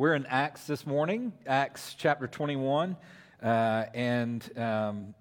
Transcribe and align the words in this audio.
we're 0.00 0.14
in 0.14 0.24
Acts 0.24 0.66
this 0.66 0.86
morning, 0.86 1.30
Acts 1.46 1.94
chapter 1.98 2.26
21, 2.26 2.96
uh, 3.42 3.84
and 3.92 4.58
um, 4.58 5.14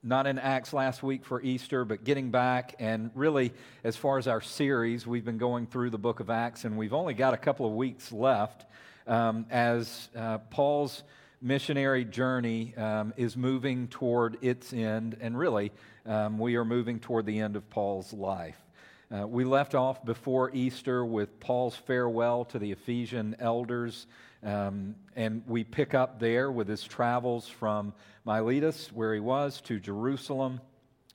not 0.00 0.28
in 0.28 0.38
Acts 0.38 0.72
last 0.72 1.02
week 1.02 1.24
for 1.24 1.42
Easter, 1.42 1.84
but 1.84 2.04
getting 2.04 2.30
back. 2.30 2.76
And 2.78 3.10
really, 3.16 3.52
as 3.82 3.96
far 3.96 4.18
as 4.18 4.28
our 4.28 4.40
series, 4.40 5.08
we've 5.08 5.24
been 5.24 5.38
going 5.38 5.66
through 5.66 5.90
the 5.90 5.98
book 5.98 6.20
of 6.20 6.30
Acts, 6.30 6.64
and 6.64 6.76
we've 6.76 6.94
only 6.94 7.14
got 7.14 7.34
a 7.34 7.36
couple 7.36 7.66
of 7.66 7.72
weeks 7.72 8.12
left 8.12 8.64
um, 9.08 9.46
as 9.50 10.08
uh, 10.14 10.38
Paul's 10.38 11.02
missionary 11.42 12.04
journey 12.04 12.76
um, 12.76 13.12
is 13.16 13.36
moving 13.36 13.88
toward 13.88 14.38
its 14.40 14.72
end, 14.72 15.16
and 15.20 15.36
really, 15.36 15.72
um, 16.06 16.38
we 16.38 16.54
are 16.54 16.64
moving 16.64 17.00
toward 17.00 17.26
the 17.26 17.40
end 17.40 17.56
of 17.56 17.68
Paul's 17.70 18.12
life. 18.12 18.65
Uh, 19.08 19.24
we 19.24 19.44
left 19.44 19.76
off 19.76 20.04
before 20.04 20.50
Easter 20.52 21.04
with 21.04 21.38
Paul's 21.38 21.76
farewell 21.76 22.44
to 22.46 22.58
the 22.58 22.72
Ephesian 22.72 23.36
elders, 23.38 24.08
um, 24.42 24.96
and 25.14 25.44
we 25.46 25.62
pick 25.62 25.94
up 25.94 26.18
there 26.18 26.50
with 26.50 26.66
his 26.66 26.82
travels 26.82 27.46
from 27.46 27.94
Miletus, 28.24 28.90
where 28.92 29.14
he 29.14 29.20
was, 29.20 29.60
to 29.60 29.78
Jerusalem, 29.78 30.60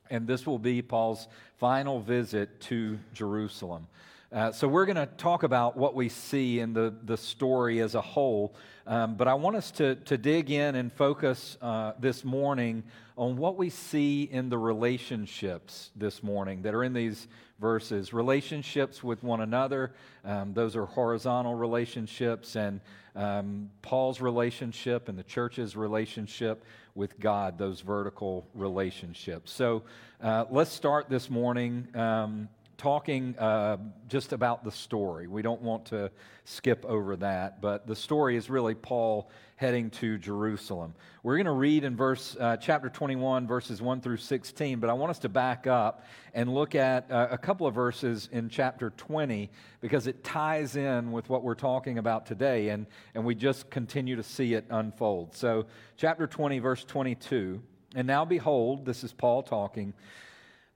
and 0.10 0.26
this 0.26 0.46
will 0.46 0.58
be 0.58 0.82
Paul's 0.82 1.28
final 1.58 2.00
visit 2.00 2.62
to 2.62 2.98
Jerusalem. 3.14 3.88
Uh, 4.32 4.54
so, 4.54 4.70
we're 4.70 4.86
going 4.86 4.96
to 4.96 5.10
talk 5.18 5.44
about 5.44 5.76
what 5.76 5.94
we 5.94 6.08
see 6.08 6.62
in 6.62 6.72
the, 6.72 6.96
the 7.04 7.18
story 7.18 7.82
as 7.82 7.96
a 7.96 8.02
whole, 8.02 8.56
um, 8.88 9.16
but 9.16 9.28
I 9.28 9.34
want 9.34 9.58
us 9.58 9.70
to, 9.72 9.96
to 9.96 10.18
dig 10.18 10.50
in 10.50 10.76
and 10.76 10.94
focus 10.94 11.58
uh, 11.62 11.92
this 12.00 12.24
morning 12.24 12.84
on 13.22 13.38
what 13.38 13.56
we 13.56 13.70
see 13.70 14.24
in 14.24 14.50
the 14.50 14.58
relationships 14.58 15.92
this 15.96 16.24
morning 16.24 16.64
that 16.64 16.74
are 16.74 16.84
in 16.84 16.92
these 16.92 17.28
verses 17.60 18.14
relationships 18.14 19.04
with 19.04 19.22
one 19.22 19.42
another. 19.42 19.94
Um, 20.26 20.56
those 20.56 20.76
are 20.76 20.88
horizontal 20.88 21.54
relationships, 21.54 22.56
and 22.56 22.82
um, 23.16 23.70
Paul's 23.84 24.22
relationship 24.22 25.08
and 25.08 25.20
the 25.20 25.24
church's 25.24 25.76
relationship 25.76 26.66
with 26.96 27.20
God, 27.20 27.60
those 27.60 27.82
vertical 27.82 28.48
relationships. 28.56 29.52
So, 29.52 29.84
uh, 30.20 30.46
let's 30.50 30.72
start 30.72 31.08
this 31.08 31.30
morning 31.30 31.90
um, 31.94 32.50
talking 32.82 33.38
uh, 33.38 33.78
just 34.08 34.34
about 34.34 34.64
the 34.64 34.72
story. 34.72 35.28
We 35.28 35.44
don't 35.44 35.62
want 35.62 35.86
to 35.86 36.10
skip 36.46 36.84
over 36.86 37.16
that, 37.18 37.62
but 37.62 37.86
the 37.86 37.96
story 37.96 38.36
is 38.36 38.50
really 38.50 38.74
Paul 38.74 39.30
heading 39.56 39.92
to 39.92 40.18
Jerusalem. 40.18 40.96
We're 41.22 41.36
going 41.36 41.46
to 41.46 41.52
read 41.52 41.84
in 41.84 41.96
verse 41.96 42.36
uh, 42.40 42.58
chapter 42.58 42.90
21, 42.90 43.46
verses 43.46 43.84
1 43.84 44.02
through 44.02 44.18
16, 44.18 44.80
but 44.80 44.90
I 44.90 44.94
want 44.94 45.12
us 45.12 45.20
to 45.20 45.30
back 45.30 45.68
up 45.68 46.08
and 46.34 46.52
look 46.52 46.74
at 46.74 47.12
uh, 47.12 47.28
a 47.30 47.38
couple 47.38 47.68
of 47.68 47.76
verses 47.76 48.28
in 48.32 48.50
chapter 48.50 48.90
20 48.98 49.52
because 49.80 50.08
it 50.08 50.24
ties 50.24 50.76
in 50.76 51.12
with 51.12 51.30
what 51.30 51.44
we're 51.44 51.54
talking 51.54 52.00
about 52.00 52.26
today, 52.26 52.70
and, 52.70 52.88
and 53.14 53.24
we 53.24 53.36
just 53.36 53.70
continue 53.70 54.16
to 54.16 54.24
see 54.24 54.56
it 54.56 54.66
unfold. 54.72 55.36
So, 55.36 55.68
chapter 55.98 56.26
20, 56.26 56.58
verse 56.58 56.84
22. 56.84 57.62
And 57.94 58.08
now 58.08 58.26
behold, 58.26 58.88
this 58.88 59.04
is 59.04 59.14
Paul 59.14 59.44
talking. 59.44 59.94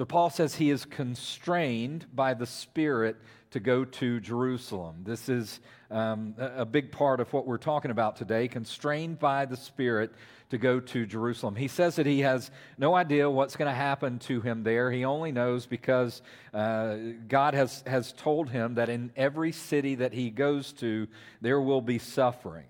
So 0.00 0.06
Paul 0.06 0.30
says 0.30 0.54
he 0.54 0.70
is 0.70 0.86
constrained 0.86 2.06
by 2.14 2.32
the 2.32 2.46
Spirit 2.46 3.18
to 3.50 3.60
go 3.60 3.84
to 3.84 4.18
Jerusalem. 4.18 5.02
This 5.04 5.28
is 5.28 5.60
um, 5.90 6.34
a 6.38 6.64
big 6.64 6.90
part 6.90 7.20
of 7.20 7.30
what 7.34 7.46
we're 7.46 7.58
talking 7.58 7.90
about 7.90 8.16
today, 8.16 8.48
constrained 8.48 9.18
by 9.18 9.44
the 9.44 9.58
Spirit 9.58 10.10
to 10.48 10.56
go 10.56 10.80
to 10.80 11.04
Jerusalem. 11.04 11.54
He 11.54 11.68
says 11.68 11.96
that 11.96 12.06
he 12.06 12.20
has 12.20 12.50
no 12.78 12.94
idea 12.94 13.28
what's 13.28 13.56
going 13.56 13.70
to 13.70 13.76
happen 13.76 14.20
to 14.20 14.40
him 14.40 14.62
there. 14.62 14.90
He 14.90 15.04
only 15.04 15.32
knows 15.32 15.66
because 15.66 16.22
uh, 16.54 16.96
God 17.28 17.52
has, 17.52 17.84
has 17.86 18.14
told 18.14 18.48
him 18.48 18.76
that 18.76 18.88
in 18.88 19.12
every 19.16 19.52
city 19.52 19.96
that 19.96 20.14
he 20.14 20.30
goes 20.30 20.72
to, 20.72 21.08
there 21.42 21.60
will 21.60 21.82
be 21.82 21.98
suffering. 21.98 22.64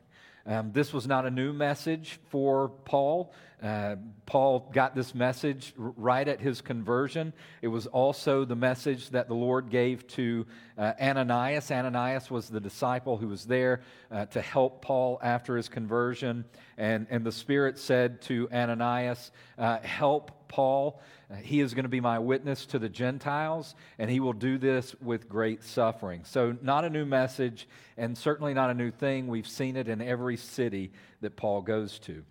Um, 0.47 0.73
this 0.73 0.93
was 0.93 1.07
not 1.07 1.27
a 1.27 1.31
new 1.31 1.53
message 1.53 2.19
for 2.31 2.71
Paul. 2.71 3.33
Uh, 3.63 3.97
Paul 4.25 4.71
got 4.73 4.95
this 4.95 5.15
message 5.15 5.75
right 5.77 6.27
at 6.27 6.41
his 6.41 6.61
conversion. 6.61 7.33
It 7.61 7.69
was 7.69 7.87
also 7.87 8.45
the 8.45 8.57
message 8.57 9.11
that 9.11 9.29
the 9.29 9.35
Lord 9.35 9.69
gave 9.69 10.07
to 10.09 10.47
uh, 10.79 10.93
Ananias. 11.01 11.71
Ananias 11.71 12.31
was 12.31 12.49
the 12.49 12.61
disciple 12.61 13.19
who 13.19 13.29
was 13.29 13.45
there 13.45 13.83
uh, 14.11 14.27
to 14.27 14.41
help 14.41 14.83
Paul 14.83 15.19
after 15.23 15.57
his 15.57 15.69
conversion. 15.69 16.45
And, 16.79 17.07
and 17.11 17.25
the 17.25 17.33
Spirit 17.33 17.79
said 17.79 18.23
to 18.23 18.49
Ananias, 18.51 19.31
uh, 19.59 19.79
Help 19.81 20.49
Paul. 20.49 21.01
Uh, 21.31 21.37
he 21.37 21.61
is 21.61 21.75
going 21.75 21.85
to 21.85 21.91
be 21.91 22.01
my 22.01 22.19
witness 22.19 22.67
to 22.67 22.79
the 22.79 22.89
Gentiles, 22.89 23.75
and 23.99 24.11
he 24.11 24.21
will 24.21 24.33
do 24.33 24.59
this 24.59 24.95
with 25.01 25.29
great 25.29 25.63
suffering. 25.63 26.23
So, 26.25 26.57
not 26.63 26.85
a 26.85 26.91
new 26.91 27.05
message, 27.05 27.69
and 27.97 28.17
certainly 28.17 28.55
not 28.55 28.71
a 28.71 28.75
new 28.75 28.91
thing. 28.91 29.29
We've 29.29 29.47
seen 29.47 29.77
it 29.77 29.87
in 29.87 30.01
every 30.01 30.37
city 30.37 30.93
that 31.21 31.37
Paul 31.37 31.63
goes 31.63 31.99
to. 32.01 32.25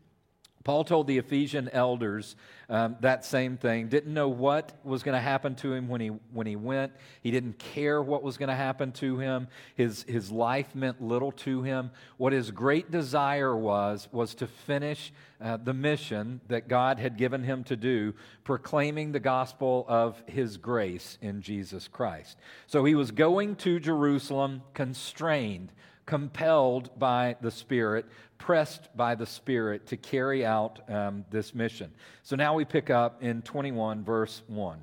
Paul 0.63 0.83
told 0.83 1.07
the 1.07 1.17
Ephesian 1.17 1.69
elders 1.69 2.35
um, 2.69 2.97
that 2.99 3.23
same 3.23 3.55
thing. 3.55 3.87
Didn't 3.87 4.13
know 4.13 4.27
what 4.27 4.73
was 4.83 5.03
going 5.03 5.15
to 5.15 5.21
happen 5.21 5.55
to 5.55 5.73
him 5.73 5.87
when 5.87 6.01
he, 6.01 6.07
when 6.07 6.45
he 6.45 6.57
went. 6.57 6.91
He 7.21 7.31
didn't 7.31 7.57
care 7.59 8.01
what 8.01 8.23
was 8.23 8.37
going 8.37 8.49
to 8.49 8.55
happen 8.55 8.91
to 8.93 9.17
him. 9.17 9.47
His, 9.75 10.03
his 10.03 10.31
life 10.31 10.75
meant 10.75 11.01
little 11.01 11.31
to 11.31 11.63
him. 11.63 11.91
What 12.17 12.33
his 12.33 12.51
great 12.51 12.91
desire 12.91 13.55
was, 13.55 14.09
was 14.11 14.35
to 14.35 14.47
finish 14.47 15.13
uh, 15.41 15.57
the 15.57 15.73
mission 15.73 16.41
that 16.49 16.67
God 16.67 16.99
had 16.99 17.15
given 17.15 17.43
him 17.45 17.63
to 17.63 17.77
do, 17.77 18.13
proclaiming 18.43 19.13
the 19.13 19.19
gospel 19.21 19.85
of 19.87 20.21
his 20.27 20.57
grace 20.57 21.17
in 21.21 21.41
Jesus 21.41 21.87
Christ. 21.87 22.37
So 22.67 22.83
he 22.83 22.95
was 22.95 23.11
going 23.11 23.55
to 23.57 23.79
Jerusalem 23.79 24.63
constrained 24.73 25.71
compelled 26.09 26.89
by 26.97 27.35
the 27.39 27.51
Spirit, 27.51 28.03
pressed 28.39 28.89
by 28.97 29.13
the 29.13 29.27
Spirit 29.27 29.85
to 29.88 29.97
carry 29.97 30.44
out 30.44 30.79
um, 30.89 31.25
this 31.29 31.53
mission. 31.53 31.91
So 32.23 32.35
now 32.35 32.55
we 32.55 32.66
pick 32.66 32.89
up 32.89 33.22
in 33.22 33.44
21, 33.44 34.03
verse 34.03 34.41
1. 34.47 34.79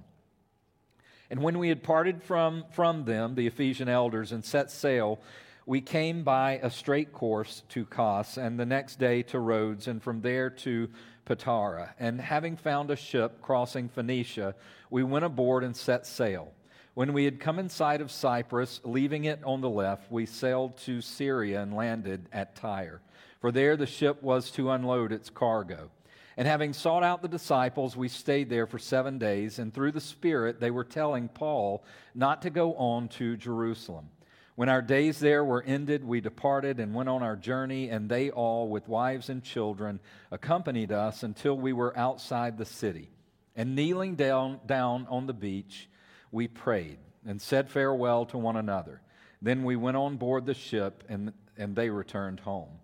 And 1.28 1.42
when 1.42 1.58
we 1.58 1.68
had 1.68 1.82
parted 1.82 2.22
from, 2.22 2.64
from 2.70 3.04
them, 3.04 3.34
the 3.34 3.48
Ephesian 3.48 3.88
elders, 3.88 4.30
and 4.30 4.44
set 4.44 4.70
sail, 4.70 5.20
we 5.64 5.80
came 5.80 6.22
by 6.22 6.60
a 6.62 6.70
straight 6.70 7.12
course 7.12 7.64
to 7.70 7.84
Kos, 7.84 8.36
and 8.36 8.60
the 8.60 8.66
next 8.66 9.00
day 9.00 9.22
to 9.24 9.40
Rhodes, 9.40 9.88
and 9.88 10.00
from 10.00 10.20
there 10.20 10.50
to 10.50 10.88
Patara. 11.26 11.90
And 11.98 12.20
having 12.20 12.56
found 12.56 12.92
a 12.92 12.96
ship 12.96 13.42
crossing 13.42 13.88
Phoenicia, 13.88 14.54
we 14.90 15.02
went 15.02 15.24
aboard 15.24 15.64
and 15.64 15.76
set 15.76 16.06
sail. 16.06 16.52
When 16.94 17.12
we 17.12 17.24
had 17.24 17.40
come 17.40 17.58
in 17.58 17.68
sight 17.68 18.00
of 18.00 18.12
Cyprus, 18.12 18.80
leaving 18.84 19.24
it 19.24 19.40
on 19.44 19.60
the 19.60 19.68
left, 19.68 20.10
we 20.10 20.24
sailed 20.24 20.78
to 20.78 21.00
Syria 21.00 21.60
and 21.62 21.74
landed 21.74 22.28
at 22.32 22.54
Tyre. 22.54 23.02
For 23.46 23.52
there 23.52 23.76
the 23.76 23.86
ship 23.86 24.24
was 24.24 24.50
to 24.50 24.72
unload 24.72 25.12
its 25.12 25.30
cargo. 25.30 25.92
And 26.36 26.48
having 26.48 26.72
sought 26.72 27.04
out 27.04 27.22
the 27.22 27.28
disciples, 27.28 27.96
we 27.96 28.08
stayed 28.08 28.50
there 28.50 28.66
for 28.66 28.80
seven 28.80 29.18
days, 29.18 29.60
and 29.60 29.72
through 29.72 29.92
the 29.92 30.00
Spirit 30.00 30.58
they 30.58 30.72
were 30.72 30.82
telling 30.82 31.28
Paul 31.28 31.84
not 32.12 32.42
to 32.42 32.50
go 32.50 32.74
on 32.74 33.06
to 33.10 33.36
Jerusalem. 33.36 34.08
When 34.56 34.68
our 34.68 34.82
days 34.82 35.20
there 35.20 35.44
were 35.44 35.62
ended, 35.62 36.02
we 36.02 36.20
departed 36.20 36.80
and 36.80 36.92
went 36.92 37.08
on 37.08 37.22
our 37.22 37.36
journey, 37.36 37.88
and 37.88 38.08
they 38.08 38.30
all, 38.30 38.68
with 38.68 38.88
wives 38.88 39.28
and 39.28 39.44
children, 39.44 40.00
accompanied 40.32 40.90
us 40.90 41.22
until 41.22 41.56
we 41.56 41.72
were 41.72 41.96
outside 41.96 42.58
the 42.58 42.64
city. 42.64 43.10
And 43.54 43.76
kneeling 43.76 44.16
down, 44.16 44.58
down 44.66 45.06
on 45.08 45.28
the 45.28 45.34
beach, 45.34 45.88
we 46.32 46.48
prayed 46.48 46.98
and 47.24 47.40
said 47.40 47.70
farewell 47.70 48.26
to 48.26 48.38
one 48.38 48.56
another. 48.56 49.02
Then 49.40 49.62
we 49.62 49.76
went 49.76 49.96
on 49.96 50.16
board 50.16 50.46
the 50.46 50.54
ship, 50.54 51.04
and, 51.08 51.32
and 51.56 51.76
they 51.76 51.90
returned 51.90 52.40
home. 52.40 52.80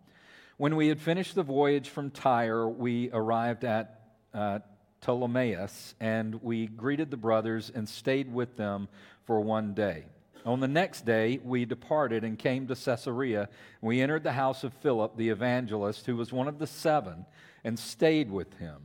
When 0.63 0.77
we 0.77 0.87
had 0.87 1.01
finished 1.01 1.35
the 1.35 1.43
voyage 1.43 1.89
from 1.89 2.13
Tyre, 2.13 2.69
we 2.69 3.11
arrived 3.13 3.65
at 3.65 4.01
uh, 4.33 4.61
Ptolemais, 5.01 5.95
and 5.99 6.41
we 6.41 6.69
greeted 6.69 7.11
the 7.11 7.17
brothers 7.17 7.73
and 7.75 7.89
stayed 7.89 8.33
with 8.33 8.57
them 8.57 8.87
for 9.25 9.41
one 9.41 9.75
day. 9.75 10.05
On 10.47 10.61
the 10.61 10.69
next 10.69 11.05
day, 11.05 11.41
we 11.43 11.65
departed 11.65 12.23
and 12.23 12.39
came 12.39 12.69
to 12.69 12.77
Caesarea. 12.77 13.49
We 13.81 14.01
entered 14.01 14.23
the 14.23 14.31
house 14.31 14.63
of 14.63 14.73
Philip 14.75 15.17
the 15.17 15.31
evangelist, 15.31 16.07
who 16.07 16.15
was 16.15 16.33
one 16.33 16.47
of 16.47 16.61
the 16.61 16.69
seven, 16.69 17.27
and 17.65 17.77
stayed 17.77 18.31
with 18.31 18.57
him. 18.59 18.83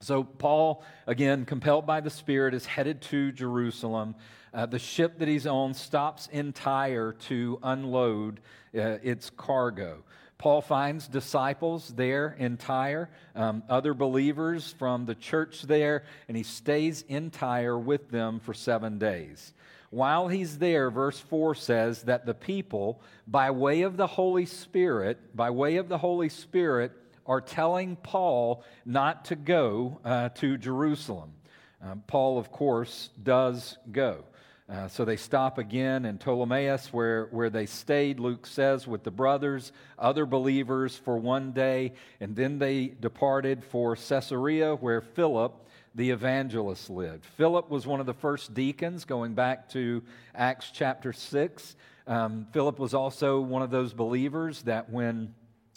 So, 0.00 0.24
Paul, 0.24 0.82
again, 1.06 1.44
compelled 1.44 1.84
by 1.84 2.00
the 2.00 2.08
Spirit, 2.08 2.54
is 2.54 2.64
headed 2.64 3.02
to 3.02 3.32
Jerusalem. 3.32 4.14
Uh, 4.54 4.64
the 4.64 4.78
ship 4.78 5.18
that 5.18 5.28
he's 5.28 5.46
on 5.46 5.74
stops 5.74 6.30
in 6.32 6.54
Tyre 6.54 7.12
to 7.28 7.58
unload 7.62 8.40
uh, 8.74 8.96
its 9.02 9.28
cargo. 9.28 10.04
Paul 10.42 10.60
finds 10.60 11.06
disciples 11.06 11.94
there 11.94 12.34
in 12.36 12.56
Tyre, 12.56 13.10
um, 13.36 13.62
other 13.68 13.94
believers 13.94 14.74
from 14.76 15.06
the 15.06 15.14
church 15.14 15.62
there, 15.62 16.02
and 16.26 16.36
he 16.36 16.42
stays 16.42 17.04
in 17.06 17.30
Tyre 17.30 17.78
with 17.78 18.10
them 18.10 18.40
for 18.40 18.52
seven 18.52 18.98
days. 18.98 19.52
While 19.90 20.26
he's 20.26 20.58
there, 20.58 20.90
verse 20.90 21.20
4 21.20 21.54
says 21.54 22.02
that 22.02 22.26
the 22.26 22.34
people, 22.34 23.00
by 23.24 23.52
way 23.52 23.82
of 23.82 23.96
the 23.96 24.08
Holy 24.08 24.46
Spirit, 24.46 25.36
by 25.36 25.50
way 25.50 25.76
of 25.76 25.88
the 25.88 25.98
Holy 25.98 26.28
Spirit, 26.28 26.90
are 27.24 27.40
telling 27.40 27.94
Paul 27.94 28.64
not 28.84 29.26
to 29.26 29.36
go 29.36 30.00
uh, 30.04 30.30
to 30.30 30.58
Jerusalem. 30.58 31.34
Um, 31.80 32.02
Paul, 32.08 32.36
of 32.36 32.50
course, 32.50 33.10
does 33.22 33.78
go. 33.92 34.24
Uh, 34.68 34.88
so 34.88 35.04
they 35.04 35.16
stop 35.16 35.58
again 35.58 36.04
in 36.04 36.18
Ptolemais, 36.18 36.86
where, 36.92 37.26
where 37.26 37.50
they 37.50 37.66
stayed, 37.66 38.20
Luke 38.20 38.46
says, 38.46 38.86
with 38.86 39.02
the 39.02 39.10
brothers, 39.10 39.72
other 39.98 40.24
believers 40.24 40.96
for 40.96 41.18
one 41.18 41.52
day, 41.52 41.92
and 42.20 42.36
then 42.36 42.58
they 42.58 42.86
departed 42.86 43.64
for 43.64 43.96
Caesarea, 43.96 44.74
where 44.76 45.00
Philip, 45.00 45.52
the 45.94 46.10
evangelist, 46.10 46.88
lived. 46.88 47.24
Philip 47.24 47.68
was 47.70 47.86
one 47.86 48.00
of 48.00 48.06
the 48.06 48.14
first 48.14 48.54
deacons, 48.54 49.04
going 49.04 49.34
back 49.34 49.68
to 49.70 50.02
Acts 50.34 50.70
chapter 50.72 51.12
6. 51.12 51.76
Um, 52.06 52.46
Philip 52.52 52.78
was 52.78 52.94
also 52.94 53.40
one 53.40 53.62
of 53.62 53.70
those 53.70 53.92
believers 53.92 54.62
that 54.62 54.90
when 54.90 55.34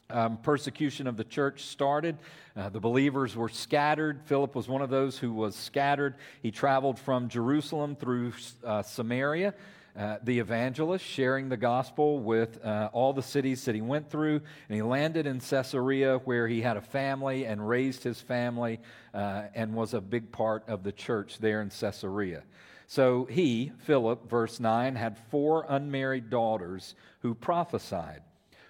um, 0.10 0.38
persecution 0.38 1.08
of 1.08 1.18
the 1.18 1.24
church 1.24 1.64
started. 1.64 2.18
Uh, 2.56 2.70
the 2.70 2.80
believers 2.80 3.36
were 3.36 3.50
scattered. 3.50 4.22
Philip 4.26 4.56
was 4.56 4.68
one 4.68 4.82
of 4.82 4.90
those 4.90 5.18
who 5.18 5.34
was 5.34 5.56
scattered. 5.56 6.16
He 6.42 6.52
traveled 6.52 7.00
from 7.00 7.28
Jerusalem 7.28 7.96
through 7.96 8.34
uh, 8.64 8.82
Samaria, 8.84 9.54
uh, 9.98 10.18
the 10.24 10.40
evangelist, 10.40 11.04
sharing 11.04 11.50
the 11.50 11.58
gospel 11.58 12.20
with 12.20 12.64
uh, 12.64 12.90
all 12.94 13.14
the 13.14 13.24
cities 13.24 13.66
that 13.66 13.76
he 13.76 13.82
went 13.82 14.10
through. 14.10 14.42
And 14.70 14.76
he 14.76 14.82
landed 14.82 15.26
in 15.26 15.40
Caesarea, 15.40 16.18
where 16.20 16.48
he 16.48 16.62
had 16.62 16.78
a 16.78 16.82
family 16.82 17.46
and 17.46 17.68
raised 17.68 18.04
his 18.04 18.22
family 18.22 18.80
uh, 19.14 19.44
and 19.54 19.74
was 19.74 19.94
a 19.94 20.02
big 20.02 20.32
part 20.32 20.68
of 20.68 20.84
the 20.84 20.92
church 20.92 21.40
there 21.40 21.62
in 21.62 21.70
Caesarea. 21.70 22.44
So 22.88 23.26
he, 23.26 23.72
Philip, 23.80 24.30
verse 24.30 24.60
9, 24.60 24.96
had 24.96 25.18
four 25.32 25.66
unmarried 25.68 26.30
daughters 26.30 26.94
who 27.22 27.34
prophesied. 27.34 28.22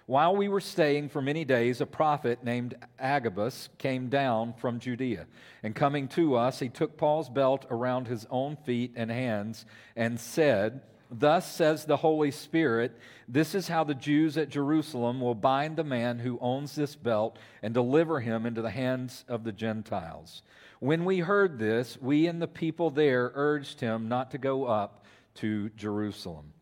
While 0.06 0.36
we 0.36 0.46
were 0.46 0.60
staying 0.60 1.08
for 1.08 1.20
many 1.20 1.44
days, 1.44 1.80
a 1.80 1.86
prophet 1.86 2.44
named 2.44 2.76
Agabus 2.96 3.68
came 3.76 4.08
down 4.08 4.54
from 4.54 4.78
Judea. 4.78 5.26
And 5.64 5.74
coming 5.74 6.06
to 6.08 6.36
us, 6.36 6.60
he 6.60 6.68
took 6.68 6.96
Paul's 6.96 7.28
belt 7.28 7.66
around 7.70 8.06
his 8.06 8.24
own 8.30 8.56
feet 8.56 8.92
and 8.94 9.10
hands 9.10 9.66
and 9.96 10.20
said, 10.20 10.82
Thus 11.10 11.50
says 11.52 11.84
the 11.84 11.96
Holy 11.96 12.30
Spirit, 12.30 12.96
this 13.26 13.52
is 13.52 13.66
how 13.66 13.82
the 13.82 13.94
Jews 13.94 14.36
at 14.36 14.48
Jerusalem 14.48 15.20
will 15.20 15.34
bind 15.34 15.76
the 15.76 15.84
man 15.84 16.20
who 16.20 16.38
owns 16.40 16.76
this 16.76 16.94
belt 16.94 17.36
and 17.60 17.74
deliver 17.74 18.20
him 18.20 18.46
into 18.46 18.62
the 18.62 18.70
hands 18.70 19.24
of 19.26 19.42
the 19.42 19.52
Gentiles. 19.52 20.42
When 20.78 21.04
we 21.04 21.18
heard 21.18 21.58
this, 21.58 21.98
we 22.00 22.28
and 22.28 22.40
the 22.40 22.46
people 22.46 22.90
there 22.90 23.32
urged 23.34 23.80
him 23.80 24.08
not 24.08 24.30
to 24.32 24.38
go 24.38 24.66
up 24.66 25.04
to 25.36 25.70
Jerusalem. 25.70 26.52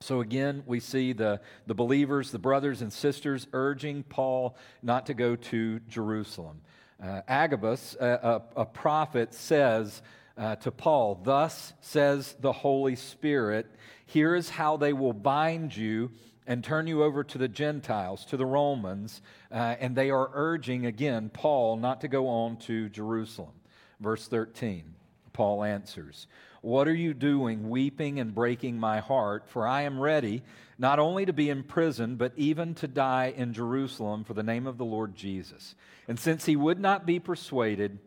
So 0.00 0.20
again, 0.20 0.62
we 0.66 0.80
see 0.80 1.12
the, 1.12 1.40
the 1.66 1.74
believers, 1.74 2.30
the 2.30 2.38
brothers 2.38 2.82
and 2.82 2.92
sisters, 2.92 3.46
urging 3.52 4.02
Paul 4.02 4.56
not 4.82 5.06
to 5.06 5.14
go 5.14 5.36
to 5.36 5.80
Jerusalem. 5.88 6.60
Uh, 7.02 7.22
Agabus, 7.28 7.96
a, 7.98 8.42
a, 8.56 8.60
a, 8.60 8.66
prophet, 8.66 9.34
says 9.34 10.02
uh, 10.36 10.56
to 10.56 10.70
Paul, 10.70 11.20
Thus 11.22 11.72
says 11.80 12.36
the 12.40 12.52
Holy 12.52 12.96
Spirit, 12.96 13.66
here 14.06 14.34
is 14.34 14.50
how 14.50 14.76
they 14.76 14.92
will 14.92 15.12
bind 15.12 15.76
you 15.76 16.10
and 16.46 16.62
turn 16.62 16.86
you 16.86 17.02
over 17.02 17.24
to 17.24 17.38
the 17.38 17.48
Gentiles, 17.48 18.24
to 18.26 18.36
the 18.36 18.46
Romans. 18.46 19.20
Uh, 19.50 19.76
and 19.80 19.96
they 19.96 20.10
are 20.10 20.30
urging, 20.32 20.86
again, 20.86 21.30
Paul 21.30 21.76
not 21.76 22.02
to 22.02 22.08
go 22.08 22.28
on 22.28 22.56
to 22.58 22.88
Jerusalem. 22.88 23.52
Verse 24.00 24.28
13, 24.28 24.94
Paul 25.32 25.64
answers, 25.64 26.26
what 26.66 26.88
are 26.88 26.94
you 26.94 27.14
doing, 27.14 27.70
weeping 27.70 28.18
and 28.18 28.34
breaking 28.34 28.76
my 28.76 28.98
heart? 28.98 29.48
For 29.48 29.68
I 29.68 29.82
am 29.82 30.00
ready 30.00 30.42
not 30.76 30.98
only 30.98 31.24
to 31.24 31.32
be 31.32 31.48
in 31.48 31.62
prison, 31.62 32.16
but 32.16 32.32
even 32.34 32.74
to 32.74 32.88
die 32.88 33.32
in 33.36 33.52
Jerusalem 33.52 34.24
for 34.24 34.34
the 34.34 34.42
name 34.42 34.66
of 34.66 34.76
the 34.76 34.84
Lord 34.84 35.14
Jesus. 35.14 35.76
And 36.08 36.18
since 36.18 36.44
he 36.44 36.56
would 36.56 36.80
not 36.80 37.06
be 37.06 37.20
persuaded, 37.20 38.00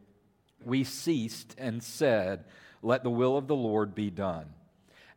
we 0.66 0.84
ceased 0.84 1.56
and 1.58 1.82
said, 1.82 2.44
Let 2.84 3.04
the 3.04 3.10
will 3.10 3.38
of 3.38 3.48
the 3.48 3.56
Lord 3.56 3.96
be 3.96 4.10
done. 4.10 4.48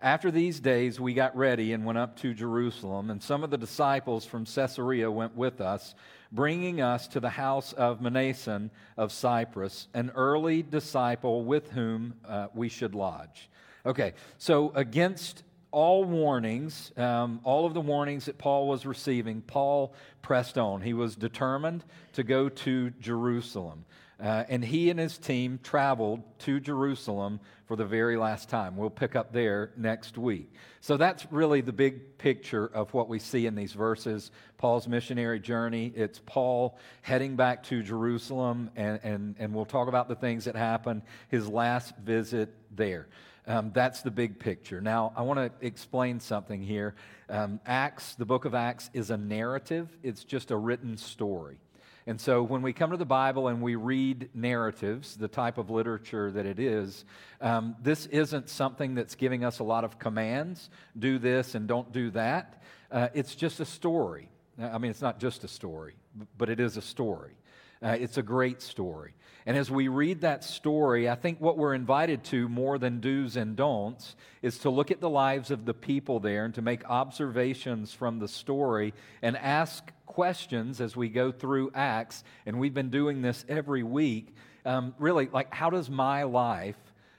After 0.02 0.32
these 0.32 0.58
days, 0.58 0.98
we 0.98 1.14
got 1.14 1.36
ready 1.36 1.72
and 1.72 1.84
went 1.84 1.96
up 1.96 2.16
to 2.16 2.34
Jerusalem, 2.34 3.08
and 3.08 3.22
some 3.22 3.44
of 3.44 3.50
the 3.50 3.56
disciples 3.56 4.24
from 4.24 4.44
Caesarea 4.44 5.08
went 5.08 5.36
with 5.36 5.60
us 5.60 5.94
bringing 6.32 6.80
us 6.80 7.06
to 7.08 7.20
the 7.20 7.30
house 7.30 7.72
of 7.74 8.00
Mnason 8.00 8.70
of 8.96 9.12
Cyprus, 9.12 9.86
an 9.94 10.10
early 10.16 10.64
disciple 10.64 11.44
with 11.44 11.70
whom 11.70 12.14
uh, 12.26 12.48
we 12.52 12.68
should 12.68 12.96
lodge. 12.96 13.48
Okay, 13.86 14.14
so 14.38 14.72
against 14.74 15.44
all 15.70 16.02
warnings, 16.02 16.90
um, 16.96 17.40
all 17.44 17.64
of 17.64 17.72
the 17.72 17.80
warnings 17.80 18.24
that 18.24 18.38
Paul 18.38 18.66
was 18.66 18.84
receiving, 18.84 19.40
Paul 19.40 19.94
pressed 20.20 20.58
on. 20.58 20.80
He 20.80 20.94
was 20.94 21.14
determined 21.14 21.84
to 22.14 22.24
go 22.24 22.48
to 22.48 22.90
Jerusalem. 22.98 23.84
Uh, 24.22 24.44
and 24.48 24.64
he 24.64 24.88
and 24.88 25.00
his 25.00 25.18
team 25.18 25.58
traveled 25.64 26.22
to 26.38 26.60
Jerusalem 26.60 27.40
for 27.66 27.74
the 27.74 27.84
very 27.84 28.16
last 28.16 28.48
time. 28.48 28.76
We'll 28.76 28.88
pick 28.88 29.16
up 29.16 29.32
there 29.32 29.72
next 29.76 30.16
week. 30.16 30.52
So 30.80 30.96
that's 30.96 31.26
really 31.32 31.60
the 31.60 31.72
big 31.72 32.18
picture 32.18 32.66
of 32.66 32.94
what 32.94 33.08
we 33.08 33.18
see 33.18 33.46
in 33.46 33.56
these 33.56 33.72
verses 33.72 34.30
Paul's 34.58 34.86
missionary 34.86 35.40
journey. 35.40 35.92
It's 35.96 36.20
Paul 36.24 36.78
heading 37.00 37.34
back 37.34 37.64
to 37.64 37.82
Jerusalem, 37.82 38.70
and, 38.76 39.00
and, 39.02 39.34
and 39.40 39.52
we'll 39.52 39.64
talk 39.64 39.88
about 39.88 40.06
the 40.06 40.14
things 40.14 40.44
that 40.44 40.54
happened, 40.54 41.02
his 41.28 41.48
last 41.48 41.96
visit 41.96 42.54
there. 42.70 43.08
Um, 43.48 43.72
that's 43.74 44.02
the 44.02 44.12
big 44.12 44.38
picture. 44.38 44.80
Now, 44.80 45.12
I 45.16 45.22
want 45.22 45.40
to 45.40 45.66
explain 45.66 46.20
something 46.20 46.62
here. 46.62 46.94
Um, 47.28 47.58
Acts, 47.66 48.14
the 48.14 48.24
book 48.24 48.44
of 48.44 48.54
Acts, 48.54 48.88
is 48.92 49.10
a 49.10 49.16
narrative, 49.16 49.88
it's 50.04 50.22
just 50.22 50.52
a 50.52 50.56
written 50.56 50.96
story. 50.96 51.58
And 52.06 52.20
so 52.20 52.42
when 52.42 52.62
we 52.62 52.72
come 52.72 52.90
to 52.90 52.96
the 52.96 53.04
Bible 53.04 53.48
and 53.48 53.62
we 53.62 53.76
read 53.76 54.30
narratives, 54.34 55.16
the 55.16 55.28
type 55.28 55.58
of 55.58 55.70
literature 55.70 56.30
that 56.32 56.46
it 56.46 56.58
is, 56.58 57.04
um, 57.40 57.76
this 57.82 58.06
isn't 58.06 58.48
something 58.48 58.94
that's 58.94 59.14
giving 59.14 59.44
us 59.44 59.60
a 59.60 59.64
lot 59.64 59.84
of 59.84 59.98
commands 59.98 60.68
do 60.98 61.18
this 61.18 61.54
and 61.54 61.68
don't 61.68 61.92
do 61.92 62.10
that. 62.10 62.62
Uh, 62.90 63.08
it's 63.14 63.34
just 63.34 63.60
a 63.60 63.64
story. 63.64 64.28
I 64.60 64.78
mean, 64.78 64.90
it's 64.90 65.00
not 65.00 65.18
just 65.18 65.44
a 65.44 65.48
story, 65.48 65.94
but 66.36 66.50
it 66.50 66.60
is 66.60 66.76
a 66.76 66.82
story. 66.82 67.32
Uh, 67.82 67.96
it's 67.98 68.18
a 68.18 68.22
great 68.22 68.62
story. 68.62 69.14
And 69.44 69.56
as 69.56 69.70
we 69.70 69.88
read 69.88 70.20
that 70.20 70.44
story, 70.44 71.08
I 71.08 71.16
think 71.16 71.40
what 71.40 71.58
we're 71.58 71.74
invited 71.74 72.22
to 72.24 72.48
more 72.48 72.78
than 72.78 73.00
do's 73.00 73.36
and 73.36 73.56
don'ts 73.56 74.14
is 74.40 74.58
to 74.58 74.70
look 74.70 74.92
at 74.92 75.00
the 75.00 75.10
lives 75.10 75.50
of 75.50 75.64
the 75.64 75.74
people 75.74 76.20
there 76.20 76.44
and 76.44 76.54
to 76.54 76.62
make 76.62 76.88
observations 76.88 77.92
from 77.92 78.20
the 78.20 78.28
story 78.28 78.94
and 79.20 79.36
ask 79.36 79.90
questions 80.06 80.80
as 80.80 80.96
we 80.96 81.08
go 81.08 81.32
through 81.32 81.72
Acts. 81.74 82.22
And 82.46 82.60
we've 82.60 82.74
been 82.74 82.90
doing 82.90 83.20
this 83.20 83.44
every 83.48 83.82
week. 83.82 84.34
Um, 84.64 84.94
really, 84.98 85.28
like, 85.32 85.52
how 85.52 85.70
does 85.70 85.90
my 85.90 86.22
life 86.22 86.76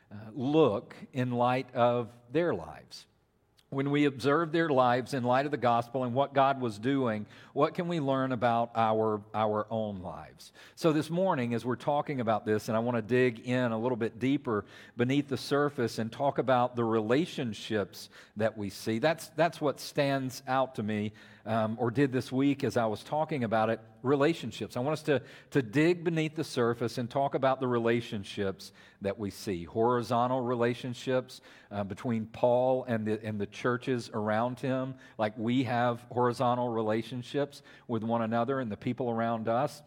uh, 0.09 0.15
look 0.33 0.95
in 1.11 1.31
light 1.31 1.67
of 1.75 2.07
their 2.31 2.53
lives? 2.53 3.05
When 3.73 3.91
we 3.91 4.05
observe 4.05 4.51
their 4.51 4.69
lives 4.69 5.13
in 5.13 5.23
light 5.23 5.45
of 5.45 5.51
the 5.51 5.57
gospel 5.57 6.03
and 6.03 6.13
what 6.13 6.33
God 6.33 6.61
was 6.61 6.77
doing, 6.77 7.25
what 7.53 7.73
can 7.73 7.87
we 7.87 7.99
learn 7.99 8.31
about 8.31 8.71
our, 8.75 9.21
our 9.33 9.67
own 9.69 10.01
lives? 10.01 10.51
So, 10.75 10.93
this 10.93 11.09
morning, 11.09 11.53
as 11.53 11.65
we're 11.65 11.75
talking 11.75 12.19
about 12.19 12.45
this, 12.45 12.67
and 12.67 12.77
I 12.77 12.79
want 12.79 12.97
to 12.97 13.01
dig 13.01 13.47
in 13.47 13.71
a 13.71 13.77
little 13.77 13.95
bit 13.95 14.19
deeper 14.19 14.65
beneath 14.95 15.27
the 15.27 15.37
surface 15.37 15.99
and 15.99 16.11
talk 16.11 16.37
about 16.37 16.75
the 16.75 16.83
relationships 16.83 18.09
that 18.37 18.57
we 18.57 18.69
see, 18.69 18.99
that's, 18.99 19.27
that's 19.35 19.59
what 19.59 19.79
stands 19.79 20.43
out 20.47 20.75
to 20.75 20.83
me 20.83 21.11
um, 21.45 21.77
or 21.79 21.91
did 21.91 22.11
this 22.11 22.31
week 22.31 22.63
as 22.63 22.77
I 22.77 22.85
was 22.85 23.03
talking 23.03 23.43
about 23.43 23.69
it 23.69 23.79
relationships. 24.01 24.77
I 24.77 24.79
want 24.79 24.93
us 24.93 25.03
to, 25.03 25.21
to 25.51 25.61
dig 25.61 26.03
beneath 26.03 26.35
the 26.35 26.43
surface 26.43 26.97
and 26.97 27.09
talk 27.09 27.35
about 27.35 27.59
the 27.59 27.67
relationships 27.67 28.71
that 29.01 29.17
we 29.17 29.29
see. 29.29 29.63
Horizontal 29.63 30.41
relationships 30.41 31.41
uh, 31.71 31.83
between 31.83 32.25
Paul 32.27 32.85
and 32.87 33.05
the, 33.05 33.23
and 33.25 33.39
the 33.39 33.45
churches 33.45 34.09
around 34.13 34.59
him, 34.59 34.95
like 35.17 35.37
we 35.37 35.63
have 35.63 36.05
horizontal 36.11 36.69
relationships 36.69 37.61
with 37.87 38.03
one 38.03 38.21
another 38.21 38.59
and 38.59 38.71
the 38.71 38.77
people 38.77 39.09
around 39.09 39.47
us, 39.47 39.81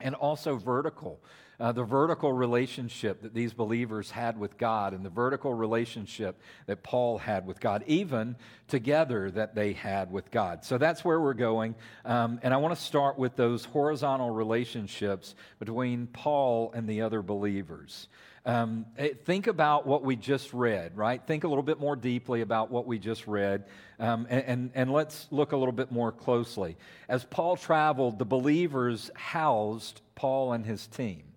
and 0.00 0.14
also 0.14 0.56
vertical 0.56 1.20
uh, 1.60 1.72
the 1.72 1.82
vertical 1.82 2.32
relationship 2.32 3.22
that 3.22 3.34
these 3.34 3.52
believers 3.52 4.10
had 4.10 4.38
with 4.38 4.56
God 4.58 4.94
and 4.94 5.04
the 5.04 5.10
vertical 5.10 5.52
relationship 5.52 6.40
that 6.66 6.82
Paul 6.82 7.18
had 7.18 7.46
with 7.46 7.60
God, 7.60 7.82
even 7.86 8.36
together 8.68 9.30
that 9.32 9.54
they 9.54 9.72
had 9.72 10.12
with 10.12 10.30
God. 10.30 10.64
So 10.64 10.78
that's 10.78 11.04
where 11.04 11.20
we're 11.20 11.34
going. 11.34 11.74
Um, 12.04 12.38
and 12.42 12.54
I 12.54 12.58
want 12.58 12.76
to 12.76 12.80
start 12.80 13.18
with 13.18 13.34
those 13.34 13.64
horizontal 13.64 14.30
relationships 14.30 15.34
between 15.58 16.06
Paul 16.06 16.70
and 16.74 16.88
the 16.88 17.02
other 17.02 17.22
believers. 17.22 18.08
Um, 18.46 18.86
eh, 18.96 19.10
think 19.24 19.46
about 19.46 19.86
what 19.86 20.04
we 20.04 20.16
just 20.16 20.54
read, 20.54 20.96
right? 20.96 21.20
Think 21.26 21.44
a 21.44 21.48
little 21.48 21.62
bit 21.62 21.80
more 21.80 21.96
deeply 21.96 22.40
about 22.40 22.70
what 22.70 22.86
we 22.86 22.98
just 22.98 23.26
read, 23.26 23.64
um, 23.98 24.26
and, 24.30 24.44
and, 24.44 24.70
and 24.74 24.92
let's 24.92 25.26
look 25.30 25.52
a 25.52 25.56
little 25.56 25.72
bit 25.72 25.92
more 25.92 26.12
closely. 26.12 26.78
As 27.08 27.24
Paul 27.24 27.56
traveled, 27.56 28.18
the 28.18 28.24
believers 28.24 29.10
housed 29.14 30.00
Paul 30.14 30.52
and 30.54 30.64
his 30.64 30.86
team. 30.86 31.27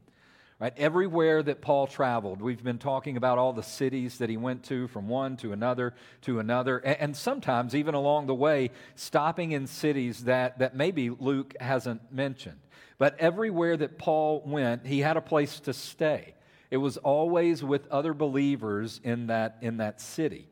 Right? 0.62 0.74
Everywhere 0.78 1.42
that 1.42 1.60
Paul 1.60 1.88
traveled, 1.88 2.40
we've 2.40 2.64
been 2.64 2.78
talking 2.78 3.18
about 3.18 3.40
all 3.40 3.52
the 3.52 3.64
cities 3.64 4.20
that 4.20 4.30
he 4.30 4.38
went 4.38 4.64
to 4.66 4.88
from 4.90 5.10
one 5.10 5.36
to 5.38 5.54
another 5.54 5.96
to 6.22 6.38
another, 6.38 6.78
and, 6.78 6.98
and 7.00 7.18
sometimes 7.18 7.74
even 7.74 7.96
along 7.96 8.28
the 8.28 8.36
way, 8.36 8.70
stopping 8.94 9.54
in 9.54 9.66
cities 9.66 10.26
that, 10.26 10.60
that 10.60 10.76
maybe 10.76 11.10
Luke 11.10 11.56
hasn't 11.60 12.14
mentioned. 12.14 12.60
But 13.00 13.20
everywhere 13.20 13.76
that 13.76 13.98
Paul 13.98 14.44
went, 14.46 14.86
he 14.86 15.00
had 15.00 15.18
a 15.18 15.22
place 15.22 15.60
to 15.62 15.74
stay. 15.74 16.36
It 16.70 16.78
was 16.78 16.98
always 16.98 17.64
with 17.64 17.88
other 17.88 18.14
believers 18.14 19.02
in 19.04 19.28
that, 19.28 19.58
in 19.62 19.78
that 19.78 20.00
city. 20.00 20.48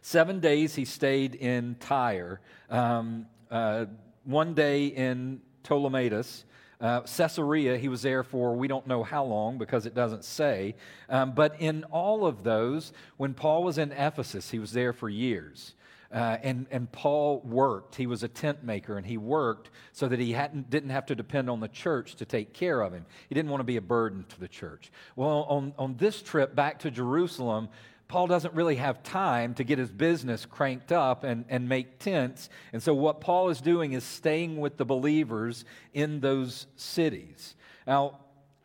Seven 0.00 0.40
days 0.40 0.74
he 0.74 0.86
stayed 0.86 1.34
in 1.34 1.76
Tyre, 1.78 2.40
um, 2.70 3.26
uh, 3.50 3.84
one 4.24 4.54
day 4.54 4.86
in 4.86 5.42
Ptolemais, 5.62 6.44
uh, 6.80 7.00
Caesarea, 7.00 7.76
he 7.76 7.88
was 7.88 8.02
there 8.02 8.22
for 8.22 8.54
we 8.54 8.68
don't 8.68 8.86
know 8.86 9.02
how 9.02 9.24
long 9.24 9.58
because 9.58 9.86
it 9.86 9.94
doesn't 9.94 10.24
say. 10.24 10.74
Um, 11.08 11.32
but 11.32 11.56
in 11.60 11.84
all 11.84 12.26
of 12.26 12.42
those, 12.42 12.92
when 13.16 13.34
Paul 13.34 13.64
was 13.64 13.78
in 13.78 13.92
Ephesus, 13.92 14.50
he 14.50 14.58
was 14.58 14.72
there 14.72 14.92
for 14.92 15.08
years. 15.08 15.74
Uh, 16.12 16.38
and, 16.42 16.66
and 16.72 16.90
Paul 16.90 17.40
worked. 17.44 17.94
He 17.94 18.08
was 18.08 18.24
a 18.24 18.28
tent 18.28 18.64
maker, 18.64 18.96
and 18.96 19.06
he 19.06 19.16
worked 19.16 19.70
so 19.92 20.08
that 20.08 20.18
he 20.18 20.32
hadn't, 20.32 20.68
didn't 20.68 20.90
have 20.90 21.06
to 21.06 21.14
depend 21.14 21.48
on 21.48 21.60
the 21.60 21.68
church 21.68 22.16
to 22.16 22.24
take 22.24 22.52
care 22.52 22.80
of 22.80 22.92
him. 22.92 23.06
He 23.28 23.34
didn't 23.34 23.50
want 23.50 23.60
to 23.60 23.64
be 23.64 23.76
a 23.76 23.82
burden 23.82 24.24
to 24.30 24.40
the 24.40 24.48
church. 24.48 24.90
Well, 25.14 25.46
on, 25.48 25.72
on 25.78 25.96
this 25.98 26.20
trip 26.20 26.56
back 26.56 26.80
to 26.80 26.90
Jerusalem, 26.90 27.68
Paul 28.10 28.26
doesn't 28.26 28.54
really 28.54 28.74
have 28.74 29.04
time 29.04 29.54
to 29.54 29.62
get 29.62 29.78
his 29.78 29.92
business 29.92 30.44
cranked 30.44 30.90
up 30.90 31.22
and, 31.22 31.44
and 31.48 31.68
make 31.68 32.00
tents. 32.00 32.48
And 32.72 32.82
so, 32.82 32.92
what 32.92 33.20
Paul 33.20 33.50
is 33.50 33.60
doing 33.60 33.92
is 33.92 34.02
staying 34.02 34.58
with 34.58 34.76
the 34.78 34.84
believers 34.84 35.64
in 35.94 36.18
those 36.18 36.66
cities. 36.74 37.54
Now, 37.86 38.18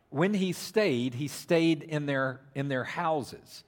when 0.09 0.33
he 0.33 0.51
stayed, 0.51 1.13
he 1.13 1.27
stayed 1.27 1.83
in 1.83 2.07
their, 2.07 2.41
in 2.55 2.69
their 2.69 2.85
houses. 2.85 3.63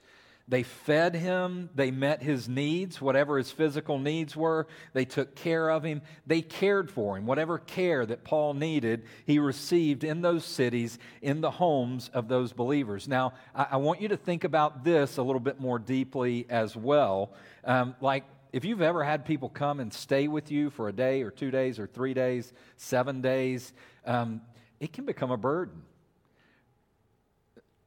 They 0.50 0.64
fed 0.64 1.14
him. 1.14 1.70
They 1.76 1.92
met 1.92 2.24
his 2.24 2.48
needs, 2.48 3.02
whatever 3.02 3.38
his 3.38 3.52
physical 3.52 4.00
needs 4.00 4.34
were. 4.34 4.68
They 4.94 5.04
took 5.04 5.36
care 5.36 5.70
of 5.70 5.84
him. 5.84 6.02
They 6.26 6.42
cared 6.42 6.90
for 6.90 7.18
him. 7.18 7.26
Whatever 7.26 7.58
care 7.58 8.06
that 8.06 8.24
Paul 8.24 8.54
needed, 8.54 9.04
he 9.26 9.40
received 9.40 10.06
in 10.06 10.22
those 10.22 10.46
cities, 10.46 11.00
in 11.22 11.42
the 11.42 11.52
homes 11.52 12.10
of 12.14 12.30
those 12.30 12.54
believers. 12.54 13.10
Now, 13.10 13.34
I, 13.54 13.68
I 13.72 13.78
want 13.78 14.02
you 14.02 14.08
to 14.08 14.18
think 14.18 14.46
about 14.46 14.86
this 14.86 15.18
a 15.18 15.22
little 15.22 15.42
bit 15.42 15.60
more 15.60 15.80
deeply 15.80 16.46
as 16.50 16.78
well. 16.78 17.34
Um, 17.66 17.96
like, 18.00 18.24
if 18.54 18.64
you've 18.64 18.82
ever 18.82 19.04
had 19.04 19.26
people 19.26 19.50
come 19.50 19.82
and 19.82 19.94
stay 19.94 20.30
with 20.30 20.50
you 20.50 20.70
for 20.70 20.88
a 20.88 20.94
day 20.94 21.24
or 21.24 21.30
two 21.30 21.52
days 21.52 21.78
or 21.78 21.88
three 21.88 22.14
days, 22.14 22.54
seven 22.78 23.20
days, 23.20 23.74
um, 24.06 24.42
it 24.80 24.94
can 24.94 25.06
become 25.06 25.32
a 25.32 25.38
burden. 25.38 25.82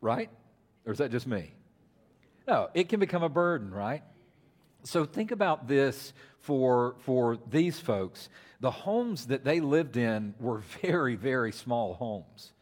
Right? 0.02 0.28
Or 0.84 0.92
is 0.92 0.98
that 0.98 1.10
just 1.10 1.26
me? 1.26 1.54
No, 2.50 2.68
it 2.74 2.88
can 2.88 2.98
become 2.98 3.22
a 3.22 3.28
burden, 3.28 3.70
right? 3.70 4.02
So 4.82 5.04
think 5.04 5.30
about 5.30 5.68
this 5.68 6.12
for, 6.40 6.96
for 6.98 7.38
these 7.48 7.78
folks. 7.78 8.28
The 8.58 8.72
homes 8.72 9.26
that 9.26 9.44
they 9.44 9.60
lived 9.60 9.96
in 9.96 10.34
were 10.40 10.58
very, 10.82 11.14
very 11.14 11.52
small 11.52 11.94
homes. 11.94 12.52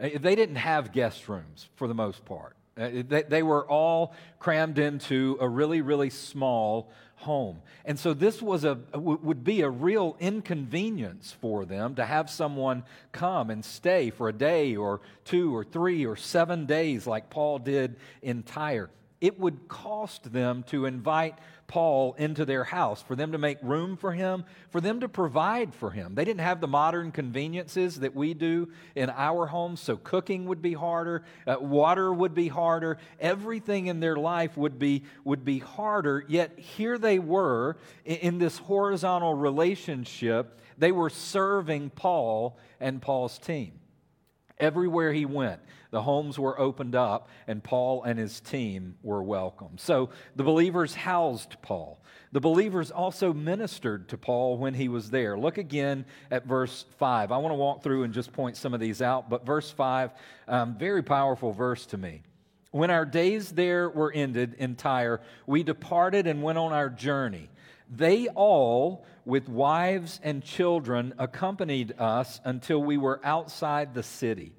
Uh, 0.00 0.08
they 0.18 0.34
didn't 0.34 0.56
have 0.56 0.92
guest 0.92 1.28
rooms 1.28 1.68
for 1.76 1.86
the 1.86 1.94
most 1.94 2.24
part. 2.24 2.56
They, 2.74 3.22
they 3.22 3.42
were 3.44 3.64
all 3.70 4.14
crammed 4.40 4.80
into 4.80 5.38
a 5.40 5.48
really, 5.48 5.80
really 5.80 6.10
small 6.10 6.90
home. 7.14 7.62
And 7.84 7.96
so 7.98 8.14
this 8.14 8.42
was 8.42 8.64
a, 8.64 8.78
would 8.94 9.44
be 9.44 9.60
a 9.60 9.70
real 9.70 10.16
inconvenience 10.18 11.34
for 11.40 11.64
them 11.64 11.94
to 11.94 12.04
have 12.04 12.28
someone 12.28 12.82
come 13.12 13.50
and 13.50 13.64
stay 13.64 14.10
for 14.10 14.28
a 14.28 14.32
day 14.32 14.74
or 14.74 15.02
two 15.24 15.54
or 15.54 15.62
three 15.62 16.04
or 16.04 16.16
seven 16.16 16.66
days 16.66 17.06
like 17.06 17.30
Paul 17.30 17.60
did 17.60 17.96
in 18.22 18.42
Tyre 18.42 18.90
it 19.20 19.38
would 19.38 19.68
cost 19.68 20.32
them 20.32 20.62
to 20.64 20.84
invite 20.86 21.38
Paul 21.68 22.14
into 22.18 22.44
their 22.44 22.64
house, 22.64 23.02
for 23.02 23.16
them 23.16 23.32
to 23.32 23.38
make 23.38 23.58
room 23.62 23.96
for 23.96 24.12
him, 24.12 24.44
for 24.70 24.80
them 24.80 25.00
to 25.00 25.08
provide 25.08 25.74
for 25.74 25.90
him. 25.90 26.14
They 26.14 26.24
didn't 26.24 26.40
have 26.40 26.60
the 26.60 26.68
modern 26.68 27.10
conveniences 27.10 28.00
that 28.00 28.14
we 28.14 28.34
do 28.34 28.68
in 28.94 29.10
our 29.10 29.46
homes, 29.46 29.80
so 29.80 29.96
cooking 29.96 30.46
would 30.46 30.62
be 30.62 30.74
harder, 30.74 31.24
uh, 31.46 31.56
water 31.58 32.12
would 32.12 32.34
be 32.34 32.48
harder, 32.48 32.98
everything 33.18 33.86
in 33.88 34.00
their 34.00 34.16
life 34.16 34.56
would 34.56 34.78
be, 34.78 35.02
would 35.24 35.44
be 35.44 35.58
harder. 35.58 36.24
Yet 36.28 36.58
here 36.58 36.98
they 36.98 37.18
were 37.18 37.76
in, 38.04 38.16
in 38.16 38.38
this 38.38 38.58
horizontal 38.58 39.34
relationship. 39.34 40.60
They 40.78 40.92
were 40.92 41.10
serving 41.10 41.90
Paul 41.90 42.58
and 42.80 43.00
Paul's 43.02 43.38
team. 43.38 43.72
Everywhere 44.58 45.12
he 45.12 45.26
went, 45.26 45.60
the 45.90 46.02
homes 46.02 46.38
were 46.38 46.58
opened 46.58 46.94
up, 46.94 47.28
and 47.46 47.62
Paul 47.62 48.02
and 48.02 48.18
his 48.18 48.40
team 48.40 48.96
were 49.02 49.22
welcome. 49.22 49.78
So 49.78 50.10
the 50.34 50.44
believers 50.44 50.94
housed 50.94 51.56
Paul. 51.62 52.00
The 52.32 52.40
believers 52.40 52.90
also 52.90 53.32
ministered 53.32 54.08
to 54.08 54.18
Paul 54.18 54.58
when 54.58 54.74
he 54.74 54.88
was 54.88 55.10
there. 55.10 55.38
Look 55.38 55.58
again 55.58 56.04
at 56.30 56.46
verse 56.46 56.84
5. 56.98 57.32
I 57.32 57.38
want 57.38 57.52
to 57.52 57.56
walk 57.56 57.82
through 57.82 58.02
and 58.02 58.12
just 58.12 58.32
point 58.32 58.56
some 58.56 58.74
of 58.74 58.80
these 58.80 59.00
out, 59.00 59.30
but 59.30 59.46
verse 59.46 59.70
5, 59.70 60.10
um, 60.48 60.76
very 60.76 61.02
powerful 61.02 61.52
verse 61.52 61.86
to 61.86 61.96
me. 61.96 62.22
When 62.72 62.90
our 62.90 63.06
days 63.06 63.52
there 63.52 63.88
were 63.88 64.12
ended 64.12 64.54
in 64.58 64.74
Tyre, 64.74 65.20
we 65.46 65.62
departed 65.62 66.26
and 66.26 66.42
went 66.42 66.58
on 66.58 66.72
our 66.72 66.90
journey. 66.90 67.48
They 67.88 68.28
all, 68.28 69.06
with 69.24 69.48
wives 69.48 70.20
and 70.22 70.42
children, 70.42 71.14
accompanied 71.18 71.94
us 71.98 72.40
until 72.44 72.82
we 72.82 72.98
were 72.98 73.20
outside 73.24 73.94
the 73.94 74.02
city. 74.02 74.52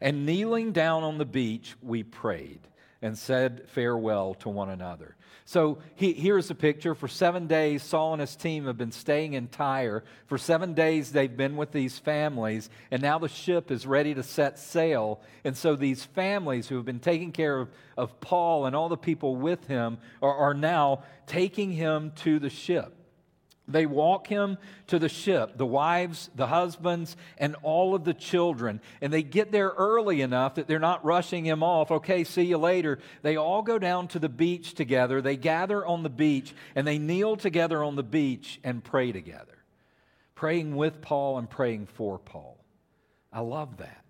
And 0.00 0.24
kneeling 0.24 0.72
down 0.72 1.02
on 1.02 1.18
the 1.18 1.26
beach, 1.26 1.76
we 1.82 2.02
prayed 2.02 2.60
and 3.02 3.16
said 3.16 3.68
farewell 3.68 4.34
to 4.34 4.48
one 4.48 4.70
another. 4.70 5.16
So 5.46 5.78
he, 5.96 6.12
here's 6.12 6.48
the 6.48 6.54
picture. 6.54 6.94
For 6.94 7.08
seven 7.08 7.46
days, 7.46 7.82
Saul 7.82 8.12
and 8.12 8.20
his 8.20 8.36
team 8.36 8.66
have 8.66 8.78
been 8.78 8.92
staying 8.92 9.32
in 9.32 9.48
Tyre. 9.48 10.04
For 10.26 10.38
seven 10.38 10.74
days, 10.74 11.10
they've 11.10 11.36
been 11.36 11.56
with 11.56 11.72
these 11.72 11.98
families, 11.98 12.70
and 12.90 13.02
now 13.02 13.18
the 13.18 13.28
ship 13.28 13.70
is 13.70 13.86
ready 13.86 14.14
to 14.14 14.22
set 14.22 14.58
sail. 14.58 15.20
And 15.42 15.56
so 15.56 15.74
these 15.74 16.04
families 16.04 16.68
who 16.68 16.76
have 16.76 16.84
been 16.84 17.00
taking 17.00 17.32
care 17.32 17.58
of, 17.58 17.68
of 17.96 18.20
Paul 18.20 18.66
and 18.66 18.76
all 18.76 18.88
the 18.88 18.96
people 18.96 19.34
with 19.34 19.66
him 19.66 19.98
are, 20.22 20.34
are 20.34 20.54
now 20.54 21.02
taking 21.26 21.72
him 21.72 22.12
to 22.16 22.38
the 22.38 22.50
ship. 22.50 22.94
They 23.72 23.86
walk 23.86 24.26
him 24.26 24.58
to 24.88 24.98
the 24.98 25.08
ship, 25.08 25.56
the 25.56 25.66
wives, 25.66 26.30
the 26.34 26.46
husbands, 26.46 27.16
and 27.38 27.56
all 27.62 27.94
of 27.94 28.04
the 28.04 28.14
children. 28.14 28.80
And 29.00 29.12
they 29.12 29.22
get 29.22 29.52
there 29.52 29.70
early 29.70 30.20
enough 30.20 30.56
that 30.56 30.66
they're 30.66 30.78
not 30.78 31.04
rushing 31.04 31.44
him 31.44 31.62
off. 31.62 31.90
Okay, 31.90 32.24
see 32.24 32.42
you 32.42 32.58
later. 32.58 32.98
They 33.22 33.36
all 33.36 33.62
go 33.62 33.78
down 33.78 34.08
to 34.08 34.18
the 34.18 34.28
beach 34.28 34.74
together. 34.74 35.20
They 35.20 35.36
gather 35.36 35.84
on 35.84 36.02
the 36.02 36.10
beach 36.10 36.54
and 36.74 36.86
they 36.86 36.98
kneel 36.98 37.36
together 37.36 37.82
on 37.82 37.96
the 37.96 38.02
beach 38.02 38.60
and 38.64 38.82
pray 38.82 39.12
together, 39.12 39.58
praying 40.34 40.76
with 40.76 41.00
Paul 41.00 41.38
and 41.38 41.48
praying 41.48 41.86
for 41.86 42.18
Paul. 42.18 42.58
I 43.32 43.40
love 43.40 43.78
that. 43.78 44.04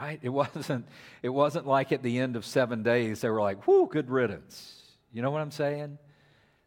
Right? 0.00 0.18
It 0.22 0.28
wasn't, 0.30 0.86
it 1.22 1.28
wasn't 1.28 1.66
like 1.66 1.92
at 1.92 2.02
the 2.02 2.18
end 2.18 2.36
of 2.36 2.44
seven 2.44 2.82
days 2.82 3.20
they 3.20 3.28
were 3.28 3.40
like, 3.40 3.66
whoo, 3.66 3.86
good 3.86 4.10
riddance. 4.10 4.80
You 5.12 5.22
know 5.22 5.30
what 5.30 5.40
I'm 5.40 5.52
saying? 5.52 5.98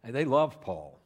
They 0.04 0.26
loved 0.26 0.62
Paul. 0.62 0.97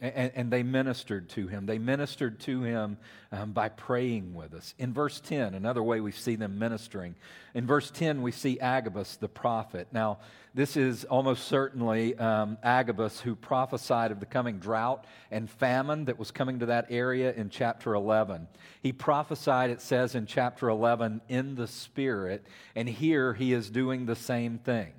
And, 0.00 0.32
and, 0.36 0.50
they 0.52 0.62
ministered 0.62 1.28
to 1.30 1.48
him. 1.48 1.66
They 1.66 1.78
ministered 1.78 2.38
to 2.40 2.62
him 2.62 2.98
um, 3.32 3.50
by 3.50 3.68
praying 3.68 4.32
with 4.32 4.54
us. 4.54 4.72
In 4.78 4.94
verse 4.94 5.18
10, 5.18 5.54
another 5.54 5.82
way 5.82 6.00
we 6.00 6.12
see 6.12 6.36
them 6.36 6.56
ministering. 6.56 7.16
In 7.52 7.66
verse 7.66 7.90
10, 7.90 8.22
we 8.22 8.30
see 8.30 8.60
Agabus 8.60 9.16
the 9.16 9.28
prophet. 9.28 9.88
Now, 9.90 10.18
this 10.54 10.76
is 10.76 11.04
almost 11.04 11.48
certainly 11.48 12.16
um, 12.16 12.58
Agabus 12.62 13.20
who 13.20 13.34
prophesied 13.34 14.12
of 14.12 14.20
the 14.20 14.26
coming 14.26 14.58
drought 14.58 15.04
and 15.30 15.50
famine 15.50 16.04
that 16.04 16.18
was 16.18 16.30
coming 16.30 16.60
to 16.60 16.66
that 16.66 16.86
area 16.90 17.32
in 17.32 17.50
chapter 17.50 17.94
11. 17.94 18.46
He 18.80 18.92
prophesied, 18.92 19.70
it 19.70 19.80
says 19.80 20.14
in 20.14 20.26
chapter 20.26 20.68
11, 20.68 21.22
in 21.28 21.54
the 21.56 21.66
Spirit, 21.66 22.46
and 22.76 22.88
here 22.88 23.34
he 23.34 23.52
is 23.52 23.68
doing 23.68 24.06
the 24.06 24.16
same 24.16 24.58
thing. 24.58 24.92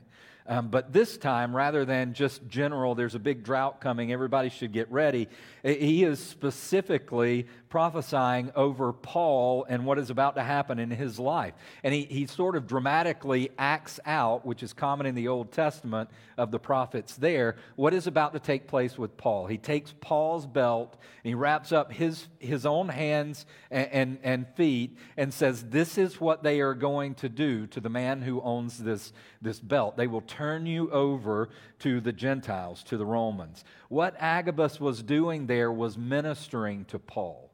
Um, 0.49 0.69
but 0.69 0.91
this 0.91 1.15
time, 1.15 1.55
rather 1.55 1.85
than 1.85 2.15
just 2.15 2.47
general, 2.47 2.95
there's 2.95 3.13
a 3.13 3.19
big 3.19 3.43
drought 3.43 3.79
coming, 3.79 4.11
everybody 4.11 4.49
should 4.49 4.73
get 4.73 4.91
ready, 4.91 5.29
he 5.63 6.03
is 6.03 6.19
specifically 6.19 7.45
prophesying 7.69 8.51
over 8.55 8.91
Paul 8.91 9.65
and 9.69 9.85
what 9.85 9.99
is 9.99 10.09
about 10.09 10.35
to 10.35 10.43
happen 10.43 10.79
in 10.79 10.89
his 10.89 11.19
life. 11.19 11.53
And 11.83 11.93
he, 11.93 12.03
he 12.05 12.25
sort 12.25 12.55
of 12.55 12.67
dramatically 12.67 13.51
acts 13.57 13.99
out, 14.05 14.45
which 14.45 14.63
is 14.63 14.73
common 14.73 15.05
in 15.05 15.13
the 15.13 15.27
Old 15.27 15.51
Testament 15.51 16.09
of 16.37 16.49
the 16.49 16.59
prophets 16.59 17.15
there, 17.15 17.57
what 17.75 17.93
is 17.93 18.07
about 18.07 18.33
to 18.33 18.39
take 18.39 18.67
place 18.67 18.97
with 18.97 19.15
Paul. 19.17 19.45
He 19.45 19.57
takes 19.57 19.93
Paul's 20.01 20.47
belt 20.47 20.97
and 21.23 21.29
he 21.29 21.35
wraps 21.35 21.71
up 21.71 21.91
his, 21.91 22.27
his 22.39 22.65
own 22.65 22.89
hands 22.89 23.45
and, 23.69 23.89
and, 23.91 24.19
and 24.23 24.47
feet 24.55 24.97
and 25.15 25.33
says, 25.33 25.63
This 25.63 25.97
is 25.97 26.19
what 26.19 26.41
they 26.41 26.61
are 26.61 26.73
going 26.73 27.15
to 27.15 27.29
do 27.29 27.67
to 27.67 27.79
the 27.79 27.89
man 27.89 28.23
who 28.23 28.41
owns 28.41 28.79
this, 28.79 29.13
this 29.41 29.59
belt. 29.59 29.95
They 29.95 30.07
will 30.07 30.21
turn 30.21 30.65
you 30.65 30.89
over 30.89 31.49
to 31.79 32.01
the 32.01 32.13
Gentiles, 32.13 32.83
to 32.85 32.97
the 32.97 33.05
Romans. 33.05 33.63
What 33.89 34.15
Agabus 34.19 34.79
was 34.79 35.03
doing 35.03 35.45
there 35.45 35.71
was 35.71 35.97
ministering 35.97 36.85
to 36.85 36.97
Paul. 36.97 37.49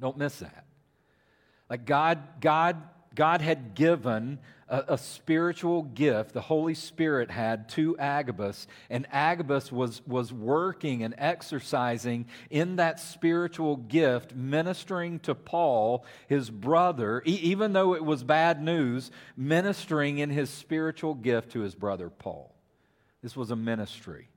Don't 0.00 0.16
miss 0.16 0.38
that. 0.40 0.64
Like 1.70 1.86
God, 1.86 2.40
God, 2.40 2.82
God 3.14 3.40
had 3.40 3.74
given 3.74 4.38
a, 4.68 4.84
a, 4.88 4.98
spiritual 4.98 5.82
gift 5.82 6.32
the 6.32 6.40
Holy 6.40 6.74
Spirit 6.74 7.30
had 7.30 7.68
to 7.70 7.96
Agabus, 7.98 8.66
and 8.90 9.06
Agabus 9.12 9.70
was, 9.70 10.02
was 10.06 10.32
working 10.32 11.02
and 11.02 11.14
exercising 11.18 12.26
in 12.50 12.76
that 12.76 13.00
spiritual 13.00 13.76
gift, 13.76 14.34
ministering 14.34 15.20
to 15.20 15.34
Paul, 15.34 16.04
his 16.28 16.50
brother, 16.50 17.22
e- 17.26 17.40
even 17.42 17.72
though 17.72 17.94
it 17.94 18.04
was 18.04 18.24
bad 18.24 18.62
news, 18.62 19.10
ministering 19.36 20.18
in 20.18 20.30
his 20.30 20.50
spiritual 20.50 21.14
gift 21.14 21.52
to 21.52 21.60
his 21.60 21.74
brother 21.74 22.10
Paul. 22.10 22.54
This 23.22 23.36
was 23.36 23.50
a 23.50 23.56
ministry. 23.56 24.28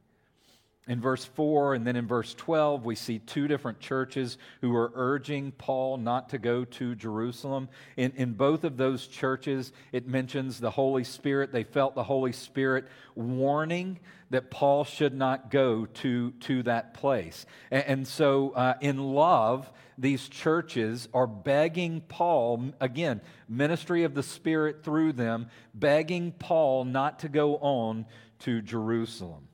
In 0.88 1.02
verse 1.02 1.26
4 1.26 1.74
and 1.74 1.86
then 1.86 1.98
in 1.98 2.08
verse 2.08 2.34
12, 2.34 2.86
we 2.86 2.96
see 2.96 3.20
two 3.20 3.48
different 3.50 3.82
churches 3.82 4.38
who 4.62 4.74
are 4.74 4.92
urging 4.96 5.52
Paul 5.52 5.98
not 5.98 6.30
to 6.30 6.38
go 6.38 6.64
to 6.64 6.96
Jerusalem. 6.96 7.68
In, 7.98 8.14
in 8.16 8.34
both 8.34 8.64
of 8.64 8.78
those 8.78 9.06
churches, 9.06 9.74
it 9.92 10.08
mentions 10.08 10.60
the 10.60 10.72
Holy 10.72 11.04
Spirit. 11.04 11.52
They 11.52 11.66
felt 11.66 11.94
the 11.94 12.04
Holy 12.04 12.32
Spirit 12.32 12.86
warning 13.16 14.00
that 14.30 14.50
Paul 14.50 14.86
should 14.86 15.14
not 15.14 15.52
go 15.52 15.86
to, 15.86 16.32
to 16.32 16.64
that 16.64 16.94
place. 16.94 17.46
And, 17.70 17.84
and 17.86 18.08
so, 18.08 18.52
uh, 18.52 18.76
in 18.80 19.14
love, 19.14 19.70
these 19.98 20.30
churches 20.30 21.10
are 21.14 21.28
begging 21.28 22.00
Paul, 22.02 22.72
again, 22.80 23.20
ministry 23.50 24.04
of 24.04 24.14
the 24.14 24.24
Spirit 24.24 24.84
through 24.84 25.14
them, 25.14 25.50
begging 25.74 26.32
Paul 26.32 26.86
not 26.86 27.20
to 27.20 27.30
go 27.30 27.58
on 27.58 28.06
to 28.40 28.62
Jerusalem 28.62 29.47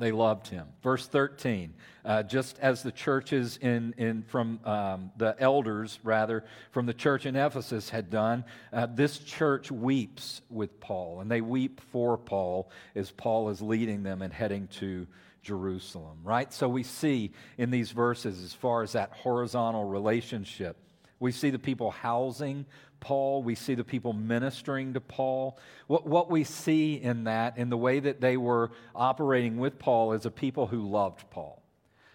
they 0.00 0.12
loved 0.12 0.48
him. 0.48 0.66
Verse 0.82 1.06
13, 1.06 1.74
uh, 2.04 2.22
just 2.22 2.58
as 2.58 2.82
the 2.82 2.90
churches 2.90 3.58
in, 3.58 3.94
in 3.98 4.22
from 4.22 4.60
um, 4.64 5.10
the 5.16 5.36
elders, 5.38 5.98
rather, 6.02 6.44
from 6.72 6.86
the 6.86 6.94
church 6.94 7.26
in 7.26 7.36
Ephesus 7.36 7.88
had 7.90 8.10
done, 8.10 8.44
uh, 8.72 8.86
this 8.86 9.18
church 9.18 9.70
weeps 9.70 10.42
with 10.50 10.80
Paul, 10.80 11.20
and 11.20 11.30
they 11.30 11.40
weep 11.40 11.80
for 11.92 12.16
Paul 12.16 12.70
as 12.94 13.10
Paul 13.10 13.50
is 13.50 13.60
leading 13.60 14.02
them 14.02 14.22
and 14.22 14.32
heading 14.32 14.68
to 14.78 15.06
Jerusalem, 15.42 16.18
right? 16.22 16.52
So 16.52 16.68
we 16.68 16.82
see 16.82 17.32
in 17.58 17.70
these 17.70 17.90
verses, 17.90 18.42
as 18.42 18.52
far 18.52 18.82
as 18.82 18.92
that 18.92 19.12
horizontal 19.12 19.84
relationship, 19.84 20.76
we 21.18 21.32
see 21.32 21.50
the 21.50 21.58
people 21.58 21.90
housing 21.90 22.64
Paul. 23.00 23.42
We 23.42 23.54
see 23.54 23.74
the 23.74 23.84
people 23.84 24.12
ministering 24.12 24.94
to 24.94 25.00
Paul. 25.00 25.58
What, 25.86 26.06
what 26.06 26.30
we 26.30 26.44
see 26.44 26.94
in 26.94 27.24
that, 27.24 27.58
in 27.58 27.70
the 27.70 27.76
way 27.76 28.00
that 28.00 28.20
they 28.20 28.36
were 28.36 28.70
operating 28.94 29.58
with 29.58 29.78
Paul, 29.78 30.12
is 30.12 30.26
a 30.26 30.30
people 30.30 30.66
who 30.66 30.88
loved 30.88 31.28
Paul. 31.30 31.62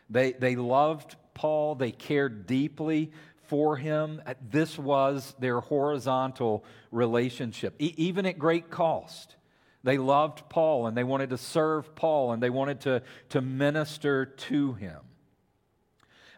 They, 0.09 0.33
they 0.33 0.55
loved 0.55 1.15
Paul, 1.33 1.75
they 1.75 1.91
cared 1.91 2.47
deeply 2.47 3.11
for 3.47 3.77
him. 3.77 4.21
This 4.49 4.77
was 4.77 5.35
their 5.39 5.59
horizontal 5.59 6.63
relationship, 6.91 7.75
e- 7.79 7.93
even 7.97 8.25
at 8.25 8.39
great 8.39 8.69
cost. 8.69 9.35
They 9.83 9.97
loved 9.99 10.49
Paul 10.49 10.87
and 10.87 10.97
they 10.97 11.03
wanted 11.03 11.29
to 11.29 11.37
serve 11.37 11.95
Paul 11.95 12.31
and 12.31 12.41
they 12.41 12.49
wanted 12.49 12.81
to, 12.81 13.03
to 13.29 13.41
minister 13.41 14.25
to 14.25 14.73
him. 14.73 14.99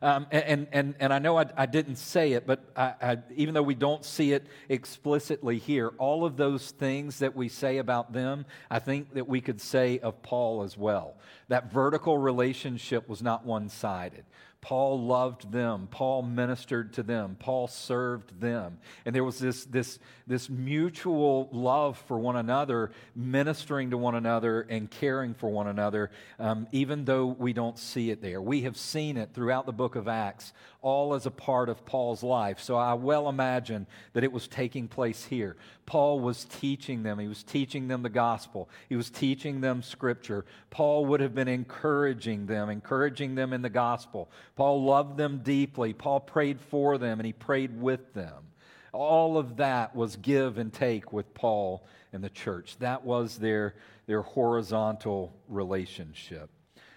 Um, 0.01 0.27
and, 0.31 0.67
and, 0.71 0.95
and 0.99 1.13
I 1.13 1.19
know 1.19 1.37
I, 1.37 1.45
I 1.55 1.65
didn't 1.65 1.95
say 1.95 2.33
it, 2.33 2.45
but 2.45 2.63
I, 2.75 2.93
I, 3.01 3.17
even 3.35 3.53
though 3.53 3.63
we 3.63 3.75
don't 3.75 4.05
see 4.05 4.33
it 4.33 4.45
explicitly 4.69 5.57
here, 5.57 5.93
all 5.97 6.25
of 6.25 6.37
those 6.37 6.71
things 6.71 7.19
that 7.19 7.35
we 7.35 7.49
say 7.49 7.77
about 7.77 8.13
them, 8.13 8.45
I 8.69 8.79
think 8.79 9.13
that 9.15 9.27
we 9.27 9.41
could 9.41 9.59
say 9.59 9.99
of 9.99 10.21
Paul 10.21 10.63
as 10.63 10.77
well. 10.77 11.15
That 11.47 11.71
vertical 11.71 12.17
relationship 12.17 13.09
was 13.09 13.21
not 13.23 13.45
one 13.45 13.69
sided. 13.69 14.25
Paul 14.61 15.05
loved 15.05 15.51
them. 15.51 15.87
Paul 15.91 16.23
ministered 16.23 16.93
to 16.93 17.03
them. 17.03 17.37
Paul 17.39 17.67
served 17.67 18.41
them. 18.41 18.79
And 19.05 19.15
there 19.15 19.23
was 19.23 19.39
this, 19.39 19.65
this, 19.65 19.99
this 20.25 20.49
mutual 20.49 21.47
love 21.51 21.97
for 22.07 22.17
one 22.17 22.35
another, 22.35 22.91
ministering 23.15 23.91
to 23.91 23.97
one 23.97 24.15
another 24.15 24.61
and 24.61 24.89
caring 24.89 25.35
for 25.35 25.49
one 25.49 25.67
another, 25.67 26.11
um, 26.39 26.67
even 26.71 27.05
though 27.05 27.27
we 27.27 27.53
don't 27.53 27.77
see 27.77 28.09
it 28.09 28.21
there. 28.21 28.41
We 28.41 28.63
have 28.63 28.77
seen 28.77 29.15
it 29.15 29.29
throughout 29.33 29.65
the 29.65 29.73
book 29.73 29.95
of 29.95 30.07
Acts 30.07 30.53
all 30.81 31.13
as 31.13 31.25
a 31.25 31.31
part 31.31 31.69
of 31.69 31.85
Paul's 31.85 32.23
life. 32.23 32.59
So 32.59 32.75
I 32.75 32.93
well 32.93 33.29
imagine 33.29 33.87
that 34.13 34.23
it 34.23 34.31
was 34.31 34.47
taking 34.47 34.87
place 34.87 35.25
here. 35.25 35.55
Paul 35.87 36.19
was 36.19 36.43
teaching 36.45 37.01
them, 37.01 37.17
he 37.17 37.29
was 37.29 37.43
teaching 37.43 37.87
them 37.87 38.03
the 38.03 38.09
gospel, 38.09 38.69
he 38.89 38.97
was 38.97 39.09
teaching 39.09 39.61
them 39.61 39.81
scripture. 39.81 40.45
Paul 40.69 41.05
would 41.07 41.21
have 41.21 41.33
been 41.33 41.47
encouraging 41.47 42.45
them, 42.45 42.69
encouraging 42.69 43.35
them 43.35 43.53
in 43.53 43.61
the 43.63 43.69
gospel. 43.69 44.29
Paul 44.55 44.83
loved 44.83 45.17
them 45.17 45.39
deeply. 45.43 45.93
Paul 45.93 46.19
prayed 46.19 46.59
for 46.59 46.97
them 46.97 47.19
and 47.19 47.25
he 47.25 47.33
prayed 47.33 47.81
with 47.81 48.13
them. 48.13 48.43
All 48.91 49.37
of 49.37 49.55
that 49.57 49.95
was 49.95 50.17
give 50.17 50.57
and 50.57 50.73
take 50.73 51.13
with 51.13 51.33
Paul 51.33 51.87
and 52.11 52.21
the 52.21 52.29
church. 52.29 52.77
That 52.79 53.05
was 53.05 53.37
their, 53.37 53.75
their 54.07 54.21
horizontal 54.21 55.33
relationship. 55.47 56.49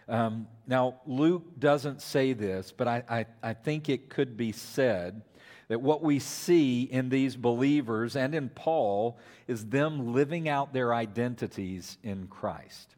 Um, 0.09 0.49
now, 0.67 0.97
Luke 1.07 1.61
doesn't 1.61 2.03
say 2.03 2.33
this, 2.33 2.73
but 2.77 2.89
I, 2.89 3.05
I, 3.09 3.27
I 3.43 3.55
think 3.55 3.89
it 3.89 4.11
could 4.11 4.37
be 4.37 4.51
said 4.51 5.23
that 5.71 5.81
what 5.81 6.03
we 6.03 6.19
see 6.19 6.83
in 6.83 7.11
these 7.11 7.37
believers 7.37 8.17
and 8.17 8.35
in 8.35 8.49
Paul 8.49 9.17
is 9.47 9.67
them 9.67 10.13
living 10.13 10.49
out 10.49 10.73
their 10.73 10.93
identities 10.93 11.97
in 12.03 12.27
Christ. 12.27 12.97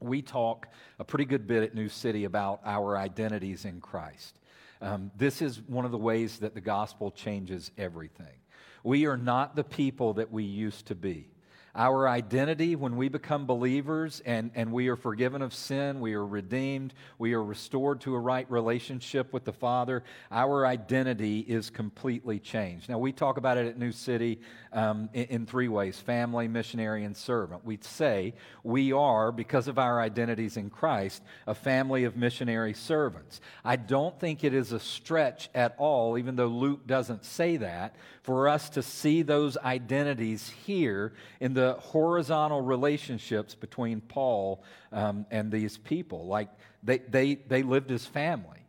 We 0.00 0.20
talk 0.20 0.66
a 0.98 1.04
pretty 1.04 1.26
good 1.26 1.46
bit 1.46 1.62
at 1.62 1.76
New 1.76 1.88
City 1.88 2.24
about 2.24 2.60
our 2.64 2.98
identities 2.98 3.64
in 3.64 3.80
Christ. 3.80 4.40
Um, 4.80 5.12
this 5.16 5.40
is 5.40 5.62
one 5.68 5.84
of 5.84 5.92
the 5.92 5.96
ways 5.96 6.40
that 6.40 6.54
the 6.54 6.60
gospel 6.60 7.12
changes 7.12 7.70
everything. 7.78 8.34
We 8.82 9.06
are 9.06 9.16
not 9.16 9.54
the 9.54 9.62
people 9.62 10.14
that 10.14 10.32
we 10.32 10.42
used 10.42 10.86
to 10.86 10.96
be. 10.96 11.31
Our 11.74 12.06
identity 12.06 12.76
when 12.76 12.96
we 12.96 13.08
become 13.08 13.46
believers 13.46 14.20
and, 14.26 14.50
and 14.54 14.72
we 14.72 14.88
are 14.88 14.96
forgiven 14.96 15.40
of 15.40 15.54
sin, 15.54 16.00
we 16.00 16.12
are 16.12 16.26
redeemed, 16.26 16.92
we 17.18 17.32
are 17.32 17.42
restored 17.42 18.02
to 18.02 18.14
a 18.14 18.18
right 18.18 18.50
relationship 18.50 19.32
with 19.32 19.44
the 19.44 19.54
Father, 19.54 20.04
our 20.30 20.66
identity 20.66 21.40
is 21.40 21.70
completely 21.70 22.38
changed. 22.38 22.90
Now, 22.90 22.98
we 22.98 23.10
talk 23.10 23.38
about 23.38 23.56
it 23.56 23.66
at 23.66 23.78
New 23.78 23.90
City 23.92 24.38
um, 24.74 25.08
in, 25.14 25.24
in 25.24 25.46
three 25.46 25.68
ways 25.68 25.98
family, 25.98 26.46
missionary, 26.46 27.04
and 27.04 27.16
servant. 27.16 27.64
We 27.64 27.78
say 27.80 28.34
we 28.62 28.92
are, 28.92 29.32
because 29.32 29.66
of 29.66 29.78
our 29.78 29.98
identities 29.98 30.58
in 30.58 30.68
Christ, 30.68 31.22
a 31.46 31.54
family 31.54 32.04
of 32.04 32.16
missionary 32.16 32.74
servants. 32.74 33.40
I 33.64 33.76
don't 33.76 34.20
think 34.20 34.44
it 34.44 34.52
is 34.52 34.72
a 34.72 34.80
stretch 34.80 35.48
at 35.54 35.74
all, 35.78 36.18
even 36.18 36.36
though 36.36 36.48
Luke 36.48 36.86
doesn't 36.86 37.24
say 37.24 37.56
that, 37.56 37.96
for 38.22 38.48
us 38.48 38.68
to 38.70 38.82
see 38.82 39.22
those 39.22 39.56
identities 39.56 40.50
here 40.66 41.14
in 41.40 41.54
the 41.54 41.61
horizontal 41.74 42.60
relationships 42.60 43.54
between 43.54 44.00
Paul 44.00 44.62
um, 44.92 45.26
and 45.30 45.50
these 45.50 45.78
people. 45.78 46.26
Like 46.26 46.48
they, 46.82 46.98
they, 46.98 47.34
they 47.34 47.62
lived 47.62 47.90
as 47.90 48.06
family. 48.06 48.66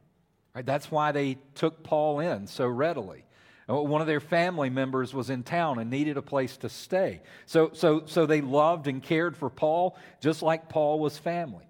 Right? 0.55 0.65
That's 0.65 0.89
why 0.91 1.11
they 1.11 1.37
took 1.55 1.83
Paul 1.83 2.19
in 2.19 2.47
so 2.47 2.67
readily. 2.67 3.25
Uh, 3.69 3.81
one 3.81 4.01
of 4.01 4.07
their 4.07 4.19
family 4.19 4.69
members 4.69 5.13
was 5.13 5.29
in 5.29 5.43
town 5.43 5.79
and 5.79 5.89
needed 5.89 6.17
a 6.17 6.21
place 6.21 6.57
to 6.57 6.69
stay. 6.69 7.21
So, 7.45 7.71
so, 7.73 8.03
so 8.05 8.25
they 8.25 8.41
loved 8.41 8.87
and 8.87 9.01
cared 9.01 9.37
for 9.37 9.49
Paul 9.49 9.97
just 10.21 10.41
like 10.41 10.69
Paul 10.69 10.99
was 10.99 11.17
family. 11.17 11.65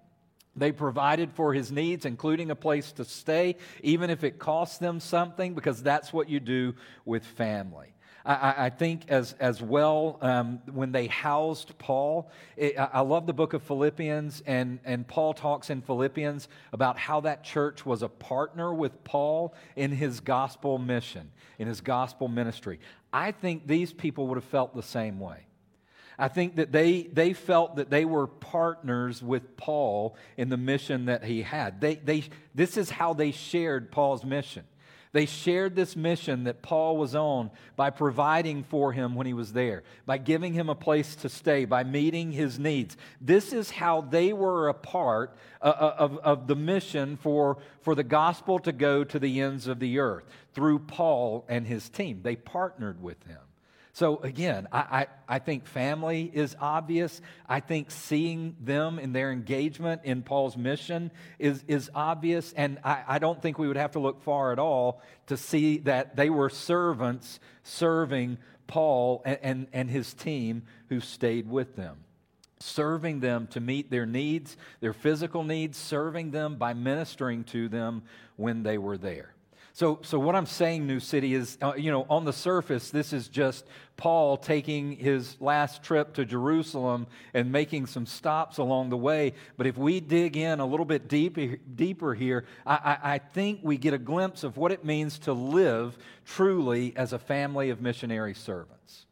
They 0.56 0.72
provided 0.72 1.32
for 1.32 1.52
his 1.52 1.72
needs, 1.72 2.04
including 2.04 2.50
a 2.50 2.56
place 2.56 2.92
to 2.92 3.04
stay, 3.04 3.56
even 3.82 4.10
if 4.10 4.22
it 4.22 4.38
cost 4.38 4.80
them 4.80 5.00
something, 5.00 5.54
because 5.54 5.82
that's 5.82 6.12
what 6.12 6.28
you 6.28 6.38
do 6.38 6.74
with 7.04 7.24
family. 7.24 7.92
I, 8.24 8.66
I 8.66 8.70
think 8.70 9.10
as, 9.10 9.34
as 9.38 9.60
well, 9.60 10.18
um, 10.22 10.60
when 10.72 10.92
they 10.92 11.08
housed 11.08 11.76
Paul, 11.78 12.30
it, 12.56 12.74
I 12.78 13.00
love 13.00 13.26
the 13.26 13.34
book 13.34 13.52
of 13.52 13.62
Philippians, 13.62 14.42
and, 14.46 14.78
and 14.84 15.06
Paul 15.06 15.34
talks 15.34 15.68
in 15.68 15.82
Philippians 15.82 16.48
about 16.72 16.96
how 16.96 17.20
that 17.20 17.44
church 17.44 17.84
was 17.84 18.02
a 18.02 18.08
partner 18.08 18.72
with 18.72 19.04
Paul 19.04 19.54
in 19.76 19.90
his 19.92 20.20
gospel 20.20 20.78
mission, 20.78 21.30
in 21.58 21.68
his 21.68 21.82
gospel 21.82 22.28
ministry. 22.28 22.80
I 23.12 23.32
think 23.32 23.66
these 23.66 23.92
people 23.92 24.26
would 24.28 24.36
have 24.36 24.44
felt 24.44 24.74
the 24.74 24.82
same 24.82 25.20
way. 25.20 25.46
I 26.18 26.28
think 26.28 26.56
that 26.56 26.72
they, 26.72 27.02
they 27.02 27.32
felt 27.32 27.76
that 27.76 27.90
they 27.90 28.04
were 28.04 28.26
partners 28.26 29.22
with 29.22 29.56
Paul 29.56 30.16
in 30.36 30.48
the 30.48 30.56
mission 30.56 31.06
that 31.06 31.24
he 31.24 31.42
had. 31.42 31.80
They, 31.80 31.96
they, 31.96 32.24
this 32.54 32.76
is 32.76 32.88
how 32.88 33.14
they 33.14 33.32
shared 33.32 33.90
Paul's 33.90 34.24
mission. 34.24 34.64
They 35.14 35.26
shared 35.26 35.76
this 35.76 35.94
mission 35.94 36.42
that 36.44 36.60
Paul 36.60 36.96
was 36.96 37.14
on 37.14 37.52
by 37.76 37.90
providing 37.90 38.64
for 38.64 38.92
him 38.92 39.14
when 39.14 39.28
he 39.28 39.32
was 39.32 39.52
there, 39.52 39.84
by 40.06 40.18
giving 40.18 40.54
him 40.54 40.68
a 40.68 40.74
place 40.74 41.14
to 41.16 41.28
stay, 41.28 41.66
by 41.66 41.84
meeting 41.84 42.32
his 42.32 42.58
needs. 42.58 42.96
This 43.20 43.52
is 43.52 43.70
how 43.70 44.00
they 44.00 44.32
were 44.32 44.68
a 44.68 44.74
part 44.74 45.36
uh, 45.62 45.66
uh, 45.66 45.94
of, 45.98 46.18
of 46.18 46.46
the 46.48 46.56
mission 46.56 47.16
for, 47.16 47.58
for 47.80 47.94
the 47.94 48.02
gospel 48.02 48.58
to 48.58 48.72
go 48.72 49.04
to 49.04 49.20
the 49.20 49.40
ends 49.40 49.68
of 49.68 49.78
the 49.78 50.00
earth 50.00 50.24
through 50.52 50.80
Paul 50.80 51.44
and 51.48 51.64
his 51.64 51.88
team. 51.88 52.18
They 52.24 52.34
partnered 52.34 53.00
with 53.00 53.22
him. 53.22 53.38
So, 53.94 54.16
again, 54.24 54.66
I, 54.72 54.78
I, 54.78 55.06
I, 55.36 55.38
think 55.38 55.66
family 55.66 56.28
is 56.34 56.56
obvious. 56.60 57.20
I 57.48 57.60
think 57.60 57.92
seeing 57.92 58.56
them 58.60 58.98
in 58.98 59.12
their 59.12 59.30
engagement 59.30 60.00
in 60.02 60.22
Paul's 60.22 60.56
mission 60.56 61.12
is, 61.38 61.62
is 61.68 61.92
obvious. 61.94 62.52
And 62.54 62.80
I, 62.82 63.04
I 63.06 63.18
don't 63.20 63.40
think 63.40 63.56
we 63.56 63.68
would 63.68 63.76
have 63.76 63.92
to 63.92 64.00
look 64.00 64.20
far 64.24 64.50
at 64.50 64.58
all 64.58 65.00
to 65.28 65.36
see 65.36 65.78
that 65.78 66.16
they 66.16 66.28
were 66.28 66.50
servants 66.50 67.38
serving 67.62 68.38
Paul 68.66 69.22
and, 69.24 69.38
and, 69.42 69.66
and 69.72 69.90
his 69.90 70.12
team 70.12 70.64
who 70.88 70.98
stayed 70.98 71.48
with 71.48 71.76
them 71.76 71.98
serving 72.60 73.20
them 73.20 73.46
to 73.48 73.60
meet 73.60 73.90
their 73.90 74.06
needs, 74.06 74.56
their 74.80 74.94
physical 74.94 75.44
needs, 75.44 75.76
serving 75.76 76.30
them 76.30 76.56
by 76.56 76.72
ministering 76.72 77.44
to 77.44 77.68
them 77.68 78.02
when 78.36 78.62
they 78.62 78.78
were 78.78 78.96
there. 78.96 79.33
So, 79.76 79.98
so 80.02 80.20
what 80.20 80.36
I'm 80.36 80.46
saying, 80.46 80.86
New 80.86 81.00
City, 81.00 81.34
is, 81.34 81.58
uh, 81.60 81.72
you 81.76 81.90
know, 81.90 82.06
on 82.08 82.24
the 82.24 82.32
surface, 82.32 82.90
this 82.90 83.12
is 83.12 83.26
just 83.26 83.66
Paul 83.96 84.36
taking 84.36 84.92
his 84.92 85.36
last 85.40 85.82
trip 85.82 86.14
to 86.14 86.24
Jerusalem 86.24 87.08
and 87.34 87.50
making 87.50 87.86
some 87.86 88.06
stops 88.06 88.58
along 88.58 88.90
the 88.90 88.96
way. 88.96 89.32
But 89.56 89.66
if 89.66 89.76
we 89.76 89.98
dig 89.98 90.36
in 90.36 90.60
a 90.60 90.64
little 90.64 90.86
bit 90.86 91.08
deeper, 91.08 91.56
deeper 91.74 92.14
here, 92.14 92.44
I, 92.64 92.98
I, 93.02 93.14
I 93.14 93.18
think 93.18 93.60
we 93.64 93.76
get 93.76 93.94
a 93.94 93.98
glimpse 93.98 94.44
of 94.44 94.56
what 94.56 94.70
it 94.70 94.84
means 94.84 95.18
to 95.20 95.32
live 95.32 95.98
truly 96.24 96.96
as 96.96 97.12
a 97.12 97.18
family 97.18 97.70
of 97.70 97.80
missionary 97.80 98.34
servants. 98.34 99.06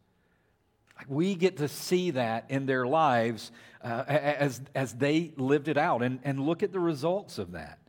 We 1.08 1.34
get 1.34 1.56
to 1.56 1.66
see 1.66 2.12
that 2.12 2.44
in 2.48 2.66
their 2.66 2.86
lives 2.86 3.50
uh, 3.82 4.04
as, 4.06 4.60
as 4.76 4.92
they 4.92 5.32
lived 5.36 5.66
it 5.66 5.76
out 5.76 6.04
and, 6.04 6.20
and 6.22 6.38
look 6.38 6.62
at 6.62 6.70
the 6.70 6.78
results 6.78 7.38
of 7.38 7.50
that 7.50 7.80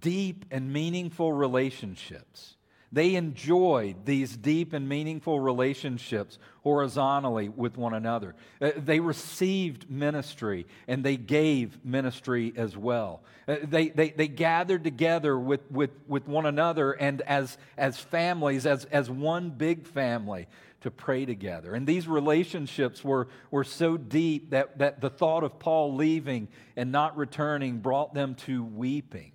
deep 0.00 0.44
and 0.50 0.72
meaningful 0.72 1.32
relationships. 1.32 2.56
They 2.92 3.14
enjoyed 3.14 4.04
these 4.04 4.36
deep 4.36 4.72
and 4.72 4.88
meaningful 4.88 5.38
relationships 5.38 6.38
horizontally 6.62 7.48
with 7.48 7.76
one 7.76 7.94
another. 7.94 8.34
Uh, 8.60 8.72
they 8.76 8.98
received 8.98 9.88
ministry 9.88 10.66
and 10.88 11.04
they 11.04 11.16
gave 11.16 11.84
ministry 11.84 12.52
as 12.56 12.76
well. 12.76 13.22
Uh, 13.46 13.56
they, 13.62 13.90
they, 13.90 14.10
they 14.10 14.26
gathered 14.26 14.82
together 14.82 15.38
with, 15.38 15.70
with, 15.70 15.90
with 16.08 16.26
one 16.26 16.46
another 16.46 16.90
and 16.92 17.22
as, 17.22 17.58
as 17.78 17.96
families, 17.96 18.66
as, 18.66 18.86
as 18.86 19.08
one 19.08 19.50
big 19.50 19.86
family, 19.86 20.48
to 20.80 20.90
pray 20.90 21.26
together. 21.26 21.74
And 21.74 21.86
these 21.86 22.08
relationships 22.08 23.04
were, 23.04 23.28
were 23.50 23.64
so 23.64 23.96
deep 23.98 24.50
that, 24.50 24.78
that 24.78 25.00
the 25.00 25.10
thought 25.10 25.44
of 25.44 25.58
Paul 25.58 25.94
leaving 25.94 26.48
and 26.74 26.90
not 26.90 27.16
returning 27.16 27.78
brought 27.78 28.14
them 28.14 28.34
to 28.46 28.64
weeping 28.64 29.32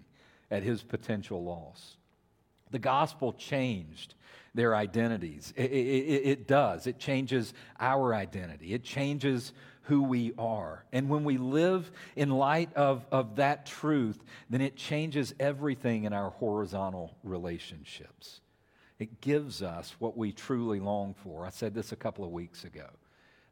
at 0.51 0.63
his 0.63 0.83
potential 0.83 1.43
loss. 1.43 1.97
The 2.71 2.79
gospel 2.79 3.33
changed 3.33 4.15
their 4.53 4.75
identities. 4.75 5.53
It, 5.55 5.71
it, 5.71 6.27
it, 6.27 6.47
does. 6.47 6.87
It 6.87 6.97
changes 6.97 7.53
our 7.79 8.15
identity. 8.15 8.73
It 8.73 8.83
changes 8.83 9.51
who 9.83 10.03
we 10.03 10.33
are. 10.37 10.83
And 10.91 11.09
when 11.09 11.23
we 11.23 11.37
live 11.37 11.91
in 12.15 12.29
light 12.31 12.73
of, 12.75 13.05
of 13.11 13.35
that 13.35 13.65
truth, 13.65 14.23
then 14.49 14.61
it 14.61 14.75
changes 14.75 15.35
everything 15.39 16.05
in 16.05 16.13
our 16.13 16.31
horizontal 16.31 17.15
relationships. 17.23 18.41
It 18.97 19.21
gives 19.21 19.61
us 19.61 19.93
what 19.99 20.17
we 20.17 20.31
truly 20.31 20.79
long 20.79 21.13
for. 21.13 21.45
I 21.45 21.49
said 21.49 21.73
this 21.73 21.91
a 21.91 21.97
couple 21.97 22.23
of 22.23 22.31
weeks 22.31 22.63
ago. 22.63 22.87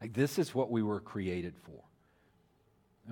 Like, 0.00 0.14
this 0.14 0.38
is 0.38 0.54
what 0.54 0.70
we 0.70 0.82
were 0.82 1.00
created 1.00 1.54
for. 1.56 1.82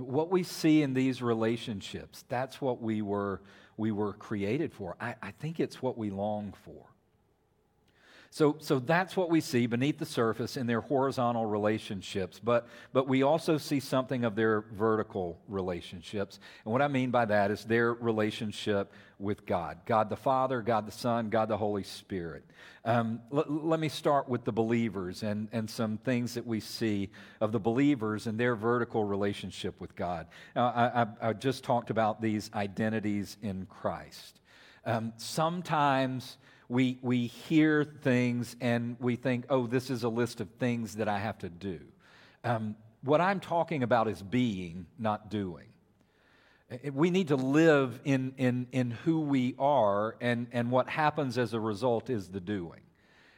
What 0.02 0.30
we 0.30 0.42
see 0.42 0.82
in 0.82 0.94
these 0.94 1.20
relationships, 1.20 2.24
that's 2.28 2.60
what 2.60 2.80
we 2.80 3.02
were 3.02 3.42
we 3.76 3.92
were 3.92 4.12
created 4.12 4.72
for. 4.72 4.96
I, 5.00 5.14
I 5.22 5.30
think 5.32 5.60
it's 5.60 5.82
what 5.82 5.96
we 5.96 6.10
long 6.10 6.54
for. 6.64 6.86
So, 8.30 8.56
so 8.60 8.78
that's 8.78 9.14
what 9.14 9.28
we 9.28 9.42
see 9.42 9.66
beneath 9.66 9.98
the 9.98 10.06
surface 10.06 10.56
in 10.56 10.66
their 10.66 10.80
horizontal 10.80 11.44
relationships, 11.44 12.40
but, 12.42 12.66
but 12.94 13.06
we 13.06 13.22
also 13.22 13.58
see 13.58 13.78
something 13.78 14.24
of 14.24 14.36
their 14.36 14.62
vertical 14.72 15.38
relationships. 15.48 16.40
And 16.64 16.72
what 16.72 16.80
I 16.80 16.88
mean 16.88 17.10
by 17.10 17.26
that 17.26 17.50
is 17.50 17.64
their 17.64 17.92
relationship 17.92 18.90
with 19.22 19.46
God 19.46 19.78
God 19.86 20.10
the 20.10 20.16
Father, 20.16 20.60
God 20.60 20.86
the 20.86 20.92
Son, 20.92 21.30
God 21.30 21.48
the 21.48 21.56
Holy 21.56 21.84
Spirit. 21.84 22.44
Um, 22.84 23.20
l- 23.32 23.44
let 23.48 23.80
me 23.80 23.88
start 23.88 24.28
with 24.28 24.44
the 24.44 24.52
believers 24.52 25.22
and, 25.22 25.48
and 25.52 25.70
some 25.70 25.98
things 25.98 26.34
that 26.34 26.46
we 26.46 26.60
see 26.60 27.10
of 27.40 27.52
the 27.52 27.60
believers 27.60 28.26
and 28.26 28.38
their 28.38 28.56
vertical 28.56 29.04
relationship 29.04 29.80
with 29.80 29.94
God. 29.94 30.26
I, 30.56 30.60
I, 31.22 31.28
I 31.28 31.32
just 31.32 31.62
talked 31.62 31.90
about 31.90 32.20
these 32.20 32.50
identities 32.54 33.36
in 33.42 33.66
Christ. 33.66 34.40
Um, 34.84 35.12
sometimes 35.16 36.38
we, 36.68 36.98
we 37.02 37.26
hear 37.26 37.84
things 37.84 38.56
and 38.60 38.96
we 38.98 39.16
think, 39.16 39.46
oh, 39.48 39.66
this 39.66 39.90
is 39.90 40.02
a 40.02 40.08
list 40.08 40.40
of 40.40 40.48
things 40.58 40.96
that 40.96 41.08
I 41.08 41.18
have 41.18 41.38
to 41.38 41.48
do. 41.48 41.80
Um, 42.44 42.76
what 43.02 43.20
I'm 43.20 43.40
talking 43.40 43.82
about 43.82 44.08
is 44.08 44.22
being, 44.22 44.86
not 44.98 45.30
doing. 45.30 45.66
Eh, 46.72 46.90
we 46.90 47.10
need 47.10 47.28
to 47.28 47.36
live 47.36 48.00
in, 48.04 48.34
in, 48.38 48.66
in 48.72 48.90
who 48.90 49.20
we 49.20 49.54
are, 49.58 50.16
and, 50.20 50.46
and 50.52 50.70
what 50.70 50.88
happens 50.88 51.38
as 51.38 51.54
a 51.54 51.60
result 51.60 52.10
is 52.10 52.28
the 52.28 52.40
doing, 52.40 52.80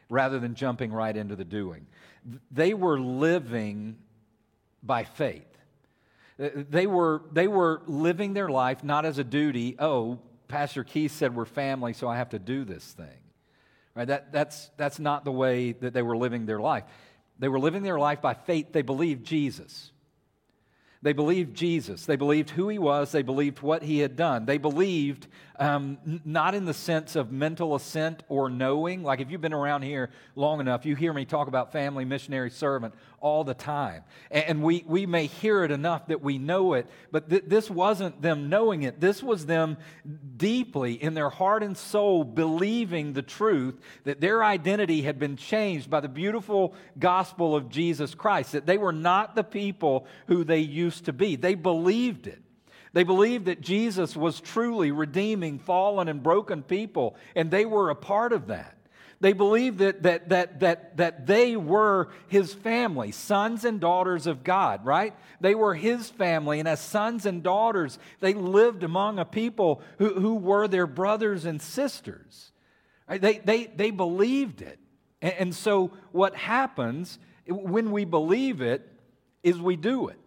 rather 0.08 0.38
than 0.38 0.54
jumping 0.54 0.92
right 0.92 1.16
into 1.16 1.36
the 1.36 1.44
doing. 1.44 1.86
They 2.50 2.74
were 2.74 2.98
living 2.98 3.96
by 4.82 5.04
faith. 5.04 5.46
Eh, 6.38 6.50
they 6.70 6.86
were, 6.86 7.22
they 7.32 7.48
were 7.48 7.82
living 7.86 8.34
their 8.34 8.48
life 8.48 8.84
not 8.84 9.04
as 9.04 9.18
a 9.18 9.24
duty, 9.24 9.76
oh, 9.78 10.18
Pastor 10.46 10.84
Keith 10.84 11.12
said 11.12 11.34
we're 11.34 11.46
family, 11.46 11.94
so 11.94 12.06
I 12.06 12.16
have 12.16 12.30
to 12.30 12.38
do 12.38 12.64
this 12.64 12.92
thing. 12.92 13.06
Right? 13.94 14.06
That, 14.06 14.32
that's, 14.32 14.70
that's 14.76 14.98
not 14.98 15.24
the 15.24 15.32
way 15.32 15.72
that 15.72 15.94
they 15.94 16.02
were 16.02 16.16
living 16.16 16.46
their 16.46 16.60
life. 16.60 16.84
They 17.38 17.48
were 17.48 17.58
living 17.58 17.82
their 17.82 17.98
life 17.98 18.20
by 18.20 18.34
faith. 18.34 18.72
They 18.72 18.82
believed 18.82 19.24
Jesus. 19.24 19.90
They 21.04 21.12
believed 21.12 21.54
Jesus. 21.54 22.06
They 22.06 22.16
believed 22.16 22.48
who 22.48 22.70
he 22.70 22.78
was. 22.78 23.12
They 23.12 23.20
believed 23.20 23.60
what 23.60 23.82
he 23.82 23.98
had 23.98 24.16
done. 24.16 24.46
They 24.46 24.56
believed 24.56 25.26
um, 25.58 25.98
not 26.24 26.54
in 26.54 26.64
the 26.64 26.72
sense 26.72 27.14
of 27.14 27.30
mental 27.30 27.74
assent 27.74 28.22
or 28.30 28.48
knowing. 28.48 29.02
Like 29.02 29.20
if 29.20 29.30
you've 29.30 29.42
been 29.42 29.52
around 29.52 29.82
here 29.82 30.08
long 30.34 30.60
enough, 30.60 30.86
you 30.86 30.96
hear 30.96 31.12
me 31.12 31.26
talk 31.26 31.46
about 31.46 31.72
family 31.72 32.06
missionary 32.06 32.48
servant 32.48 32.94
all 33.24 33.42
the 33.42 33.54
time. 33.54 34.04
And 34.30 34.62
we, 34.62 34.84
we 34.86 35.06
may 35.06 35.28
hear 35.28 35.64
it 35.64 35.70
enough 35.70 36.08
that 36.08 36.20
we 36.22 36.36
know 36.36 36.74
it, 36.74 36.86
but 37.10 37.30
th- 37.30 37.44
this 37.46 37.70
wasn't 37.70 38.20
them 38.20 38.50
knowing 38.50 38.82
it. 38.82 39.00
This 39.00 39.22
was 39.22 39.46
them 39.46 39.78
deeply 40.36 41.02
in 41.02 41.14
their 41.14 41.30
heart 41.30 41.62
and 41.62 41.74
soul 41.74 42.22
believing 42.22 43.14
the 43.14 43.22
truth 43.22 43.80
that 44.04 44.20
their 44.20 44.44
identity 44.44 45.00
had 45.00 45.18
been 45.18 45.36
changed 45.36 45.88
by 45.88 46.00
the 46.00 46.08
beautiful 46.08 46.74
gospel 46.98 47.56
of 47.56 47.70
Jesus 47.70 48.14
Christ, 48.14 48.52
that 48.52 48.66
they 48.66 48.76
were 48.76 48.92
not 48.92 49.34
the 49.34 49.42
people 49.42 50.06
who 50.26 50.44
they 50.44 50.58
used 50.58 51.06
to 51.06 51.14
be. 51.14 51.36
They 51.36 51.54
believed 51.54 52.26
it. 52.26 52.42
They 52.92 53.04
believed 53.04 53.46
that 53.46 53.62
Jesus 53.62 54.14
was 54.14 54.38
truly 54.38 54.92
redeeming 54.92 55.58
fallen 55.58 56.08
and 56.08 56.22
broken 56.22 56.62
people, 56.62 57.16
and 57.34 57.50
they 57.50 57.64
were 57.64 57.88
a 57.88 57.96
part 57.96 58.34
of 58.34 58.48
that. 58.48 58.76
They 59.20 59.32
believed 59.32 59.78
that, 59.78 60.02
that, 60.02 60.28
that, 60.28 60.60
that, 60.60 60.96
that 60.96 61.26
they 61.26 61.56
were 61.56 62.08
his 62.28 62.52
family, 62.52 63.12
sons 63.12 63.64
and 63.64 63.80
daughters 63.80 64.26
of 64.26 64.44
God, 64.44 64.84
right? 64.84 65.14
They 65.40 65.54
were 65.54 65.74
his 65.74 66.10
family, 66.10 66.58
and 66.58 66.68
as 66.68 66.80
sons 66.80 67.26
and 67.26 67.42
daughters, 67.42 67.98
they 68.20 68.34
lived 68.34 68.82
among 68.82 69.18
a 69.18 69.24
people 69.24 69.82
who, 69.98 70.14
who 70.14 70.34
were 70.34 70.68
their 70.68 70.86
brothers 70.86 71.44
and 71.44 71.60
sisters. 71.60 72.52
They, 73.08 73.38
they, 73.38 73.66
they 73.66 73.90
believed 73.90 74.62
it. 74.62 74.78
And, 75.22 75.34
and 75.34 75.54
so, 75.54 75.92
what 76.12 76.34
happens 76.34 77.18
when 77.46 77.92
we 77.92 78.04
believe 78.04 78.60
it 78.60 78.90
is 79.42 79.58
we 79.58 79.76
do 79.76 80.08
it. 80.08 80.18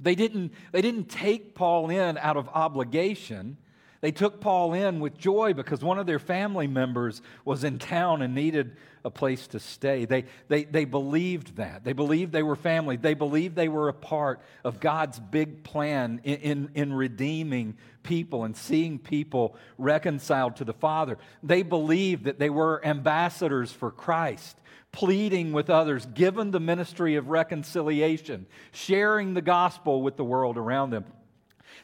They 0.00 0.14
didn't, 0.14 0.52
they 0.72 0.82
didn't 0.82 1.08
take 1.08 1.54
Paul 1.54 1.88
in 1.88 2.18
out 2.18 2.36
of 2.36 2.48
obligation. 2.48 3.56
They 4.04 4.12
took 4.12 4.38
Paul 4.38 4.74
in 4.74 5.00
with 5.00 5.16
joy 5.16 5.54
because 5.54 5.82
one 5.82 5.98
of 5.98 6.04
their 6.04 6.18
family 6.18 6.66
members 6.66 7.22
was 7.46 7.64
in 7.64 7.78
town 7.78 8.20
and 8.20 8.34
needed 8.34 8.76
a 9.02 9.08
place 9.08 9.46
to 9.46 9.58
stay. 9.58 10.04
They, 10.04 10.26
they, 10.46 10.64
they 10.64 10.84
believed 10.84 11.56
that. 11.56 11.84
They 11.84 11.94
believed 11.94 12.30
they 12.30 12.42
were 12.42 12.54
family. 12.54 12.98
They 12.98 13.14
believed 13.14 13.56
they 13.56 13.70
were 13.70 13.88
a 13.88 13.94
part 13.94 14.42
of 14.62 14.78
God's 14.78 15.18
big 15.18 15.64
plan 15.64 16.20
in, 16.22 16.36
in, 16.40 16.70
in 16.74 16.92
redeeming 16.92 17.78
people 18.02 18.44
and 18.44 18.54
seeing 18.54 18.98
people 18.98 19.56
reconciled 19.78 20.56
to 20.56 20.66
the 20.66 20.74
Father. 20.74 21.16
They 21.42 21.62
believed 21.62 22.24
that 22.24 22.38
they 22.38 22.50
were 22.50 22.84
ambassadors 22.84 23.72
for 23.72 23.90
Christ 23.90 24.58
pleading 24.92 25.52
with 25.52 25.70
others, 25.70 26.04
given 26.04 26.50
the 26.50 26.60
ministry 26.60 27.16
of 27.16 27.28
reconciliation, 27.28 28.46
sharing 28.70 29.32
the 29.32 29.42
gospel 29.42 30.02
with 30.02 30.18
the 30.18 30.24
world 30.24 30.58
around 30.58 30.90
them. 30.90 31.06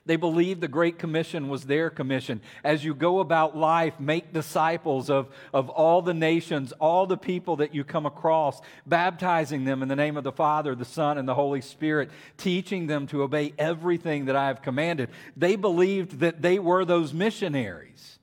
They 0.06 0.16
believed 0.16 0.60
the 0.60 0.68
Great 0.68 0.98
Commission 0.98 1.48
was 1.48 1.64
their 1.64 1.90
commission. 1.90 2.40
As 2.64 2.84
you 2.84 2.94
go 2.94 3.20
about 3.20 3.56
life, 3.56 4.00
make 4.00 4.32
disciples 4.32 5.10
of, 5.10 5.28
of 5.52 5.68
all 5.68 6.00
the 6.00 6.14
nations, 6.14 6.72
all 6.80 7.06
the 7.06 7.18
people 7.18 7.56
that 7.56 7.74
you 7.74 7.84
come 7.84 8.06
across, 8.06 8.60
baptizing 8.86 9.64
them 9.64 9.82
in 9.82 9.88
the 9.88 9.96
name 9.96 10.16
of 10.16 10.24
the 10.24 10.32
Father, 10.32 10.74
the 10.74 10.86
Son, 10.86 11.18
and 11.18 11.28
the 11.28 11.34
Holy 11.34 11.60
Spirit, 11.60 12.10
teaching 12.38 12.86
them 12.86 13.06
to 13.08 13.22
obey 13.22 13.52
everything 13.58 14.24
that 14.24 14.36
I 14.36 14.46
have 14.46 14.62
commanded. 14.62 15.10
They 15.36 15.56
believed 15.56 16.20
that 16.20 16.40
they 16.40 16.58
were 16.58 16.84
those 16.84 17.12
missionaries. 17.12 18.18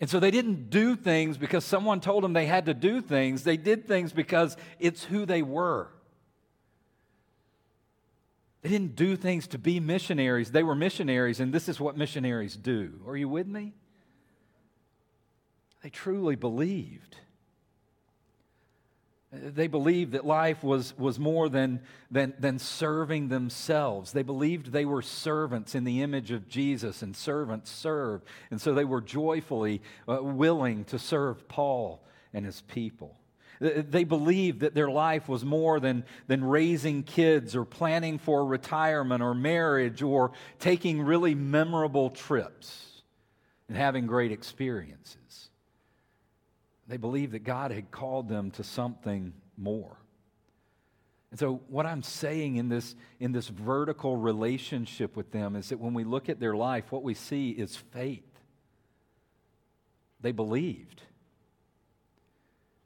And 0.00 0.10
so 0.10 0.18
they 0.18 0.32
didn't 0.32 0.68
do 0.68 0.96
things 0.96 1.38
because 1.38 1.64
someone 1.64 2.00
told 2.00 2.24
them 2.24 2.32
they 2.32 2.46
had 2.46 2.66
to 2.66 2.74
do 2.74 3.00
things. 3.00 3.44
They 3.44 3.56
did 3.56 3.86
things 3.86 4.12
because 4.12 4.56
it's 4.80 5.04
who 5.04 5.24
they 5.24 5.42
were. 5.42 5.90
They 8.62 8.68
didn't 8.68 8.94
do 8.94 9.16
things 9.16 9.48
to 9.48 9.58
be 9.58 9.80
missionaries. 9.80 10.52
They 10.52 10.62
were 10.62 10.76
missionaries, 10.76 11.40
and 11.40 11.52
this 11.52 11.68
is 11.68 11.80
what 11.80 11.96
missionaries 11.96 12.56
do. 12.56 13.00
Are 13.06 13.16
you 13.16 13.28
with 13.28 13.48
me? 13.48 13.74
They 15.82 15.90
truly 15.90 16.36
believed. 16.36 17.16
They 19.32 19.66
believed 19.66 20.12
that 20.12 20.24
life 20.24 20.62
was, 20.62 20.96
was 20.96 21.18
more 21.18 21.48
than, 21.48 21.80
than, 22.10 22.34
than 22.38 22.58
serving 22.60 23.28
themselves. 23.28 24.12
They 24.12 24.22
believed 24.22 24.70
they 24.70 24.84
were 24.84 25.02
servants 25.02 25.74
in 25.74 25.82
the 25.82 26.02
image 26.02 26.30
of 26.30 26.48
Jesus, 26.48 27.02
and 27.02 27.16
servants 27.16 27.70
serve. 27.70 28.22
And 28.50 28.60
so 28.60 28.74
they 28.74 28.84
were 28.84 29.00
joyfully 29.00 29.82
uh, 30.06 30.22
willing 30.22 30.84
to 30.84 30.98
serve 30.98 31.48
Paul 31.48 32.04
and 32.32 32.44
his 32.44 32.60
people. 32.60 33.16
They 33.62 34.02
believed 34.02 34.60
that 34.60 34.74
their 34.74 34.90
life 34.90 35.28
was 35.28 35.44
more 35.44 35.78
than, 35.78 36.04
than 36.26 36.42
raising 36.42 37.04
kids 37.04 37.54
or 37.54 37.64
planning 37.64 38.18
for 38.18 38.44
retirement 38.44 39.22
or 39.22 39.34
marriage 39.34 40.02
or 40.02 40.32
taking 40.58 41.00
really 41.00 41.36
memorable 41.36 42.10
trips 42.10 43.02
and 43.68 43.76
having 43.76 44.08
great 44.08 44.32
experiences. 44.32 45.48
They 46.88 46.96
believed 46.96 47.34
that 47.34 47.44
God 47.44 47.70
had 47.70 47.92
called 47.92 48.28
them 48.28 48.50
to 48.52 48.64
something 48.64 49.32
more. 49.56 49.96
And 51.30 51.38
so, 51.38 51.60
what 51.68 51.86
I'm 51.86 52.02
saying 52.02 52.56
in 52.56 52.68
this, 52.68 52.96
in 53.20 53.30
this 53.30 53.46
vertical 53.46 54.16
relationship 54.16 55.16
with 55.16 55.30
them 55.30 55.54
is 55.54 55.68
that 55.68 55.78
when 55.78 55.94
we 55.94 56.02
look 56.02 56.28
at 56.28 56.40
their 56.40 56.56
life, 56.56 56.90
what 56.90 57.04
we 57.04 57.14
see 57.14 57.50
is 57.50 57.76
faith. 57.76 58.28
They 60.20 60.32
believed. 60.32 61.00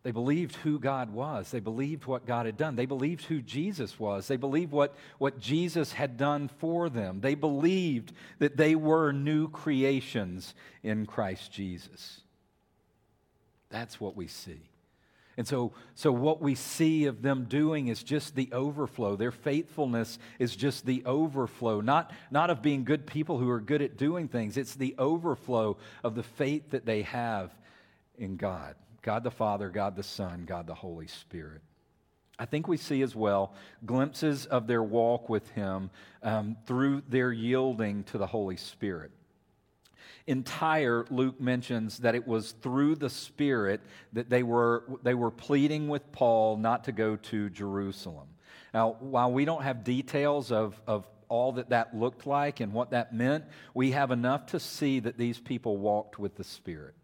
They 0.07 0.12
believed 0.12 0.55
who 0.59 0.79
God 0.79 1.12
was. 1.12 1.51
They 1.51 1.59
believed 1.59 2.05
what 2.05 2.27
God 2.27 2.47
had 2.47 2.57
done. 2.57 2.77
They 2.77 2.87
believed 2.87 3.25
who 3.25 3.42
Jesus 3.42 3.99
was. 3.99 4.29
They 4.29 4.37
believed 4.37 4.71
what, 4.71 4.95
what 5.19 5.40
Jesus 5.40 5.92
had 5.92 6.16
done 6.16 6.47
for 6.47 6.88
them. 6.88 7.21
They 7.21 7.35
believed 7.35 8.12
that 8.38 8.57
they 8.57 8.77
were 8.77 9.11
new 9.11 9.49
creations 9.49 10.55
in 10.85 11.07
Christ 11.07 11.51
Jesus. 11.51 12.21
That's 13.69 14.01
what 14.01 14.14
we 14.16 14.29
see. 14.29 14.71
And 15.37 15.49
so, 15.49 15.73
so 15.97 16.12
what 16.12 16.40
we 16.40 16.55
see 16.55 17.07
of 17.07 17.21
them 17.21 17.47
doing 17.47 17.88
is 17.88 18.05
just 18.05 18.37
the 18.37 18.49
overflow. 18.53 19.16
Their 19.16 19.33
faithfulness 19.33 20.21
is 20.38 20.55
just 20.55 20.87
the 20.87 21.03
overflow, 21.05 21.81
not, 21.81 22.12
not 22.31 22.51
of 22.51 22.62
being 22.62 22.85
good 22.85 23.09
people 23.09 23.38
who 23.38 23.51
are 23.51 23.59
good 23.59 23.83
at 23.83 23.97
doing 23.97 24.29
things. 24.29 24.57
It's 24.57 24.77
the 24.77 24.95
overflow 25.01 25.79
of 26.05 26.14
the 26.14 26.23
faith 26.23 26.71
that 26.71 26.87
they 26.87 27.03
have 27.03 27.51
in 28.16 28.37
God. 28.37 28.77
God 29.07 29.23
the 29.23 29.31
Father, 29.31 29.71
God 29.71 29.95
the 29.95 30.03
Son, 30.03 30.45
God 30.47 30.66
the 30.66 30.75
Holy 30.75 31.07
Spirit. 31.07 31.62
I 32.40 32.45
think 32.45 32.66
we 32.66 32.77
see 32.77 33.03
as 33.03 33.14
well 33.14 33.55
glimpses 33.87 34.47
of 34.47 34.66
their 34.66 34.83
walk 34.83 35.29
with 35.29 35.49
Him 35.51 35.90
um, 36.25 36.57
through 36.66 37.05
their 37.09 37.33
yielding 37.33 38.03
to 38.05 38.19
the 38.19 38.27
Holy 38.27 38.57
Spirit. 38.57 39.12
In 40.27 40.42
Tyre 40.42 41.07
Luke 41.09 41.40
mentions 41.40 41.99
that 41.99 42.16
it 42.16 42.27
was 42.27 42.51
through 42.51 42.97
the 42.97 43.09
Spirit 43.09 43.81
that 44.12 44.29
they 44.29 44.42
were, 44.42 44.83
they 45.05 45.14
were 45.14 45.31
pleading 45.31 45.87
with 45.87 46.11
Paul 46.11 46.57
not 46.57 46.83
to 46.85 46.92
go 46.92 47.14
to 47.14 47.49
Jerusalem. 47.51 48.27
Now, 48.75 48.97
while 48.99 49.31
we 49.31 49.45
don't 49.45 49.62
have 49.62 49.85
details 49.85 50.51
of, 50.51 50.83
of 50.88 51.07
all 51.29 51.53
that 51.53 51.71
that 51.71 51.97
looked 51.97 52.27
like 52.27 52.59
and 52.59 52.73
what 52.73 52.90
that 52.90 53.14
meant, 53.14 53.45
we 53.73 53.92
have 53.92 54.11
enough 54.11 54.47
to 54.47 54.59
see 54.59 54.99
that 54.99 55.16
these 55.16 55.38
people 55.38 55.77
walked 55.77 56.19
with 56.19 56.35
the 56.35 56.45
Spirit. 56.45 56.95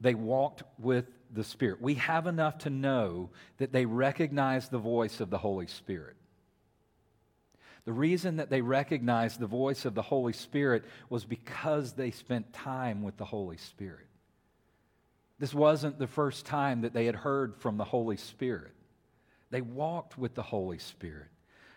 They 0.00 0.14
walked 0.14 0.62
with 0.78 1.06
the 1.32 1.44
Spirit. 1.44 1.80
We 1.80 1.94
have 1.94 2.26
enough 2.26 2.58
to 2.58 2.70
know 2.70 3.30
that 3.58 3.72
they 3.72 3.86
recognized 3.86 4.70
the 4.70 4.78
voice 4.78 5.20
of 5.20 5.30
the 5.30 5.38
Holy 5.38 5.66
Spirit. 5.66 6.16
The 7.84 7.92
reason 7.92 8.36
that 8.36 8.50
they 8.50 8.60
recognized 8.60 9.40
the 9.40 9.46
voice 9.46 9.84
of 9.84 9.94
the 9.94 10.02
Holy 10.02 10.34
Spirit 10.34 10.84
was 11.08 11.24
because 11.24 11.92
they 11.92 12.10
spent 12.10 12.52
time 12.52 13.02
with 13.02 13.16
the 13.16 13.24
Holy 13.24 13.56
Spirit. 13.56 14.06
This 15.38 15.54
wasn't 15.54 15.98
the 15.98 16.06
first 16.06 16.44
time 16.44 16.82
that 16.82 16.92
they 16.92 17.06
had 17.06 17.14
heard 17.14 17.56
from 17.56 17.76
the 17.76 17.84
Holy 17.84 18.16
Spirit. 18.16 18.72
They 19.50 19.60
walked 19.60 20.18
with 20.18 20.34
the 20.34 20.42
Holy 20.42 20.78
Spirit. 20.78 21.28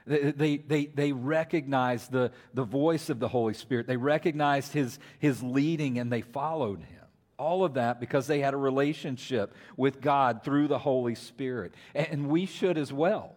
They, 0.05 0.31
they, 0.31 0.57
they, 0.57 0.85
they 0.87 1.11
recognized 1.13 2.11
the, 2.11 2.31
the 2.53 2.63
voice 2.63 3.09
of 3.09 3.19
the 3.19 3.27
Holy 3.27 3.53
Spirit. 3.53 3.87
They 3.87 3.97
recognized 3.97 4.73
his, 4.73 4.99
his 5.19 5.43
leading 5.43 5.99
and 5.99 6.11
they 6.11 6.21
followed 6.21 6.79
him. 6.79 7.00
All 7.41 7.65
of 7.65 7.73
that 7.73 7.99
because 7.99 8.27
they 8.27 8.39
had 8.39 8.53
a 8.53 8.57
relationship 8.57 9.55
with 9.75 9.99
God 9.99 10.43
through 10.43 10.67
the 10.67 10.77
Holy 10.77 11.15
Spirit. 11.15 11.73
And 11.95 12.27
we 12.29 12.45
should 12.45 12.77
as 12.77 12.93
well. 12.93 13.33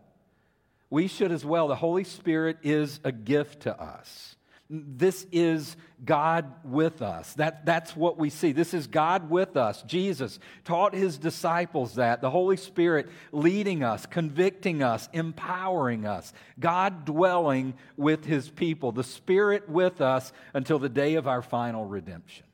We 0.90 1.08
should 1.08 1.32
as 1.32 1.42
well. 1.42 1.68
The 1.68 1.74
Holy 1.74 2.04
Spirit 2.04 2.58
is 2.62 3.00
a 3.02 3.10
gift 3.10 3.62
to 3.62 3.80
us. 3.82 4.36
This 4.68 5.26
is 5.32 5.74
God 6.04 6.52
with 6.64 7.00
us. 7.00 7.32
That, 7.34 7.64
that's 7.64 7.96
what 7.96 8.18
we 8.18 8.28
see. 8.28 8.52
This 8.52 8.74
is 8.74 8.86
God 8.88 9.30
with 9.30 9.56
us. 9.56 9.82
Jesus 9.84 10.38
taught 10.64 10.94
his 10.94 11.16
disciples 11.16 11.94
that. 11.94 12.20
The 12.20 12.30
Holy 12.30 12.58
Spirit 12.58 13.08
leading 13.32 13.82
us, 13.82 14.04
convicting 14.04 14.82
us, 14.82 15.08
empowering 15.14 16.04
us. 16.04 16.30
God 16.60 17.06
dwelling 17.06 17.72
with 17.96 18.26
his 18.26 18.50
people. 18.50 18.92
The 18.92 19.02
Spirit 19.02 19.66
with 19.66 20.02
us 20.02 20.30
until 20.52 20.78
the 20.78 20.90
day 20.90 21.14
of 21.14 21.26
our 21.26 21.40
final 21.40 21.86
redemption. 21.86 22.44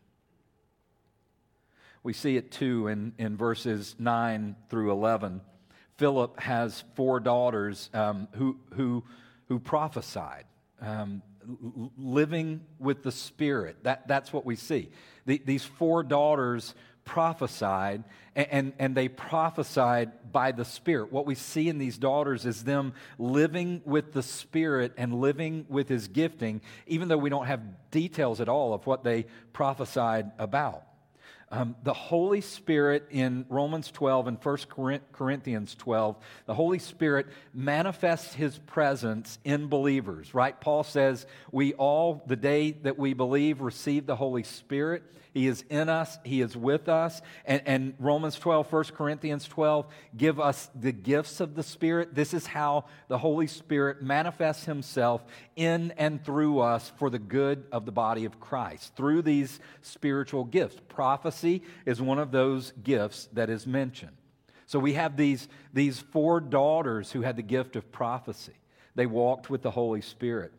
We 2.03 2.13
see 2.13 2.37
it 2.37 2.51
too 2.51 2.89
in, 2.89 3.13
in 3.19 3.37
verses 3.37 3.95
9 3.99 4.57
through 4.69 4.91
11. 4.91 5.43
Philip 5.99 6.41
has 6.41 6.83
four 6.95 7.21
daughters 7.21 7.91
um, 7.93 8.27
who, 8.33 8.59
who, 8.75 9.05
who 9.49 9.59
prophesied, 9.59 10.45
um, 10.81 11.23
living 11.99 12.63
with 12.79 13.03
the 13.03 13.13
Spirit. 13.13 13.85
That, 13.85 14.09
that's 14.09 14.33
what 14.33 14.47
we 14.47 14.57
see. 14.57 14.89
The, 15.27 15.43
these 15.45 15.65
four 15.65 16.03
daughters 16.03 16.75
prophesied, 17.05 18.05
and, 18.35 18.47
and, 18.51 18.73
and, 18.79 18.95
they 18.95 19.09
prophesied 19.09 20.33
by 20.33 20.53
the 20.53 20.65
Spirit. 20.65 21.13
What 21.13 21.27
we 21.27 21.35
see 21.35 21.69
in 21.69 21.79
these 21.79 21.99
daughters 21.99 22.47
is 22.47 22.65
them 22.65 22.95
living 23.19 23.83
with 23.85 24.13
the 24.13 24.23
Spirit 24.23 24.95
and 24.97 25.21
living 25.21 25.67
with 25.69 25.89
His 25.89 26.09
gifting, 26.09 26.63
even 26.87 27.09
though 27.09 27.19
we 27.19 27.29
don't 27.29 27.47
have 27.47 27.91
details 27.91 28.41
at 28.41 28.49
all 28.49 28.73
of 28.73 28.87
what 28.87 29.03
they 29.03 29.27
prophesied 29.53 30.31
about. 30.39 30.85
Um, 31.53 31.75
the 31.83 31.93
Holy 31.93 32.43
Spirit 32.43 33.09
in 33.11 33.45
Romans 33.49 33.91
12 33.91 34.29
and 34.29 34.39
1 34.41 34.59
Corinthians 35.13 35.75
12, 35.75 36.17
the 36.47 36.55
Holy 36.55 36.79
Spirit 36.79 37.27
manifests 37.53 38.35
his 38.35 38.57
presence 38.57 39.41
in 39.43 39.67
believers, 39.67 40.33
right? 40.33 40.59
Paul 40.61 40.85
says, 40.85 41.27
We 41.51 41.73
all, 41.75 42.23
the 42.27 42.37
day 42.37 42.71
that 42.83 43.01
we 43.01 43.15
believe, 43.15 43.63
receive 43.63 44.07
the 44.07 44.15
Holy 44.15 44.45
Spirit. 44.45 45.03
He 45.33 45.47
is 45.47 45.65
in 45.71 45.89
us, 45.89 46.19
He 46.25 46.41
is 46.41 46.57
with 46.57 46.89
us. 46.89 47.23
And, 47.45 47.63
and, 47.65 47.95
Romans 47.99 48.37
12, 48.37 48.73
1 48.73 48.85
Corinthians 48.97 49.47
12 49.47 49.87
give 50.17 50.41
us 50.41 50.69
the 50.75 50.93
gifts 50.93 51.41
of 51.41 51.55
the 51.55 51.63
Spirit. 51.63 52.15
This 52.15 52.35
is 52.35 52.47
how 52.47 52.87
the 53.09 53.19
Holy 53.19 53.47
Spirit 53.47 54.03
manifests 54.03 54.65
Himself 54.65 55.25
in 55.55 55.93
and 55.97 56.25
through 56.25 56.61
us 56.61 56.91
for 56.99 57.11
the 57.11 57.19
good 57.19 57.65
of 57.71 57.87
the 57.87 57.93
body 57.93 58.25
of 58.25 58.41
Christ 58.41 58.97
through 58.97 59.23
these 59.23 59.61
spiritual 59.83 60.45
gifts. 60.45 60.77
Prophecy 60.89 61.40
is 61.87 62.01
one 62.01 62.19
of 62.19 62.31
those 62.31 62.73
gifts 62.83 63.29
that 63.33 63.51
is 63.51 63.67
mentioned. 63.67 64.17
So 64.67 64.79
we 64.79 64.93
have 64.93 65.17
these, 65.17 65.49
these 65.73 65.99
four 65.99 66.41
daughters 66.41 67.11
who 67.11 67.23
had 67.23 67.37
the 67.37 67.43
gift 67.43 67.75
of 67.75 67.91
prophecy. 67.91 68.55
They 68.95 69.07
walked 69.07 69.51
with 69.51 69.63
the 69.63 69.71
Holy 69.71 70.01
Spirit. 70.01 70.53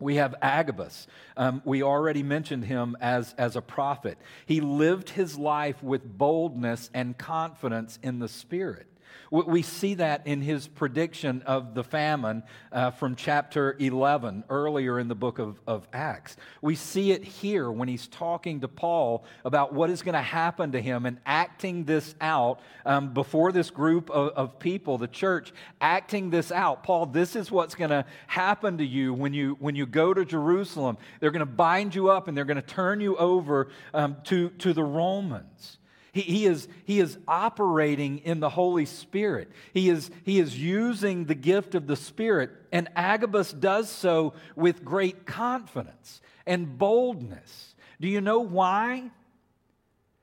We 0.00 0.16
have 0.16 0.34
Agabus. 0.42 1.06
Um, 1.36 1.62
we 1.64 1.82
already 1.82 2.22
mentioned 2.22 2.64
him 2.64 2.96
as, 3.00 3.32
as 3.38 3.54
a 3.54 3.62
prophet. 3.62 4.18
He 4.44 4.60
lived 4.60 5.10
his 5.10 5.38
life 5.38 5.82
with 5.82 6.04
boldness 6.04 6.90
and 6.92 7.16
confidence 7.16 7.98
in 8.02 8.18
the 8.18 8.28
Spirit. 8.28 8.86
We 9.34 9.62
see 9.62 9.94
that 9.94 10.28
in 10.28 10.42
his 10.42 10.68
prediction 10.68 11.42
of 11.42 11.74
the 11.74 11.82
famine 11.82 12.44
uh, 12.70 12.92
from 12.92 13.16
chapter 13.16 13.74
11, 13.80 14.44
earlier 14.48 15.00
in 15.00 15.08
the 15.08 15.16
book 15.16 15.40
of, 15.40 15.58
of 15.66 15.88
Acts. 15.92 16.36
We 16.62 16.76
see 16.76 17.10
it 17.10 17.24
here 17.24 17.68
when 17.68 17.88
he's 17.88 18.06
talking 18.06 18.60
to 18.60 18.68
Paul 18.68 19.24
about 19.44 19.74
what 19.74 19.90
is 19.90 20.02
going 20.02 20.14
to 20.14 20.22
happen 20.22 20.70
to 20.70 20.80
him 20.80 21.04
and 21.04 21.18
acting 21.26 21.82
this 21.82 22.14
out 22.20 22.60
um, 22.86 23.12
before 23.12 23.50
this 23.50 23.70
group 23.70 24.08
of, 24.08 24.28
of 24.34 24.60
people, 24.60 24.98
the 24.98 25.08
church, 25.08 25.52
acting 25.80 26.30
this 26.30 26.52
out. 26.52 26.84
Paul, 26.84 27.06
this 27.06 27.34
is 27.34 27.50
what's 27.50 27.74
going 27.74 27.90
to 27.90 28.04
happen 28.28 28.78
to 28.78 28.86
you 28.86 29.12
when 29.12 29.34
you, 29.34 29.56
when 29.58 29.74
you 29.74 29.84
go 29.84 30.14
to 30.14 30.24
Jerusalem. 30.24 30.96
They're 31.18 31.32
going 31.32 31.40
to 31.40 31.46
bind 31.46 31.96
you 31.96 32.08
up 32.08 32.28
and 32.28 32.36
they're 32.36 32.44
going 32.44 32.54
to 32.54 32.62
turn 32.62 33.00
you 33.00 33.16
over 33.16 33.66
um, 33.92 34.18
to, 34.26 34.50
to 34.50 34.72
the 34.72 34.84
Romans. 34.84 35.78
He, 36.14 36.20
he, 36.20 36.46
is, 36.46 36.68
he 36.84 37.00
is 37.00 37.18
operating 37.26 38.18
in 38.18 38.38
the 38.38 38.48
Holy 38.48 38.86
Spirit. 38.86 39.50
He 39.72 39.90
is, 39.90 40.12
he 40.22 40.38
is 40.38 40.56
using 40.56 41.24
the 41.24 41.34
gift 41.34 41.74
of 41.74 41.88
the 41.88 41.96
Spirit, 41.96 42.50
and 42.70 42.88
Agabus 42.94 43.52
does 43.52 43.90
so 43.90 44.34
with 44.54 44.84
great 44.84 45.26
confidence 45.26 46.22
and 46.46 46.78
boldness. 46.78 47.74
Do 48.00 48.06
you 48.06 48.20
know 48.20 48.38
why? 48.38 49.10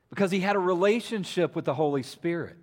Because 0.09 0.31
he 0.31 0.39
had 0.39 0.55
a 0.55 0.59
relationship 0.59 1.57
with 1.57 1.65
the 1.65 1.73
Holy 1.73 2.03
Spirit. 2.03 2.55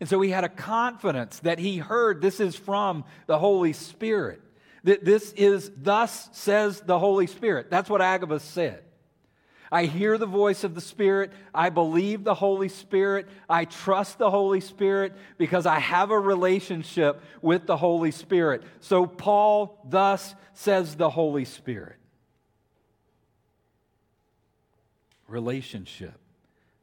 And 0.00 0.08
so 0.08 0.18
he 0.22 0.30
had 0.30 0.44
a 0.44 0.48
confidence 0.48 1.40
that 1.40 1.58
he 1.58 1.76
heard 1.76 2.22
this 2.22 2.40
is 2.40 2.56
from 2.56 3.04
the 3.26 3.38
Holy 3.38 3.74
Spirit. 3.74 4.40
That 4.84 5.04
this 5.04 5.32
is, 5.32 5.70
thus 5.76 6.30
says 6.32 6.80
the 6.80 6.98
Holy 6.98 7.26
Spirit. 7.26 7.70
That's 7.70 7.90
what 7.90 8.00
Agabus 8.00 8.42
said. 8.42 8.82
I 9.72 9.86
hear 9.86 10.18
the 10.18 10.26
voice 10.26 10.64
of 10.64 10.74
the 10.74 10.82
Spirit. 10.82 11.32
I 11.54 11.70
believe 11.70 12.24
the 12.24 12.34
Holy 12.34 12.68
Spirit. 12.68 13.26
I 13.48 13.64
trust 13.64 14.18
the 14.18 14.30
Holy 14.30 14.60
Spirit 14.60 15.14
because 15.38 15.64
I 15.64 15.78
have 15.78 16.10
a 16.10 16.20
relationship 16.20 17.22
with 17.40 17.66
the 17.66 17.78
Holy 17.78 18.10
Spirit. 18.10 18.62
So, 18.80 19.06
Paul 19.06 19.80
thus 19.88 20.34
says 20.52 20.94
the 20.96 21.08
Holy 21.08 21.46
Spirit. 21.46 21.96
Relationship 25.26 26.20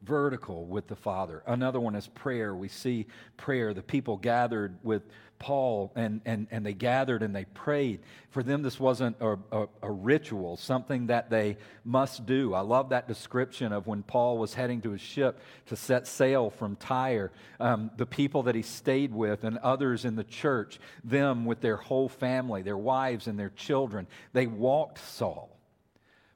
vertical 0.02 0.66
with 0.66 0.88
the 0.88 0.96
Father. 0.96 1.44
Another 1.46 1.80
one 1.80 1.96
is 1.96 2.08
prayer. 2.08 2.56
We 2.56 2.70
see 2.70 3.06
prayer. 3.38 3.74
The 3.74 3.84
people 3.84 4.18
gathered 4.18 4.78
with 4.82 5.04
Paul 5.40 5.92
and, 5.96 6.22
and, 6.26 6.48
and 6.52 6.66
they 6.66 6.74
gathered 6.74 7.24
and 7.24 7.34
they 7.34 7.46
prayed. 7.46 8.02
For 8.30 8.44
them, 8.44 8.62
this 8.62 8.80
wasn't 8.80 9.16
a, 9.22 9.38
a, 9.52 9.68
a, 9.82 9.92
ritual, 9.92 10.58
something 10.58 11.08
that 11.08 11.30
they 11.30 11.58
must 11.84 12.26
do. 12.26 12.54
I 12.54 12.60
love 12.60 12.90
that 12.90 13.08
description 13.08 13.72
of 13.72 13.88
when 13.88 14.04
Paul 14.04 14.38
was 14.38 14.54
heading 14.54 14.82
to 14.82 14.92
his 14.92 15.02
ship 15.02 15.40
to 15.68 15.76
set 15.76 16.08
sail 16.08 16.50
from 16.50 16.76
Tyre. 16.76 17.32
Um, 17.60 17.90
the 17.98 18.06
people 18.06 18.44
that 18.44 18.56
he 18.56 18.62
stayed 18.62 19.14
with 19.14 19.46
and 19.46 19.58
others 19.60 20.06
in 20.06 20.16
the 20.16 20.26
church, 20.26 20.80
them 21.04 21.46
with 21.46 21.62
their 21.62 21.78
whole 21.78 22.10
family, 22.10 22.62
their 22.62 22.78
wives 22.78 23.28
and 23.28 23.40
their 23.40 23.52
children, 23.52 24.08
they 24.34 24.46
walked 24.46 25.00
Saul. 25.00 25.56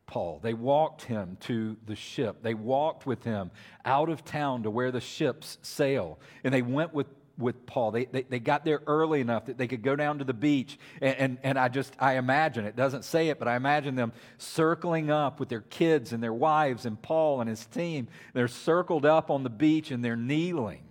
Paul. 0.06 0.40
They 0.44 0.54
walked 0.54 1.04
him 1.04 1.38
to 1.42 1.78
the 1.86 1.96
ship. 1.96 2.44
They 2.44 2.54
walked 2.54 3.06
with 3.06 3.24
him 3.24 3.52
out 3.84 4.10
of 4.10 4.24
town 4.24 4.64
to 4.64 4.70
where 4.70 4.92
the 4.92 5.02
ships 5.02 5.58
sail. 5.62 6.20
And 6.44 6.54
they 6.54 6.62
went 6.62 6.94
with 6.94 7.08
with 7.38 7.66
Paul. 7.66 7.92
They, 7.92 8.06
they, 8.06 8.22
they, 8.24 8.40
got 8.40 8.64
there 8.64 8.82
early 8.86 9.20
enough 9.20 9.48
that 9.48 9.58
they 9.58 9.68
could 9.68 9.82
go 9.82 9.96
down 9.96 10.20
to 10.20 10.24
the 10.24 10.34
beach. 10.34 10.78
And, 11.02 11.18
and, 11.18 11.38
and, 11.44 11.60
I 11.60 11.68
just, 11.68 11.96
I 12.00 12.18
imagine, 12.18 12.66
it 12.66 12.76
doesn't 12.76 13.04
say 13.04 13.30
it, 13.30 13.40
but 13.40 13.48
I 13.48 13.56
imagine 13.56 13.96
them 13.96 14.14
circling 14.38 15.10
up 15.10 15.40
with 15.40 15.50
their 15.50 15.62
kids 15.62 16.14
and 16.14 16.22
their 16.22 16.34
wives 16.34 16.86
and 16.86 17.02
Paul 17.02 17.42
and 17.42 17.50
his 17.50 17.66
team. 17.66 18.08
They're 18.34 18.48
circled 18.48 19.06
up 19.06 19.32
on 19.32 19.44
the 19.44 19.50
beach 19.50 19.90
and 19.90 20.06
they're 20.06 20.16
kneeling. 20.16 20.84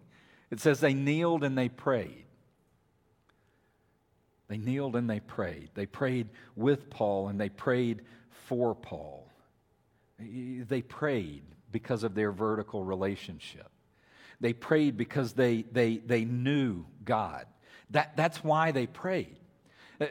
It 0.51 0.61
says 0.61 0.81
they 0.81 0.95
kneeled 0.95 1.45
and 1.45 1.57
they 1.57 1.69
prayed. 1.69 2.25
They 4.49 4.59
kneeled 4.59 4.97
and 4.97 5.09
they 5.09 5.21
prayed. 5.21 5.71
They 5.75 5.87
prayed 5.87 6.29
with 6.57 6.91
Paul 6.91 7.29
and 7.29 7.41
they 7.41 7.49
prayed 7.49 8.03
for 8.49 8.75
Paul. 8.75 9.29
They 10.19 10.83
prayed 10.83 11.45
because 11.71 12.03
of 12.03 12.15
their 12.15 12.33
vertical 12.33 12.85
relationship. 12.85 13.71
They 14.43 14.53
prayed 14.53 14.97
because 14.97 15.33
they, 15.33 15.63
they, 15.71 15.99
they 15.99 16.25
knew 16.25 16.85
God. 17.05 17.47
That, 17.91 18.17
that's 18.17 18.43
why 18.43 18.73
they 18.73 18.87
prayed. 18.87 19.39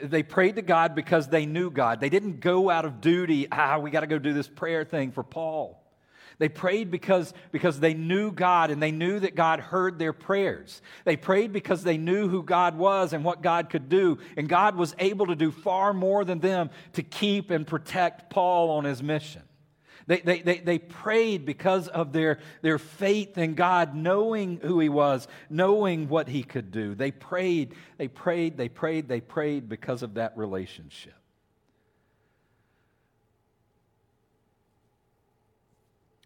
They 0.02 0.24
prayed 0.24 0.56
to 0.56 0.62
God 0.62 0.96
because 0.96 1.28
they 1.28 1.46
knew 1.46 1.70
God. 1.70 2.00
They 2.00 2.08
didn't 2.08 2.40
go 2.40 2.70
out 2.70 2.86
of 2.86 3.02
duty, 3.02 3.48
ah, 3.52 3.78
we 3.78 3.92
got 3.92 4.00
to 4.00 4.08
go 4.08 4.18
do 4.18 4.34
this 4.34 4.48
prayer 4.48 4.86
thing 4.86 5.12
for 5.12 5.22
Paul. 5.22 5.78
They 6.40 6.48
prayed 6.48 6.90
because, 6.90 7.34
because 7.52 7.82
they 7.82 7.94
knew 7.94 8.32
God 8.32 8.72
and 8.72 8.82
they 8.82 8.92
knew 8.92 9.20
that 9.20 9.36
God 9.36 9.60
heard 9.60 10.00
their 10.00 10.14
prayers. 10.14 10.82
They 11.04 11.18
prayed 11.18 11.52
because 11.52 11.84
they 11.84 11.98
knew 11.98 12.30
who 12.30 12.42
God 12.42 12.78
was 12.78 13.12
and 13.12 13.26
what 13.26 13.44
God 13.44 13.70
could 13.70 13.90
do. 13.90 14.18
And 14.38 14.48
God 14.48 14.78
was 14.78 14.96
able 14.98 15.28
to 15.28 15.36
do 15.36 15.52
far 15.52 15.94
more 15.94 16.24
than 16.24 16.40
them 16.40 16.70
to 16.94 17.04
keep 17.04 17.52
and 17.52 17.68
protect 17.68 18.30
Paul 18.32 18.72
on 18.72 18.86
his 18.86 19.04
mission. 19.04 19.44
They, 20.12 20.20
they, 20.20 20.42
they, 20.42 20.58
they 20.58 20.78
prayed 20.78 21.46
because 21.46 21.88
of 21.88 22.12
their, 22.12 22.40
their 22.62 22.78
faith 22.78 23.38
in 23.38 23.54
God, 23.54 23.96
knowing 23.96 24.60
who 24.62 24.78
He 24.82 24.90
was, 24.90 25.26
knowing 25.50 26.10
what 26.10 26.28
He 26.28 26.44
could 26.44 26.70
do. 26.70 26.96
They 26.96 27.12
prayed, 27.12 27.76
they 27.98 28.10
prayed, 28.10 28.58
they 28.58 28.68
prayed, 28.68 29.08
they 29.08 29.22
prayed 29.22 29.70
because 29.70 30.04
of 30.04 30.16
that 30.16 30.38
relationship. 30.38 31.14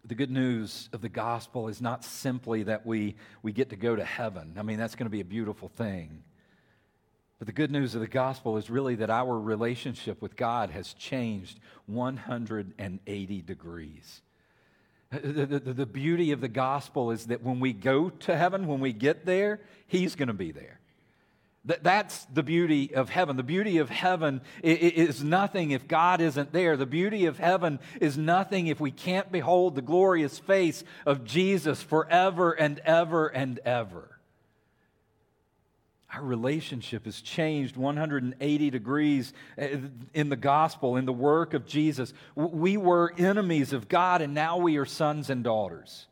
the 0.04 0.14
good 0.14 0.30
news 0.30 0.88
of 0.92 1.00
the 1.00 1.08
gospel 1.08 1.66
is 1.66 1.80
not 1.80 2.04
simply 2.04 2.62
that 2.62 2.86
we, 2.86 3.16
we 3.42 3.52
get 3.52 3.70
to 3.70 3.76
go 3.76 3.96
to 3.96 4.04
heaven. 4.04 4.54
I 4.56 4.62
mean, 4.62 4.78
that's 4.78 4.94
going 4.94 5.06
to 5.06 5.10
be 5.10 5.20
a 5.20 5.24
beautiful 5.24 5.68
thing. 5.68 6.22
But 7.38 7.46
the 7.46 7.52
good 7.52 7.70
news 7.70 7.94
of 7.94 8.00
the 8.00 8.06
gospel 8.06 8.56
is 8.56 8.70
really 8.70 8.94
that 8.96 9.10
our 9.10 9.38
relationship 9.38 10.22
with 10.22 10.36
God 10.36 10.70
has 10.70 10.94
changed 10.94 11.60
180 11.86 13.42
degrees. 13.42 14.22
The, 15.10 15.46
the, 15.46 15.58
the, 15.58 15.86
beauty 15.86 16.32
of 16.32 16.40
the 16.40 16.48
gospel 16.48 17.12
is 17.12 17.26
that 17.26 17.42
when 17.42 17.60
we 17.60 17.72
go 17.72 18.10
to 18.10 18.36
heaven, 18.36 18.66
when 18.66 18.80
we 18.80 18.92
get 18.92 19.24
there, 19.24 19.60
He's 19.86 20.16
going 20.16 20.28
to 20.28 20.34
be 20.34 20.50
there. 20.50 20.80
That's 21.64 22.24
the 22.26 22.44
beauty 22.44 22.94
of 22.94 23.08
heaven. 23.08 23.36
The 23.36 23.42
beauty 23.42 23.78
of 23.78 23.90
heaven 23.90 24.40
is 24.62 25.24
nothing 25.24 25.72
if 25.72 25.88
God 25.88 26.20
isn't 26.20 26.52
there. 26.52 26.76
The 26.76 26.86
beauty 26.86 27.26
of 27.26 27.38
heaven 27.38 27.80
is 28.00 28.16
nothing 28.16 28.68
if 28.68 28.78
we 28.78 28.92
can't 28.92 29.32
behold 29.32 29.74
the 29.74 29.82
glorious 29.82 30.38
face 30.38 30.84
of 31.04 31.24
Jesus 31.24 31.82
forever 31.82 32.52
and 32.52 32.78
ever 32.80 33.26
and 33.26 33.58
ever. 33.64 34.15
Our 36.14 36.22
relationship 36.22 37.04
has 37.04 37.20
changed 37.20 37.76
180 37.76 38.70
degrees 38.70 39.32
eh, 39.58 39.78
in 40.14 40.28
the 40.28 40.36
gospel, 40.36 40.96
in 40.96 41.04
the 41.04 41.12
work 41.12 41.52
of 41.52 41.66
Jesus. 41.66 42.12
We 42.34 42.76
were 42.76 43.12
enemies 43.18 43.72
of 43.72 43.88
God, 43.88 44.22
and 44.22 44.32
now 44.32 44.56
we 44.56 44.76
are 44.76 44.84
sons 44.84 45.30
and 45.30 45.42
daughters. 45.42 46.06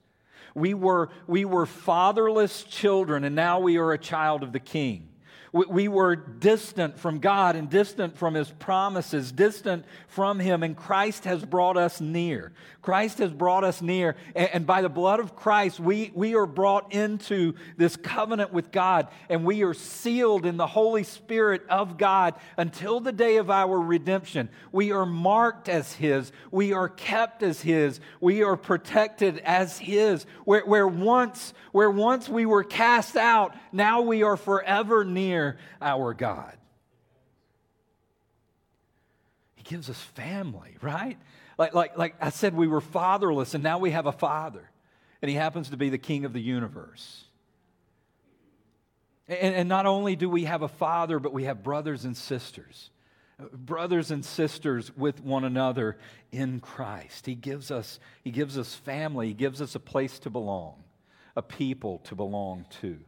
We 0.55 0.75
were, 0.75 1.11
we 1.27 1.45
were 1.45 1.67
fatherless 1.67 2.65
children, 2.65 3.25
and 3.25 3.35
now 3.35 3.61
we 3.61 3.77
are 3.79 3.93
a 3.93 3.99
child 3.99 4.43
of 4.43 4.53
the 4.53 4.61
King. 4.61 5.09
We 5.55 5.87
were 5.87 6.17
distant 6.17 6.99
from 6.99 7.21
God 7.21 7.55
and 7.55 7.71
distant 7.71 8.19
from 8.19 8.35
His 8.35 8.51
promises, 8.51 9.31
distant 9.31 9.85
from 10.09 10.41
Him, 10.41 10.65
and 10.65 10.77
Christ 10.77 11.27
has 11.27 11.45
brought 11.45 11.77
us 11.77 12.01
near. 12.01 12.51
Christ 12.83 13.19
has 13.19 13.33
brought 13.33 13.63
us 13.63 13.81
near, 13.81 14.17
and 14.35 14.67
by 14.67 14.83
the 14.83 14.89
blood 14.89 15.21
of 15.21 15.37
Christ, 15.37 15.79
we, 15.79 16.11
we 16.13 16.35
are 16.35 16.45
brought 16.45 16.93
into 16.93 17.55
this 17.77 17.95
covenant 17.95 18.53
with 18.53 18.73
God, 18.73 19.07
and 19.29 19.45
we 19.45 19.63
are 19.63 19.75
sealed 19.75 20.45
in 20.45 20.57
the 20.57 20.67
Holy 20.67 21.05
Spirit 21.05 21.63
of 21.71 21.99
God 21.99 22.35
until 22.57 22.99
the 22.99 23.13
day 23.13 23.37
of 23.37 23.49
our 23.49 23.79
redemption. 23.79 24.49
We 24.73 24.91
are 24.91 25.07
marked 25.07 25.69
as 25.69 25.93
His, 25.93 26.33
we 26.51 26.73
are 26.73 26.89
kept 26.89 27.45
as 27.45 27.61
His, 27.61 28.01
we 28.21 28.43
are 28.43 28.57
protected 28.57 29.39
as 29.39 29.79
His. 29.79 30.27
Where, 30.45 30.67
where, 30.67 30.89
once, 30.89 31.55
where 31.71 31.91
once 31.93 32.29
we 32.29 32.45
were 32.45 32.65
cast 32.65 33.17
out, 33.17 33.55
now 33.75 34.03
we 34.03 34.23
are 34.23 34.37
forever 34.37 35.05
near 35.05 35.59
our 35.83 36.15
God. 36.15 36.57
He 39.57 39.63
gives 39.65 39.91
us 39.91 40.01
family, 40.01 40.77
right? 40.81 41.19
Like, 41.59 41.75
like, 41.75 41.99
like 41.99 42.15
I 42.21 42.31
said, 42.31 42.55
we 42.55 42.67
were 42.67 42.81
fatherless, 42.81 43.55
and 43.55 43.63
now 43.63 43.79
we 43.79 43.91
have 43.91 44.07
a 44.07 44.13
father, 44.13 44.71
and 45.21 45.29
he 45.29 45.37
happens 45.37 45.71
to 45.71 45.77
be 45.77 45.91
the 45.91 45.99
king 45.99 46.25
of 46.25 46.33
the 46.33 46.41
universe. 46.41 47.25
And, 49.29 49.55
and 49.55 49.69
not 49.69 49.87
only 49.87 50.17
do 50.17 50.29
we 50.29 50.45
have 50.45 50.63
a 50.63 50.69
father, 50.69 51.19
but 51.19 51.33
we 51.33 51.45
have 51.45 51.63
brothers 51.63 52.05
and 52.05 52.17
sisters 52.17 52.91
brothers 53.53 54.11
and 54.11 54.25
sisters 54.25 54.97
with 54.97 55.21
one 55.21 55.45
another 55.45 55.99
in 56.31 56.61
Christ. 56.61 57.27
He 57.27 57.35
gives 57.35 57.71
us 57.71 57.99
he 58.23 58.31
gives 58.31 58.57
us 58.57 58.75
family, 58.75 59.29
he 59.29 59.35
gives 59.35 59.61
us 59.61 59.75
a 59.75 59.81
place 59.81 60.19
to 60.21 60.31
belong, 60.31 60.85
a 61.37 61.43
people 61.43 61.99
to 62.05 62.15
belong 62.15 62.67
to. 62.81 62.99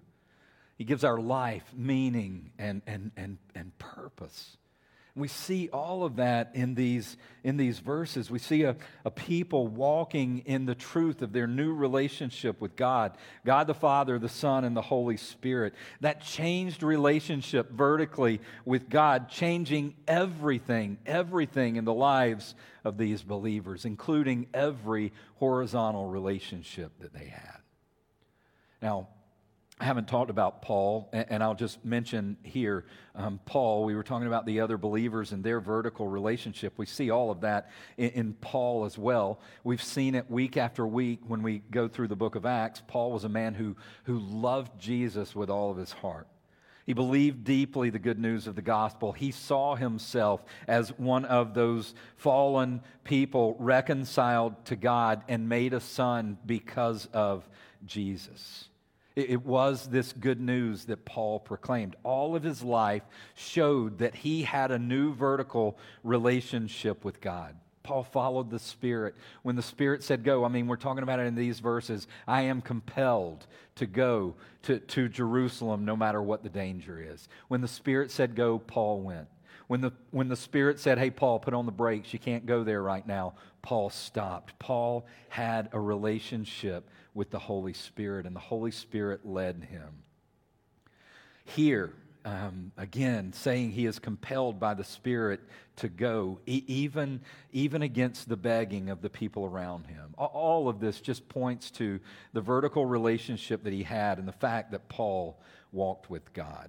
He 0.76 0.84
gives 0.84 1.04
our 1.04 1.18
life 1.18 1.64
meaning 1.74 2.52
and, 2.58 2.82
and, 2.86 3.10
and, 3.16 3.38
and 3.54 3.76
purpose. 3.78 4.56
We 5.16 5.28
see 5.28 5.70
all 5.70 6.04
of 6.04 6.16
that 6.16 6.50
in 6.52 6.74
these, 6.74 7.16
in 7.42 7.56
these 7.56 7.78
verses. 7.78 8.30
We 8.30 8.38
see 8.38 8.64
a, 8.64 8.76
a 9.02 9.10
people 9.10 9.66
walking 9.66 10.42
in 10.44 10.66
the 10.66 10.74
truth 10.74 11.22
of 11.22 11.32
their 11.32 11.46
new 11.46 11.72
relationship 11.72 12.60
with 12.60 12.76
God 12.76 13.16
God 13.42 13.66
the 13.66 13.72
Father, 13.72 14.18
the 14.18 14.28
Son, 14.28 14.64
and 14.64 14.76
the 14.76 14.82
Holy 14.82 15.16
Spirit. 15.16 15.72
That 16.02 16.20
changed 16.20 16.82
relationship 16.82 17.70
vertically 17.70 18.42
with 18.66 18.90
God, 18.90 19.30
changing 19.30 19.94
everything, 20.06 20.98
everything 21.06 21.76
in 21.76 21.86
the 21.86 21.94
lives 21.94 22.54
of 22.84 22.98
these 22.98 23.22
believers, 23.22 23.86
including 23.86 24.48
every 24.52 25.14
horizontal 25.36 26.08
relationship 26.08 26.92
that 27.00 27.14
they 27.14 27.28
had. 27.28 27.60
Now, 28.82 29.08
I 29.78 29.84
haven't 29.84 30.08
talked 30.08 30.30
about 30.30 30.62
Paul, 30.62 31.10
and 31.12 31.42
I'll 31.42 31.54
just 31.54 31.84
mention 31.84 32.38
here 32.42 32.86
um, 33.14 33.38
Paul. 33.44 33.84
We 33.84 33.94
were 33.94 34.02
talking 34.02 34.26
about 34.26 34.46
the 34.46 34.60
other 34.60 34.78
believers 34.78 35.32
and 35.32 35.44
their 35.44 35.60
vertical 35.60 36.08
relationship. 36.08 36.72
We 36.78 36.86
see 36.86 37.10
all 37.10 37.30
of 37.30 37.42
that 37.42 37.70
in, 37.98 38.10
in, 38.10 38.32
Paul 38.34 38.86
as 38.86 38.96
well. 38.96 39.38
We've 39.64 39.82
seen 39.82 40.14
it 40.14 40.30
week 40.30 40.56
after 40.56 40.86
week 40.86 41.20
when 41.26 41.42
we 41.42 41.58
go 41.70 41.88
through 41.88 42.08
the 42.08 42.16
book 42.16 42.36
of 42.36 42.46
Acts. 42.46 42.82
Paul 42.88 43.12
was 43.12 43.24
a 43.24 43.28
man 43.28 43.52
who, 43.52 43.76
who 44.04 44.18
loved 44.18 44.80
Jesus 44.80 45.36
with 45.36 45.50
all 45.50 45.70
of 45.70 45.76
his 45.76 45.92
heart. 45.92 46.26
He 46.86 46.94
believed 46.94 47.44
deeply 47.44 47.90
the 47.90 47.98
good 47.98 48.18
news 48.18 48.46
of 48.46 48.54
the 48.54 48.62
gospel. 48.62 49.12
He 49.12 49.30
saw 49.30 49.74
himself 49.74 50.42
as 50.66 50.88
one 50.98 51.26
of 51.26 51.52
those 51.52 51.94
fallen 52.16 52.80
people 53.04 53.56
reconciled 53.58 54.64
to 54.66 54.76
God 54.76 55.22
and 55.28 55.50
made 55.50 55.74
a 55.74 55.80
son 55.80 56.38
because 56.46 57.08
of 57.12 57.46
Jesus. 57.84 58.70
It 59.16 59.46
was 59.46 59.86
this 59.86 60.12
good 60.12 60.40
news 60.40 60.84
that 60.84 61.06
Paul 61.06 61.40
proclaimed. 61.40 61.96
All 62.02 62.36
of 62.36 62.42
his 62.42 62.62
life 62.62 63.02
showed 63.34 63.98
that 63.98 64.14
he 64.14 64.42
had 64.42 64.70
a 64.70 64.78
new 64.78 65.14
vertical 65.14 65.78
relationship 66.04 67.02
with 67.02 67.22
God. 67.22 67.56
Paul 67.82 68.02
followed 68.02 68.50
the 68.50 68.58
Spirit. 68.58 69.14
When 69.42 69.56
the 69.56 69.62
Spirit 69.62 70.02
said 70.02 70.22
go, 70.22 70.44
I 70.44 70.48
mean, 70.48 70.66
we're 70.66 70.76
talking 70.76 71.02
about 71.02 71.20
it 71.20 71.26
in 71.26 71.34
these 71.34 71.60
verses. 71.60 72.06
I 72.26 72.42
am 72.42 72.60
compelled 72.60 73.46
to 73.76 73.86
go 73.86 74.34
to, 74.64 74.80
to 74.80 75.08
Jerusalem 75.08 75.86
no 75.86 75.96
matter 75.96 76.20
what 76.20 76.42
the 76.42 76.50
danger 76.50 77.00
is. 77.00 77.26
When 77.48 77.62
the 77.62 77.68
Spirit 77.68 78.10
said 78.10 78.34
go, 78.34 78.58
Paul 78.58 79.00
went. 79.00 79.28
When 79.68 79.80
the, 79.80 79.92
when 80.10 80.28
the 80.28 80.36
Spirit 80.36 80.78
said, 80.78 80.98
hey, 80.98 81.10
Paul, 81.10 81.38
put 81.38 81.54
on 81.54 81.64
the 81.64 81.72
brakes, 81.72 82.12
you 82.12 82.18
can't 82.18 82.44
go 82.44 82.64
there 82.64 82.82
right 82.82 83.06
now, 83.06 83.34
Paul 83.62 83.90
stopped. 83.90 84.58
Paul 84.58 85.06
had 85.28 85.70
a 85.72 85.80
relationship 85.80 86.88
with 87.16 87.30
the 87.30 87.38
Holy 87.38 87.72
Spirit, 87.72 88.26
and 88.26 88.36
the 88.36 88.40
Holy 88.40 88.70
Spirit 88.70 89.24
led 89.24 89.64
him. 89.70 90.02
Here, 91.44 91.94
um, 92.26 92.72
again, 92.76 93.32
saying 93.32 93.70
he 93.70 93.86
is 93.86 93.98
compelled 93.98 94.60
by 94.60 94.74
the 94.74 94.84
Spirit 94.84 95.40
to 95.76 95.88
go, 95.88 96.40
e- 96.44 96.64
even, 96.66 97.20
even 97.52 97.82
against 97.82 98.28
the 98.28 98.36
begging 98.36 98.90
of 98.90 99.00
the 99.00 99.08
people 99.08 99.46
around 99.46 99.86
him. 99.86 100.14
All 100.18 100.68
of 100.68 100.78
this 100.78 101.00
just 101.00 101.26
points 101.28 101.70
to 101.72 102.00
the 102.34 102.40
vertical 102.40 102.84
relationship 102.84 103.64
that 103.64 103.72
he 103.72 103.82
had 103.82 104.18
and 104.18 104.28
the 104.28 104.32
fact 104.32 104.72
that 104.72 104.88
Paul 104.88 105.40
walked 105.72 106.10
with 106.10 106.32
God. 106.34 106.68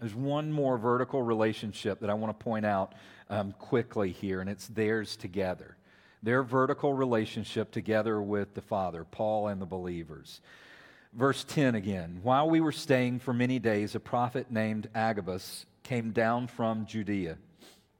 There's 0.00 0.14
one 0.14 0.52
more 0.52 0.76
vertical 0.76 1.22
relationship 1.22 2.00
that 2.00 2.10
I 2.10 2.14
want 2.14 2.38
to 2.38 2.44
point 2.44 2.66
out 2.66 2.94
um, 3.30 3.52
quickly 3.52 4.12
here, 4.12 4.40
and 4.40 4.50
it's 4.50 4.66
theirs 4.68 5.16
together 5.16 5.77
their 6.22 6.42
vertical 6.42 6.92
relationship 6.94 7.70
together 7.70 8.20
with 8.20 8.54
the 8.54 8.62
Father, 8.62 9.04
Paul 9.04 9.48
and 9.48 9.60
the 9.60 9.66
believers. 9.66 10.40
Verse 11.12 11.44
10 11.44 11.74
again. 11.74 12.20
While 12.22 12.50
we 12.50 12.60
were 12.60 12.72
staying 12.72 13.20
for 13.20 13.32
many 13.32 13.58
days, 13.58 13.94
a 13.94 14.00
prophet 14.00 14.50
named 14.50 14.88
Agabus 14.94 15.66
came 15.82 16.10
down 16.10 16.48
from 16.48 16.86
Judea. 16.86 17.38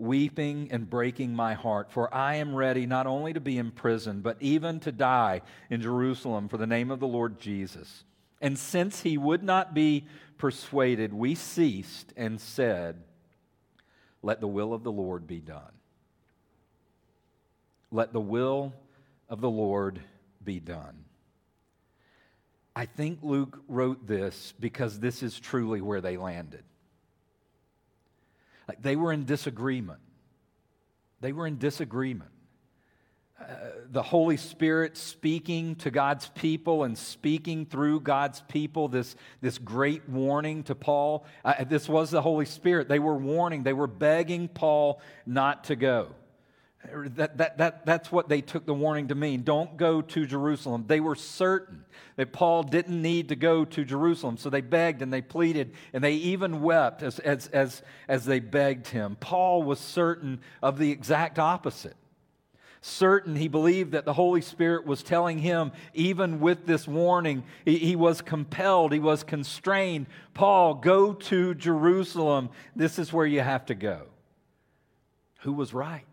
Weeping 0.00 0.68
and 0.70 0.88
breaking 0.88 1.34
my 1.34 1.54
heart, 1.54 1.92
for 1.92 2.12
I 2.12 2.36
am 2.36 2.54
ready 2.54 2.86
not 2.86 3.06
only 3.06 3.32
to 3.32 3.40
be 3.40 3.58
imprisoned, 3.58 4.22
but 4.22 4.36
even 4.40 4.80
to 4.80 4.92
die 4.92 5.42
in 5.68 5.82
Jerusalem 5.82 6.48
for 6.48 6.56
the 6.56 6.66
name 6.66 6.90
of 6.90 7.00
the 7.00 7.06
Lord 7.06 7.38
Jesus. 7.38 8.04
And 8.40 8.58
since 8.58 9.02
he 9.02 9.18
would 9.18 9.42
not 9.42 9.74
be 9.74 10.06
persuaded, 10.38 11.12
we 11.12 11.34
ceased 11.34 12.12
and 12.16 12.40
said, 12.40 13.02
Let 14.22 14.40
the 14.40 14.48
will 14.48 14.72
of 14.72 14.82
the 14.82 14.92
Lord 14.92 15.26
be 15.26 15.40
done. 15.40 15.72
Let 17.90 18.12
the 18.12 18.20
will 18.20 18.72
of 19.28 19.40
the 19.40 19.50
Lord 19.50 20.00
be 20.42 20.60
done. 20.60 21.04
I 22.74 22.86
think 22.86 23.18
Luke 23.22 23.60
wrote 23.68 24.06
this 24.06 24.54
because 24.58 24.98
this 24.98 25.22
is 25.22 25.38
truly 25.38 25.80
where 25.80 26.00
they 26.00 26.16
landed. 26.16 26.64
Like 28.68 28.82
they 28.82 28.96
were 28.96 29.12
in 29.12 29.24
disagreement. 29.24 30.00
They 31.20 31.32
were 31.32 31.46
in 31.46 31.58
disagreement. 31.58 32.30
Uh, 33.40 33.44
the 33.90 34.02
Holy 34.02 34.36
Spirit 34.36 34.96
speaking 34.96 35.74
to 35.76 35.90
God's 35.90 36.28
people 36.28 36.84
and 36.84 36.96
speaking 36.96 37.64
through 37.64 38.00
God's 38.00 38.42
people, 38.48 38.88
this, 38.88 39.16
this 39.40 39.56
great 39.56 40.08
warning 40.08 40.62
to 40.64 40.74
Paul. 40.74 41.24
Uh, 41.42 41.64
this 41.64 41.88
was 41.88 42.10
the 42.10 42.20
Holy 42.20 42.44
Spirit. 42.44 42.88
They 42.88 42.98
were 42.98 43.16
warning, 43.16 43.62
they 43.62 43.72
were 43.72 43.86
begging 43.86 44.48
Paul 44.48 45.00
not 45.24 45.64
to 45.64 45.76
go. 45.76 46.14
That, 46.82 47.36
that, 47.36 47.58
that, 47.58 47.84
that's 47.84 48.10
what 48.10 48.30
they 48.30 48.40
took 48.40 48.64
the 48.64 48.72
warning 48.72 49.08
to 49.08 49.14
mean. 49.14 49.42
Don't 49.42 49.76
go 49.76 50.00
to 50.00 50.26
Jerusalem. 50.26 50.84
They 50.86 51.00
were 51.00 51.14
certain 51.14 51.84
that 52.16 52.32
Paul 52.32 52.62
didn't 52.62 53.00
need 53.00 53.28
to 53.28 53.36
go 53.36 53.66
to 53.66 53.84
Jerusalem. 53.84 54.38
So 54.38 54.48
they 54.48 54.62
begged 54.62 55.02
and 55.02 55.12
they 55.12 55.20
pleaded 55.20 55.74
and 55.92 56.02
they 56.02 56.14
even 56.14 56.62
wept 56.62 57.02
as, 57.02 57.18
as, 57.18 57.48
as, 57.48 57.82
as 58.08 58.24
they 58.24 58.40
begged 58.40 58.88
him. 58.88 59.16
Paul 59.20 59.62
was 59.62 59.78
certain 59.78 60.40
of 60.62 60.78
the 60.78 60.90
exact 60.90 61.38
opposite. 61.38 61.96
Certain 62.80 63.36
he 63.36 63.48
believed 63.48 63.92
that 63.92 64.06
the 64.06 64.14
Holy 64.14 64.40
Spirit 64.40 64.86
was 64.86 65.02
telling 65.02 65.38
him, 65.38 65.72
even 65.92 66.40
with 66.40 66.64
this 66.64 66.88
warning, 66.88 67.44
he, 67.66 67.76
he 67.76 67.94
was 67.94 68.22
compelled, 68.22 68.94
he 68.94 68.98
was 68.98 69.22
constrained. 69.22 70.06
Paul, 70.32 70.74
go 70.74 71.12
to 71.12 71.54
Jerusalem. 71.54 72.48
This 72.74 72.98
is 72.98 73.12
where 73.12 73.26
you 73.26 73.40
have 73.40 73.66
to 73.66 73.74
go. 73.74 74.06
Who 75.40 75.52
was 75.52 75.74
right? 75.74 76.06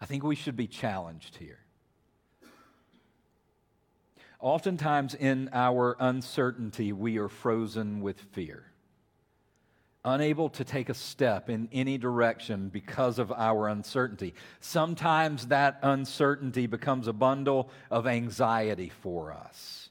I 0.00 0.06
think 0.06 0.22
we 0.22 0.34
should 0.34 0.56
be 0.56 0.66
challenged 0.66 1.36
here. 1.36 1.58
Oftentimes, 4.40 5.14
in 5.14 5.48
our 5.52 5.96
uncertainty, 5.98 6.92
we 6.92 7.18
are 7.18 7.28
frozen 7.28 8.02
with 8.02 8.20
fear, 8.20 8.64
unable 10.04 10.50
to 10.50 10.64
take 10.64 10.90
a 10.90 10.94
step 10.94 11.48
in 11.48 11.68
any 11.72 11.96
direction 11.96 12.68
because 12.68 13.18
of 13.18 13.32
our 13.32 13.68
uncertainty. 13.68 14.34
Sometimes 14.60 15.46
that 15.46 15.78
uncertainty 15.82 16.66
becomes 16.66 17.08
a 17.08 17.14
bundle 17.14 17.70
of 17.90 18.06
anxiety 18.06 18.92
for 19.00 19.32
us. 19.32 19.88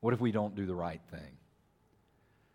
What 0.00 0.14
if 0.14 0.20
we 0.20 0.32
don't 0.32 0.54
do 0.54 0.64
the 0.64 0.74
right 0.74 1.02
thing? 1.10 1.36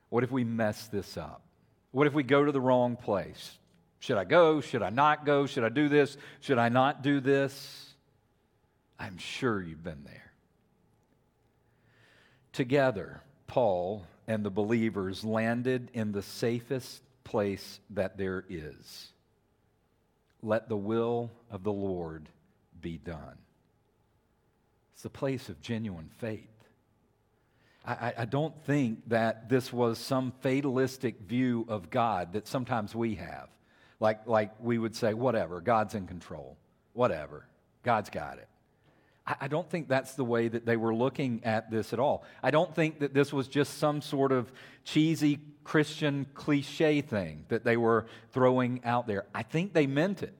What 0.09 0.23
if 0.23 0.31
we 0.31 0.43
mess 0.43 0.87
this 0.87 1.17
up? 1.17 1.43
What 1.91 2.07
if 2.07 2.13
we 2.13 2.23
go 2.23 2.43
to 2.43 2.51
the 2.51 2.61
wrong 2.61 2.95
place? 2.95 3.57
Should 3.99 4.17
I 4.17 4.23
go? 4.23 4.61
Should 4.61 4.81
I 4.81 4.89
not 4.89 5.25
go? 5.25 5.45
Should 5.45 5.63
I 5.63 5.69
do 5.69 5.89
this? 5.89 6.17
Should 6.39 6.57
I 6.57 6.69
not 6.69 7.01
do 7.01 7.19
this? 7.19 7.93
I'm 8.97 9.17
sure 9.17 9.61
you've 9.61 9.83
been 9.83 10.03
there. 10.05 10.31
Together, 12.51 13.21
Paul 13.47 14.05
and 14.27 14.43
the 14.43 14.49
believers 14.49 15.23
landed 15.23 15.89
in 15.93 16.11
the 16.11 16.21
safest 16.21 17.01
place 17.23 17.79
that 17.91 18.17
there 18.17 18.45
is. 18.49 19.11
Let 20.41 20.69
the 20.69 20.77
will 20.77 21.31
of 21.51 21.63
the 21.63 21.71
Lord 21.71 22.29
be 22.81 22.97
done. 22.97 23.37
It's 24.93 25.05
a 25.05 25.09
place 25.09 25.49
of 25.49 25.61
genuine 25.61 26.09
faith. 26.17 26.47
I, 27.85 28.13
I, 28.17 28.25
don't 28.25 28.53
think 28.65 29.07
that 29.07 29.47
this 29.49 29.71
was 29.71 29.97
some 29.97 30.33
fatalistic 30.41 31.21
view 31.21 31.65
of 31.69 31.89
God 31.89 32.33
that 32.33 32.47
sometimes 32.47 32.93
we 32.93 33.15
have. 33.15 33.47
Like, 33.99 34.27
like 34.27 34.51
we 34.61 34.77
would 34.77 34.95
say, 34.95 35.13
whatever, 35.13 35.61
God's 35.61 35.95
in 35.95 36.07
control. 36.07 36.57
Whatever, 36.93 37.45
God's 37.83 38.09
got 38.09 38.37
it. 38.37 38.47
I, 39.27 39.35
I 39.41 39.47
don't 39.47 39.69
think 39.69 39.87
that's 39.87 40.15
the 40.15 40.25
way 40.25 40.47
that 40.47 40.65
they 40.65 40.77
were 40.77 40.93
looking 40.95 41.41
at 41.43 41.69
this 41.69 41.93
at 41.93 41.99
all. 41.99 42.23
I 42.41 42.51
don't 42.51 42.73
think 42.73 42.99
that 42.99 43.13
this 43.13 43.31
was 43.33 43.47
just 43.47 43.77
some 43.77 44.01
sort 44.01 44.31
of 44.31 44.51
cheesy 44.83 45.39
Christian 45.63 46.25
cliche 46.33 47.01
thing 47.01 47.45
that 47.49 47.63
they 47.63 47.77
were 47.77 48.07
throwing 48.31 48.81
out 48.83 49.05
there. 49.05 49.25
I 49.35 49.43
think 49.43 49.73
they 49.73 49.85
meant 49.85 50.23
it. 50.23 50.33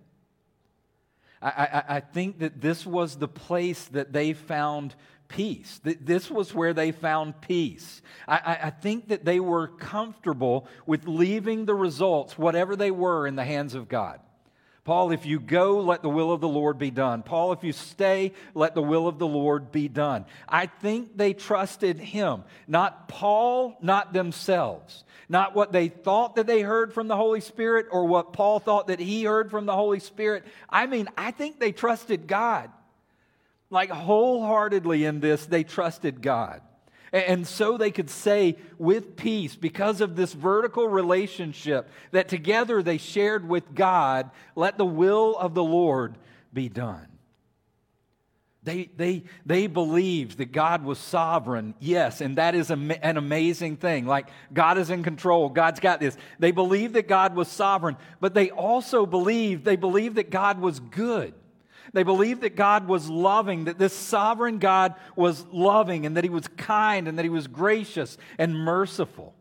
I, 1.42 1.50
I, 1.50 1.96
I 1.96 2.00
think 2.00 2.40
that 2.40 2.60
this 2.60 2.86
was 2.86 3.18
the 3.18 3.28
place 3.28 3.86
that 3.86 4.12
they 4.12 4.34
found 4.34 4.96
peace. 5.30 5.80
This 5.84 6.30
was 6.30 6.54
where 6.54 6.74
they 6.74 6.92
found 6.92 7.40
peace. 7.40 8.02
I, 8.28 8.58
I, 8.64 8.70
think 8.72 9.10
that 9.10 9.24
they 9.24 9.40
were 9.40 9.68
comfortable 9.68 10.68
with 10.86 11.08
leaving 11.08 11.66
the 11.66 11.76
results, 11.76 12.38
whatever 12.38 12.76
they 12.76 12.92
were, 12.92 13.26
in 13.26 13.36
the 13.36 13.46
hands 13.46 13.76
of 13.76 13.88
God. 13.88 14.20
Paul, 14.84 15.12
if 15.12 15.28
you 15.28 15.40
go, 15.40 15.82
let 15.82 16.02
the 16.02 16.10
will 16.10 16.32
of 16.32 16.42
the 16.42 16.48
Lord 16.48 16.80
be 16.80 16.90
done. 16.90 17.22
Paul, 17.22 17.52
if 17.54 17.64
you 17.64 17.74
stay, 17.74 18.34
let 18.56 18.74
the 18.74 18.82
will 18.82 19.08
of 19.08 19.20
the 19.20 19.28
Lord 19.28 19.72
be 19.72 19.88
done. 19.88 20.26
I 20.48 20.66
think 20.66 21.16
they 21.16 21.34
trusted 21.34 22.00
him, 22.00 22.44
not 22.68 23.08
Paul, 23.08 23.78
not 23.82 24.14
themselves, 24.14 25.04
not 25.30 25.54
what 25.54 25.72
they 25.72 25.90
thought 25.90 26.38
that 26.38 26.48
they 26.48 26.62
heard 26.62 26.92
from 26.92 27.08
the 27.08 27.16
Holy 27.16 27.42
Spirit 27.42 27.86
or 27.92 28.06
what 28.06 28.34
Paul 28.34 28.60
thought 28.60 28.88
that 28.88 29.00
he 29.00 29.26
heard 29.26 29.52
from 29.52 29.68
the 29.68 29.76
Holy 29.76 30.00
Spirit. 30.00 30.44
I 30.68 30.88
mean, 30.88 31.08
I 31.16 31.30
think 31.32 31.60
they 31.60 31.72
trusted 31.72 32.26
God. 32.26 32.72
Like 33.70 33.90
wholeheartedly 33.92 35.06
in 35.06 35.20
this, 35.20 35.46
they 35.46 35.64
trusted 35.64 36.22
God. 36.22 36.62
And 37.12 37.48
so 37.48 37.78
they 37.78 37.90
could 37.92 38.10
say 38.10 38.58
with 38.78 39.16
peace, 39.16 39.56
because 39.56 40.00
of 40.00 40.16
this 40.16 40.34
vertical 40.34 40.88
relationship 40.88 41.90
that 42.12 42.28
together 42.28 42.84
they 42.84 42.98
shared 42.98 43.48
with 43.48 43.74
God, 43.74 44.30
let 44.56 44.78
the 44.78 44.86
will 44.86 45.36
of 45.36 45.56
the 45.56 45.64
Lord 45.64 46.18
be 46.54 46.70
done. 46.70 47.08
They, 48.62 48.90
they, 48.96 49.24
they 49.46 49.68
believed 49.68 50.38
that 50.38 50.52
God 50.52 50.84
was 50.84 51.00
sovereign, 51.00 51.74
yes, 51.80 52.22
and 52.22 52.36
that 52.38 52.54
is 52.54 52.70
an 52.70 52.92
amazing 53.04 53.78
thing. 53.78 54.06
Like, 54.06 54.28
God 54.54 54.78
is 54.78 54.90
in 54.90 55.02
control, 55.02 55.50
God's 55.50 55.80
got 55.80 56.00
this. 56.00 56.18
They 56.38 56.52
believed 56.52 56.94
that 56.94 57.08
God 57.08 57.36
was 57.36 57.48
sovereign, 57.48 57.98
but 58.20 58.34
they 58.34 58.52
also 58.52 59.06
believed, 59.06 59.64
they 59.64 59.78
believed 59.78 60.16
that 60.18 60.30
God 60.30 60.60
was 60.60 60.80
good. 60.80 61.34
They 61.94 62.04
believed 62.04 62.42
that 62.42 62.56
God 62.56 62.88
was 62.88 63.10
loving, 63.10 63.66
that 63.66 63.78
this 63.78 63.94
sovereign 63.94 64.60
God 64.60 64.96
was 65.16 65.46
loving, 65.52 66.06
and 66.06 66.18
that 66.18 66.24
He 66.24 66.30
was 66.30 66.48
kind, 66.58 67.08
and 67.08 67.18
that 67.18 67.24
He 67.24 67.30
was 67.30 67.48
gracious 67.48 68.18
and 68.38 68.56
merciful. 68.56 69.34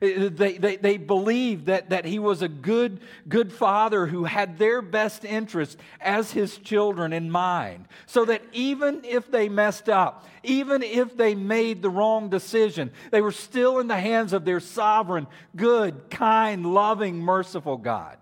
They, 0.00 0.58
they, 0.58 0.76
they 0.76 0.96
believed 0.98 1.66
that, 1.66 1.90
that 1.90 2.04
he 2.04 2.18
was 2.18 2.42
a 2.42 2.48
good, 2.48 3.00
good 3.28 3.52
father 3.52 4.06
who 4.06 4.24
had 4.24 4.58
their 4.58 4.82
best 4.82 5.24
interest 5.24 5.78
as 6.00 6.32
his 6.32 6.58
children 6.58 7.12
in 7.12 7.30
mind. 7.30 7.88
So 8.04 8.26
that 8.26 8.42
even 8.52 9.04
if 9.04 9.30
they 9.30 9.48
messed 9.48 9.88
up, 9.88 10.26
even 10.42 10.82
if 10.82 11.16
they 11.16 11.34
made 11.34 11.80
the 11.80 11.90
wrong 11.90 12.28
decision, 12.28 12.90
they 13.10 13.22
were 13.22 13.32
still 13.32 13.78
in 13.78 13.88
the 13.88 13.98
hands 13.98 14.32
of 14.32 14.44
their 14.44 14.60
sovereign, 14.60 15.26
good, 15.54 16.10
kind, 16.10 16.74
loving, 16.74 17.18
merciful 17.18 17.78
God 17.78 18.18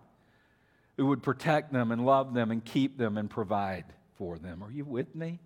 who 0.96 1.06
would 1.06 1.22
protect 1.22 1.72
them 1.72 1.90
and 1.90 2.04
love 2.04 2.34
them 2.34 2.50
and 2.50 2.64
keep 2.64 2.96
them 2.98 3.18
and 3.18 3.28
provide 3.28 3.84
for 4.16 4.38
them. 4.38 4.62
Are 4.62 4.70
you 4.70 4.84
with 4.84 5.14
me? 5.14 5.40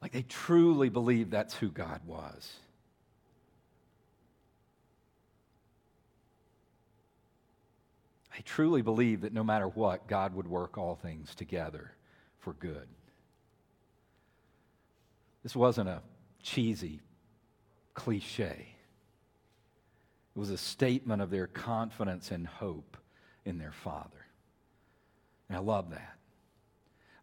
Like 0.00 0.12
they 0.12 0.22
truly 0.22 0.90
believe 0.90 1.30
that's 1.30 1.54
who 1.54 1.70
God 1.70 2.00
was. 2.06 2.52
They 8.36 8.42
truly 8.42 8.82
believe 8.82 9.22
that 9.22 9.32
no 9.32 9.44
matter 9.44 9.68
what, 9.68 10.08
God 10.08 10.34
would 10.34 10.48
work 10.48 10.76
all 10.76 10.96
things 10.96 11.34
together 11.34 11.92
for 12.40 12.52
good. 12.52 12.88
This 15.42 15.54
wasn't 15.54 15.88
a 15.88 16.02
cheesy 16.42 17.00
cliche. 17.94 18.73
It 20.34 20.38
was 20.38 20.50
a 20.50 20.58
statement 20.58 21.22
of 21.22 21.30
their 21.30 21.46
confidence 21.46 22.30
and 22.30 22.46
hope 22.46 22.96
in 23.44 23.58
their 23.58 23.72
Father. 23.72 24.26
And 25.48 25.56
I 25.56 25.60
love 25.60 25.90
that. 25.90 26.16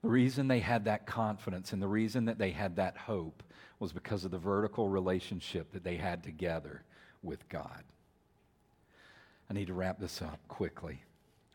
The 0.02 0.10
reason 0.10 0.48
they 0.48 0.60
had 0.60 0.86
that 0.86 1.06
confidence 1.06 1.74
and 1.74 1.82
the 1.82 1.88
reason 1.88 2.26
that 2.26 2.38
they 2.38 2.52
had 2.52 2.78
that 2.78 2.98
hope 2.98 3.44
was 3.80 3.94
because 3.94 4.26
of 4.26 4.32
the 4.32 4.38
vertical 4.38 4.88
relationship 4.88 5.74
that 5.74 5.84
they 5.84 5.98
had 5.98 6.24
together 6.24 6.84
with 7.22 7.48
God. 7.50 7.84
I 9.50 9.54
need 9.54 9.68
to 9.68 9.74
wrap 9.74 10.00
this 10.00 10.22
up 10.22 10.40
quickly. 10.48 11.04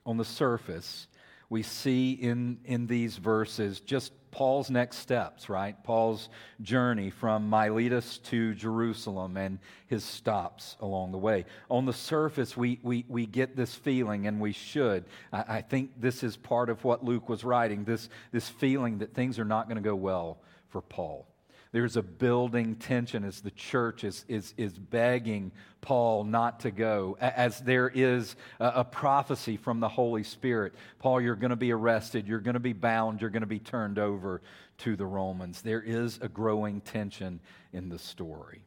On 0.05 0.17
the 0.17 0.25
surface, 0.25 1.09
we 1.49 1.63
see 1.63 2.13
in, 2.13 2.59
in 2.65 2.87
these 2.87 3.17
verses 3.17 3.81
just 3.81 4.13
Paul's 4.37 4.71
next 4.71 4.99
steps, 4.99 5.49
right? 5.49 5.83
Paul's 5.83 6.29
journey 6.61 7.09
from 7.09 7.49
Miletus 7.49 8.19
to 8.19 8.53
Jerusalem 8.53 9.39
and 9.39 9.59
his 9.87 10.05
stops 10.05 10.77
along 10.81 11.13
the 11.13 11.19
way. 11.19 11.47
On 11.71 11.87
the 11.87 11.95
surface, 11.95 12.55
we, 12.55 12.79
we, 12.83 13.07
we 13.09 13.25
get 13.25 13.57
this 13.57 13.75
feeling, 13.75 14.27
and 14.27 14.39
we 14.39 14.53
should. 14.53 15.07
I, 15.33 15.45
I 15.49 15.61
think 15.63 15.93
this 15.99 16.23
is 16.23 16.37
part 16.37 16.69
of 16.69 16.85
what 16.85 17.03
Luke 17.03 17.31
was 17.31 17.45
writing 17.45 17.85
this, 17.85 18.11
this 18.31 18.47
feeling 18.47 18.99
that 18.99 19.15
things 19.15 19.39
are 19.39 19.45
not 19.47 19.69
going 19.69 19.83
to 19.83 19.89
go 19.89 19.97
well 19.97 20.37
for 20.69 20.83
Paul. 20.83 21.27
There's 21.73 21.97
a 21.97 22.03
building 22.03 22.77
tension 22.77 23.25
as 23.25 23.41
the 23.41 23.51
church 23.51 24.05
is, 24.05 24.25
is, 24.29 24.55
is 24.57 24.73
begging 24.73 25.53
Paul 25.81 26.25
not 26.25 26.61
to 26.61 26.71
go, 26.71 27.17
as 27.21 27.61
there 27.61 27.91
is 27.93 28.37
a, 28.61 28.67
a 28.77 28.85
prophecy 28.85 29.57
from 29.57 29.81
the 29.81 29.89
Holy 29.89 30.23
Spirit. 30.23 30.75
Paul, 30.99 31.21
you're 31.21 31.37
going 31.37 31.51
to 31.51 31.57
be 31.57 31.73
arrested, 31.73 32.29
you're 32.29 32.41
going 32.41 32.55
to 32.55 32.61
be 32.61 32.73
bound, 32.73 33.21
you're 33.21 33.31
going 33.31 33.43
to 33.43 33.47
be 33.47 33.59
turned 33.59 33.99
over 33.99 34.43
to 34.79 34.97
the 34.97 35.07
Romans. 35.07 35.63
There 35.63 35.83
is 35.83 36.19
a 36.23 36.29
growing 36.29 36.81
tension 36.81 37.41
in 37.73 37.89
the 37.89 37.99
story. 37.99 38.63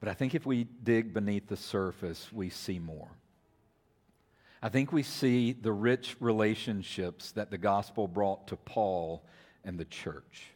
But 0.00 0.08
I 0.08 0.14
think 0.14 0.34
if 0.34 0.44
we 0.44 0.64
dig 0.64 1.14
beneath 1.14 1.48
the 1.48 1.56
surface, 1.56 2.28
we 2.32 2.50
see 2.50 2.78
more. 2.78 3.10
I 4.62 4.68
think 4.68 4.92
we 4.92 5.02
see 5.02 5.52
the 5.52 5.72
rich 5.72 6.16
relationships 6.20 7.32
that 7.32 7.50
the 7.50 7.58
gospel 7.58 8.06
brought 8.06 8.48
to 8.48 8.56
Paul 8.56 9.24
and 9.64 9.78
the 9.78 9.84
church 9.84 10.52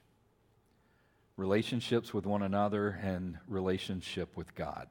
relationships 1.37 2.15
with 2.15 2.27
one 2.27 2.43
another, 2.43 2.99
and 3.03 3.39
relationship 3.47 4.37
with 4.37 4.55
God. 4.55 4.89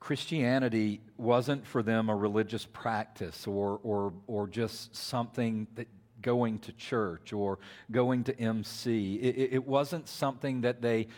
Christianity 0.00 1.00
wasn't 1.16 1.66
for 1.66 1.82
them 1.82 2.10
a 2.10 2.14
religious 2.14 2.66
practice 2.66 3.46
or, 3.46 3.80
or, 3.82 4.12
or 4.26 4.46
just 4.46 4.94
something 4.94 5.66
that 5.76 5.88
going 6.20 6.58
to 6.58 6.72
church 6.72 7.32
or 7.32 7.58
going 7.90 8.24
to 8.24 8.38
MC. 8.38 9.14
It, 9.14 9.54
it 9.54 9.66
wasn't 9.66 10.08
something 10.08 10.62
that 10.62 10.82
they 10.82 11.08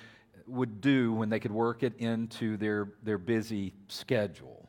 would 0.47 0.81
do 0.81 1.13
when 1.13 1.31
they 1.31 1.41
could 1.41 1.53
work 1.53 1.83
it 1.83 1.97
into 1.99 2.57
their, 2.57 2.89
their 3.03 3.19
busy 3.19 3.73
schedule. 3.89 4.69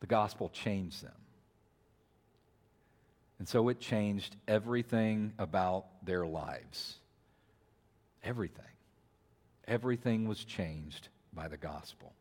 The 0.00 0.06
gospel 0.06 0.48
changed 0.48 1.02
them. 1.02 1.12
And 3.38 3.48
so 3.48 3.68
it 3.68 3.80
changed 3.80 4.36
everything 4.46 5.32
about 5.38 5.86
their 6.04 6.26
lives. 6.26 6.96
Everything. 8.22 8.64
Everything 9.66 10.26
was 10.26 10.44
changed 10.44 11.08
by 11.32 11.48
the 11.48 11.56
gospel. 11.56 12.12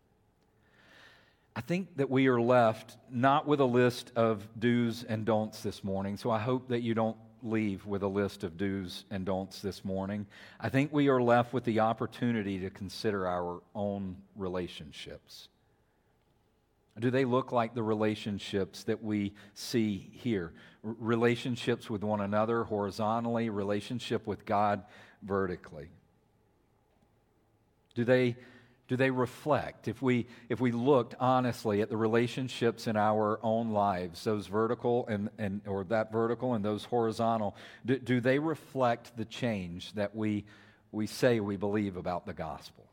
I 1.56 1.62
think 1.62 1.98
that 1.98 2.10
we 2.10 2.28
are 2.28 2.40
left 2.40 2.98
not 3.10 3.48
with 3.48 3.60
a 3.62 3.66
list 3.66 4.12
of 4.16 4.48
do's 4.60 5.04
and 5.04 5.26
don'ts 5.26 5.64
this 5.64 5.84
morning, 5.84 6.18
so 6.18 6.30
I 6.30 6.38
hope 6.38 6.68
that 6.68 6.82
you 6.82 6.94
don't 6.94 7.18
leave 7.42 7.86
with 7.86 8.04
a 8.04 8.08
list 8.08 8.44
of 8.44 8.58
do's 8.58 9.06
and 9.10 9.26
don'ts 9.26 9.62
this 9.62 9.84
morning. 9.84 10.28
I 10.60 10.70
think 10.70 10.94
we 10.94 11.08
are 11.08 11.22
left 11.22 11.54
with 11.54 11.64
the 11.64 11.80
opportunity 11.80 12.60
to 12.60 12.70
consider 12.70 13.28
our 13.28 13.62
own 13.74 14.18
relationships. 14.36 15.50
Do 17.00 17.12
they 17.12 17.26
look 17.26 17.52
like 17.52 17.76
the 17.76 17.84
relationships 17.84 18.84
that 18.86 19.04
we 19.04 19.34
see 19.54 20.10
here? 20.14 20.54
Relationships 20.84 21.90
with 21.90 22.04
one 22.04 22.22
another 22.22 22.64
horizontally, 22.64 23.50
relationship 23.50 24.26
with 24.26 24.46
God 24.46 24.84
vertically? 25.24 25.90
Do 27.96 28.04
they, 28.04 28.36
do 28.88 28.96
they 28.96 29.10
reflect? 29.10 29.88
If 29.88 30.02
we, 30.02 30.28
if 30.50 30.62
we 30.62 30.72
looked 30.72 31.16
honestly 31.20 31.82
at 31.82 31.90
the 31.90 31.98
relationships 31.98 32.88
in 32.88 32.96
our 32.96 33.40
own 33.44 33.72
lives, 33.72 34.24
those 34.24 34.48
vertical 34.48 35.08
and, 35.08 35.30
and 35.38 35.62
or 35.66 35.84
that 35.86 36.12
vertical 36.12 36.54
and 36.54 36.64
those 36.64 36.86
horizontal, 36.86 37.56
do, 37.86 37.98
do 37.98 38.22
they 38.22 38.40
reflect 38.40 39.18
the 39.18 39.26
change 39.26 39.94
that 39.94 40.16
we, 40.16 40.46
we 40.92 41.08
say 41.08 41.40
we 41.40 41.58
believe 41.58 41.98
about 41.98 42.26
the 42.26 42.34
gospel? 42.34 42.86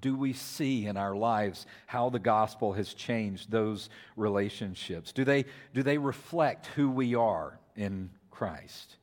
Do 0.00 0.16
we 0.16 0.32
see 0.34 0.86
in 0.86 0.96
our 0.96 1.14
lives 1.14 1.66
how 1.86 2.10
the 2.10 2.18
gospel 2.18 2.72
has 2.74 2.92
changed 2.92 3.50
those 3.50 3.88
relationships? 4.16 5.12
Do 5.12 5.24
they, 5.24 5.46
do 5.72 5.82
they 5.82 5.96
reflect 5.98 6.66
who 6.66 6.90
we 6.90 7.14
are 7.14 7.58
in 7.76 8.10
Christ? 8.30 8.96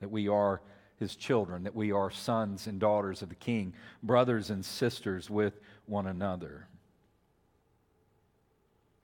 That 0.00 0.10
we 0.10 0.28
are 0.28 0.62
his 0.98 1.16
children, 1.16 1.64
that 1.64 1.74
we 1.74 1.92
are 1.92 2.10
sons 2.10 2.66
and 2.66 2.78
daughters 2.78 3.22
of 3.22 3.28
the 3.28 3.34
King, 3.34 3.74
brothers 4.02 4.50
and 4.50 4.64
sisters 4.64 5.28
with 5.28 5.60
one 5.86 6.06
another. 6.06 6.66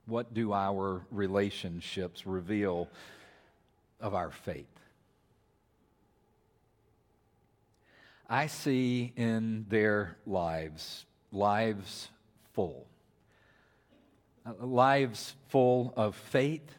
What 0.06 0.32
do 0.32 0.52
our 0.52 1.04
relationships 1.10 2.26
reveal 2.26 2.88
of 4.00 4.14
our 4.14 4.30
faith? 4.30 4.66
I 8.28 8.46
see 8.46 9.12
in 9.16 9.64
their 9.68 10.18
lives, 10.26 11.06
lives 11.32 12.08
full, 12.52 12.86
uh, 14.44 14.52
lives 14.64 15.34
full 15.48 15.94
of 15.96 16.14
faith, 16.14 16.70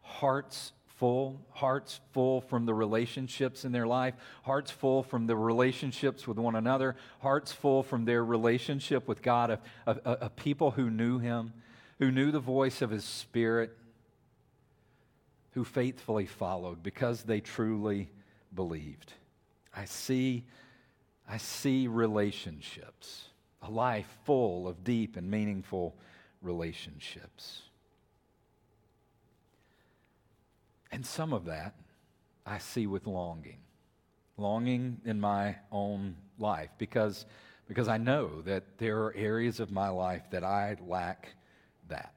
hearts 0.00 0.72
full, 1.02 1.44
hearts 1.50 1.98
full 2.12 2.40
from 2.40 2.64
the 2.64 2.72
relationships 2.72 3.64
in 3.64 3.72
their 3.72 3.88
life, 3.88 4.14
hearts 4.44 4.70
full 4.70 5.02
from 5.02 5.26
the 5.26 5.34
relationships 5.34 6.28
with 6.28 6.38
one 6.38 6.54
another, 6.54 6.94
hearts 7.18 7.50
full 7.50 7.82
from 7.82 8.04
their 8.04 8.24
relationship 8.24 9.08
with 9.08 9.20
God, 9.20 9.50
of, 9.50 9.58
of, 9.84 9.98
of 9.98 10.36
people 10.36 10.70
who 10.70 10.90
knew 10.90 11.18
Him, 11.18 11.54
who 11.98 12.12
knew 12.12 12.30
the 12.30 12.38
voice 12.38 12.82
of 12.82 12.90
His 12.90 13.02
Spirit, 13.02 13.76
who 15.54 15.64
faithfully 15.64 16.26
followed 16.26 16.84
because 16.84 17.24
they 17.24 17.40
truly 17.40 18.08
believed. 18.54 19.12
I 19.74 19.86
see, 19.86 20.44
I 21.28 21.38
see 21.38 21.88
relationships, 21.88 23.24
a 23.60 23.68
life 23.68 24.06
full 24.24 24.68
of 24.68 24.84
deep 24.84 25.16
and 25.16 25.28
meaningful 25.28 25.96
relationships. 26.42 27.62
And 30.92 31.04
some 31.06 31.32
of 31.32 31.46
that 31.46 31.74
I 32.44 32.58
see 32.58 32.86
with 32.86 33.06
longing. 33.06 33.58
Longing 34.36 35.00
in 35.04 35.18
my 35.18 35.56
own 35.72 36.16
life 36.38 36.70
because, 36.78 37.24
because 37.66 37.88
I 37.88 37.96
know 37.96 38.42
that 38.42 38.78
there 38.78 39.04
are 39.04 39.14
areas 39.16 39.58
of 39.58 39.72
my 39.72 39.88
life 39.88 40.22
that 40.30 40.44
I 40.44 40.76
lack 40.86 41.28
that. 41.88 42.12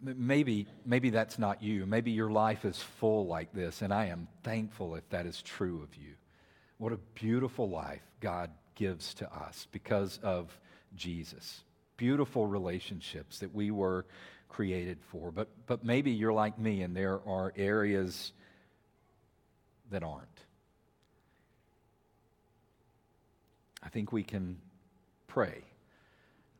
Maybe, 0.00 0.68
maybe 0.86 1.10
that's 1.10 1.38
not 1.38 1.62
you. 1.62 1.84
Maybe 1.86 2.12
your 2.12 2.30
life 2.30 2.64
is 2.64 2.78
full 2.78 3.26
like 3.26 3.52
this, 3.52 3.82
and 3.82 3.92
I 3.92 4.06
am 4.06 4.28
thankful 4.42 4.94
if 4.94 5.06
that 5.10 5.26
is 5.26 5.42
true 5.42 5.82
of 5.82 5.94
you. 5.96 6.14
What 6.78 6.92
a 6.92 6.98
beautiful 7.14 7.68
life 7.68 8.02
God 8.20 8.50
gives 8.74 9.12
to 9.14 9.32
us 9.32 9.66
because 9.70 10.18
of 10.22 10.56
Jesus. 10.94 11.62
Beautiful 11.96 12.46
relationships 12.46 13.40
that 13.40 13.54
we 13.54 13.70
were 13.70 14.06
created 14.52 14.98
for. 15.10 15.32
But, 15.32 15.48
but 15.66 15.84
maybe 15.84 16.10
you're 16.10 16.32
like 16.32 16.58
me 16.58 16.82
and 16.82 16.94
there 16.94 17.20
are 17.26 17.52
areas 17.56 18.32
that 19.90 20.02
aren't. 20.02 20.28
I 23.82 23.88
think 23.88 24.12
we 24.12 24.22
can 24.22 24.58
pray 25.26 25.62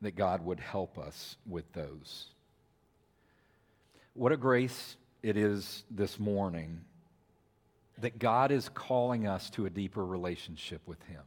that 0.01 0.15
God 0.15 0.43
would 0.43 0.59
help 0.59 0.97
us 0.97 1.37
with 1.47 1.71
those. 1.73 2.25
What 4.13 4.31
a 4.31 4.37
grace 4.37 4.97
it 5.21 5.37
is 5.37 5.83
this 5.89 6.19
morning 6.19 6.81
that 7.99 8.17
God 8.19 8.51
is 8.51 8.69
calling 8.69 9.27
us 9.27 9.49
to 9.51 9.65
a 9.65 9.69
deeper 9.69 10.03
relationship 10.03 10.81
with 10.85 11.01
Him. 11.03 11.21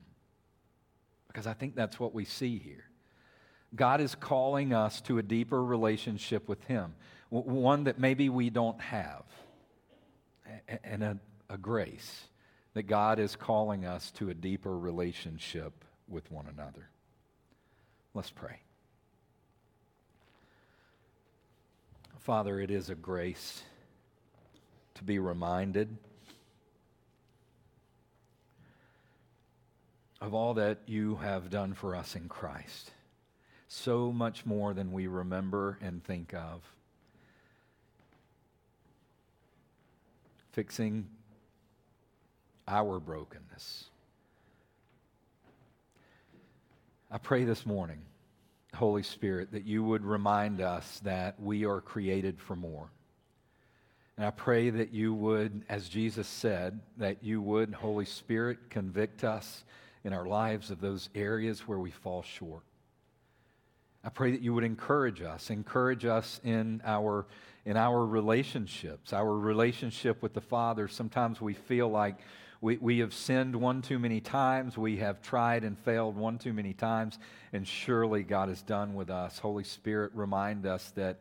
Because 1.28 1.46
I 1.46 1.54
think 1.54 1.76
that's 1.76 1.98
what 1.98 2.12
we 2.12 2.24
see 2.24 2.58
here. 2.58 2.84
God 3.74 4.00
is 4.00 4.14
calling 4.14 4.72
us 4.72 5.00
to 5.02 5.18
a 5.18 5.22
deeper 5.22 5.62
relationship 5.62 6.48
with 6.48 6.62
Him, 6.64 6.94
one 7.30 7.84
that 7.84 7.98
maybe 7.98 8.28
we 8.28 8.50
don't 8.50 8.80
have, 8.80 9.24
and 10.84 11.02
a, 11.02 11.18
a 11.50 11.58
grace 11.58 12.24
that 12.74 12.84
God 12.84 13.18
is 13.18 13.36
calling 13.36 13.84
us 13.84 14.10
to 14.12 14.30
a 14.30 14.34
deeper 14.34 14.76
relationship 14.76 15.84
with 16.08 16.30
one 16.30 16.46
another. 16.46 16.88
Let's 18.14 18.30
pray. 18.30 18.60
Father, 22.20 22.60
it 22.60 22.70
is 22.70 22.90
a 22.90 22.94
grace 22.94 23.62
to 24.94 25.04
be 25.04 25.18
reminded 25.18 25.96
of 30.20 30.34
all 30.34 30.54
that 30.54 30.78
you 30.86 31.16
have 31.16 31.50
done 31.50 31.74
for 31.74 31.94
us 31.94 32.16
in 32.16 32.28
Christ 32.28 32.90
so 33.76 34.10
much 34.10 34.46
more 34.46 34.72
than 34.72 34.90
we 34.90 35.06
remember 35.06 35.78
and 35.82 36.02
think 36.02 36.34
of. 36.34 36.62
Fixing 40.52 41.06
our 42.66 42.98
brokenness. 42.98 43.84
I 47.10 47.18
pray 47.18 47.44
this 47.44 47.66
morning, 47.66 48.00
Holy 48.74 49.02
Spirit, 49.02 49.52
that 49.52 49.64
you 49.64 49.84
would 49.84 50.04
remind 50.04 50.60
us 50.60 51.00
that 51.04 51.40
we 51.40 51.64
are 51.66 51.80
created 51.80 52.40
for 52.40 52.56
more. 52.56 52.90
And 54.16 54.24
I 54.24 54.30
pray 54.30 54.70
that 54.70 54.92
you 54.92 55.12
would, 55.12 55.64
as 55.68 55.88
Jesus 55.88 56.26
said, 56.26 56.80
that 56.96 57.22
you 57.22 57.42
would, 57.42 57.74
Holy 57.74 58.06
Spirit, 58.06 58.70
convict 58.70 59.22
us 59.22 59.64
in 60.02 60.14
our 60.14 60.26
lives 60.26 60.70
of 60.70 60.80
those 60.80 61.10
areas 61.14 61.68
where 61.68 61.78
we 61.78 61.90
fall 61.90 62.22
short. 62.22 62.62
I 64.06 64.08
pray 64.08 64.30
that 64.30 64.40
you 64.40 64.54
would 64.54 64.62
encourage 64.62 65.20
us, 65.20 65.50
encourage 65.50 66.04
us 66.04 66.40
in 66.44 66.80
our, 66.84 67.26
in 67.64 67.76
our 67.76 68.06
relationships, 68.06 69.12
our 69.12 69.36
relationship 69.36 70.22
with 70.22 70.32
the 70.32 70.40
Father. 70.40 70.86
Sometimes 70.86 71.40
we 71.40 71.54
feel 71.54 71.88
like 71.88 72.20
we, 72.60 72.76
we 72.76 73.00
have 73.00 73.12
sinned 73.12 73.56
one 73.56 73.82
too 73.82 73.98
many 73.98 74.20
times, 74.20 74.78
we 74.78 74.98
have 74.98 75.20
tried 75.22 75.64
and 75.64 75.76
failed 75.76 76.16
one 76.16 76.38
too 76.38 76.52
many 76.52 76.72
times, 76.72 77.18
and 77.52 77.66
surely 77.66 78.22
God 78.22 78.48
is 78.48 78.62
done 78.62 78.94
with 78.94 79.10
us. 79.10 79.40
Holy 79.40 79.64
Spirit, 79.64 80.12
remind 80.14 80.66
us 80.66 80.92
that, 80.92 81.20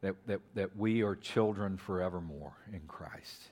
that, 0.00 0.14
that, 0.28 0.40
that 0.54 0.76
we 0.76 1.02
are 1.02 1.16
children 1.16 1.76
forevermore 1.76 2.54
in 2.72 2.82
Christ. 2.86 3.50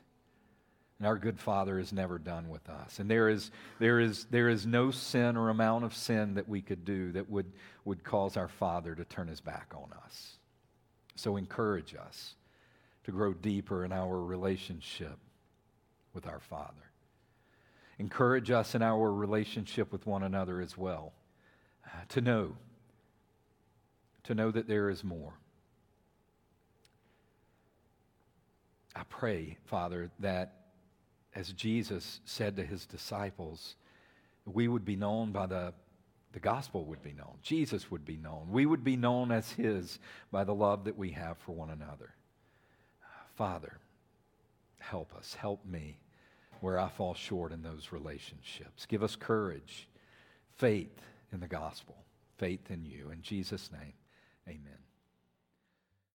And 1.01 1.07
our 1.07 1.17
good 1.17 1.41
Father 1.41 1.79
is 1.79 1.95
never 1.95 2.19
done 2.19 2.51
with 2.51 2.69
us. 2.69 2.99
And 2.99 3.11
there 3.11 3.31
is, 3.31 3.51
there, 3.79 4.01
is, 4.01 4.27
there 4.27 4.51
is 4.51 4.67
no 4.67 4.91
sin 4.91 5.35
or 5.39 5.49
amount 5.49 5.87
of 5.87 5.95
sin 5.95 6.35
that 6.35 6.47
we 6.47 6.61
could 6.61 6.85
do 6.85 7.13
that 7.13 7.31
would, 7.31 7.51
would 7.87 8.05
cause 8.05 8.37
our 8.37 8.49
Father 8.49 8.95
to 8.95 9.05
turn 9.07 9.27
his 9.27 9.41
back 9.41 9.73
on 9.75 9.89
us. 10.05 10.37
So 11.17 11.39
encourage 11.39 11.95
us 11.95 12.35
to 13.05 13.13
grow 13.13 13.33
deeper 13.33 13.83
in 13.83 13.93
our 13.93 14.23
relationship 14.23 15.17
with 16.13 16.27
our 16.27 16.41
Father. 16.41 16.75
Encourage 17.99 18.51
us 18.51 18.75
in 18.75 18.83
our 18.83 19.11
relationship 19.11 19.93
with 19.93 20.07
one 20.07 20.23
another 20.23 20.61
as 20.61 20.77
well. 20.77 21.15
Uh, 21.87 22.01
to 22.11 22.21
know, 22.21 22.57
to 24.25 24.35
know 24.35 24.51
that 24.51 24.69
there 24.69 24.91
is 24.91 25.03
more. 25.03 25.33
I 28.95 29.05
pray, 29.09 29.57
Father, 29.65 30.11
that 30.19 30.60
as 31.35 31.53
Jesus 31.53 32.21
said 32.25 32.57
to 32.57 32.65
his 32.65 32.87
disciples, 32.87 33.77
we 34.45 34.69
would 34.69 34.85
be 34.85 34.97
known 34.97 35.33
by 35.33 35.47
the, 35.47 35.73
the 36.33 36.41
gospel 36.41 36.85
would 36.87 37.03
be 37.03 37.13
known. 37.13 37.37
Jesus 37.43 37.91
would 37.91 38.05
be 38.05 38.17
known. 38.17 38.49
We 38.51 38.67
would 38.67 38.83
be 38.83 38.97
known 38.97 39.31
as 39.31 39.53
his 39.53 39.99
by 40.31 40.45
the 40.45 40.55
love 40.55 40.85
that 40.85 40.99
we 40.99 41.11
have 41.11 41.39
for 41.39 41.53
one 41.53 41.71
another. 41.71 42.15
Father, 43.37 43.79
help 44.79 45.15
us, 45.15 45.35
help 45.35 45.65
me 45.65 45.99
where 46.61 46.79
I 46.79 46.89
fall 46.89 47.15
short 47.15 47.53
in 47.53 47.63
those 47.63 47.89
relationships. 47.91 48.87
Give 48.87 49.03
us 49.03 49.17
courage, 49.17 49.89
faith 50.57 51.01
in 51.33 51.41
the 51.41 51.49
gospel, 51.49 51.97
faith 52.39 52.71
in 52.71 52.85
you. 52.85 53.11
In 53.11 53.23
Jesus' 53.23 53.71
name, 53.73 53.95
amen. 54.49 54.90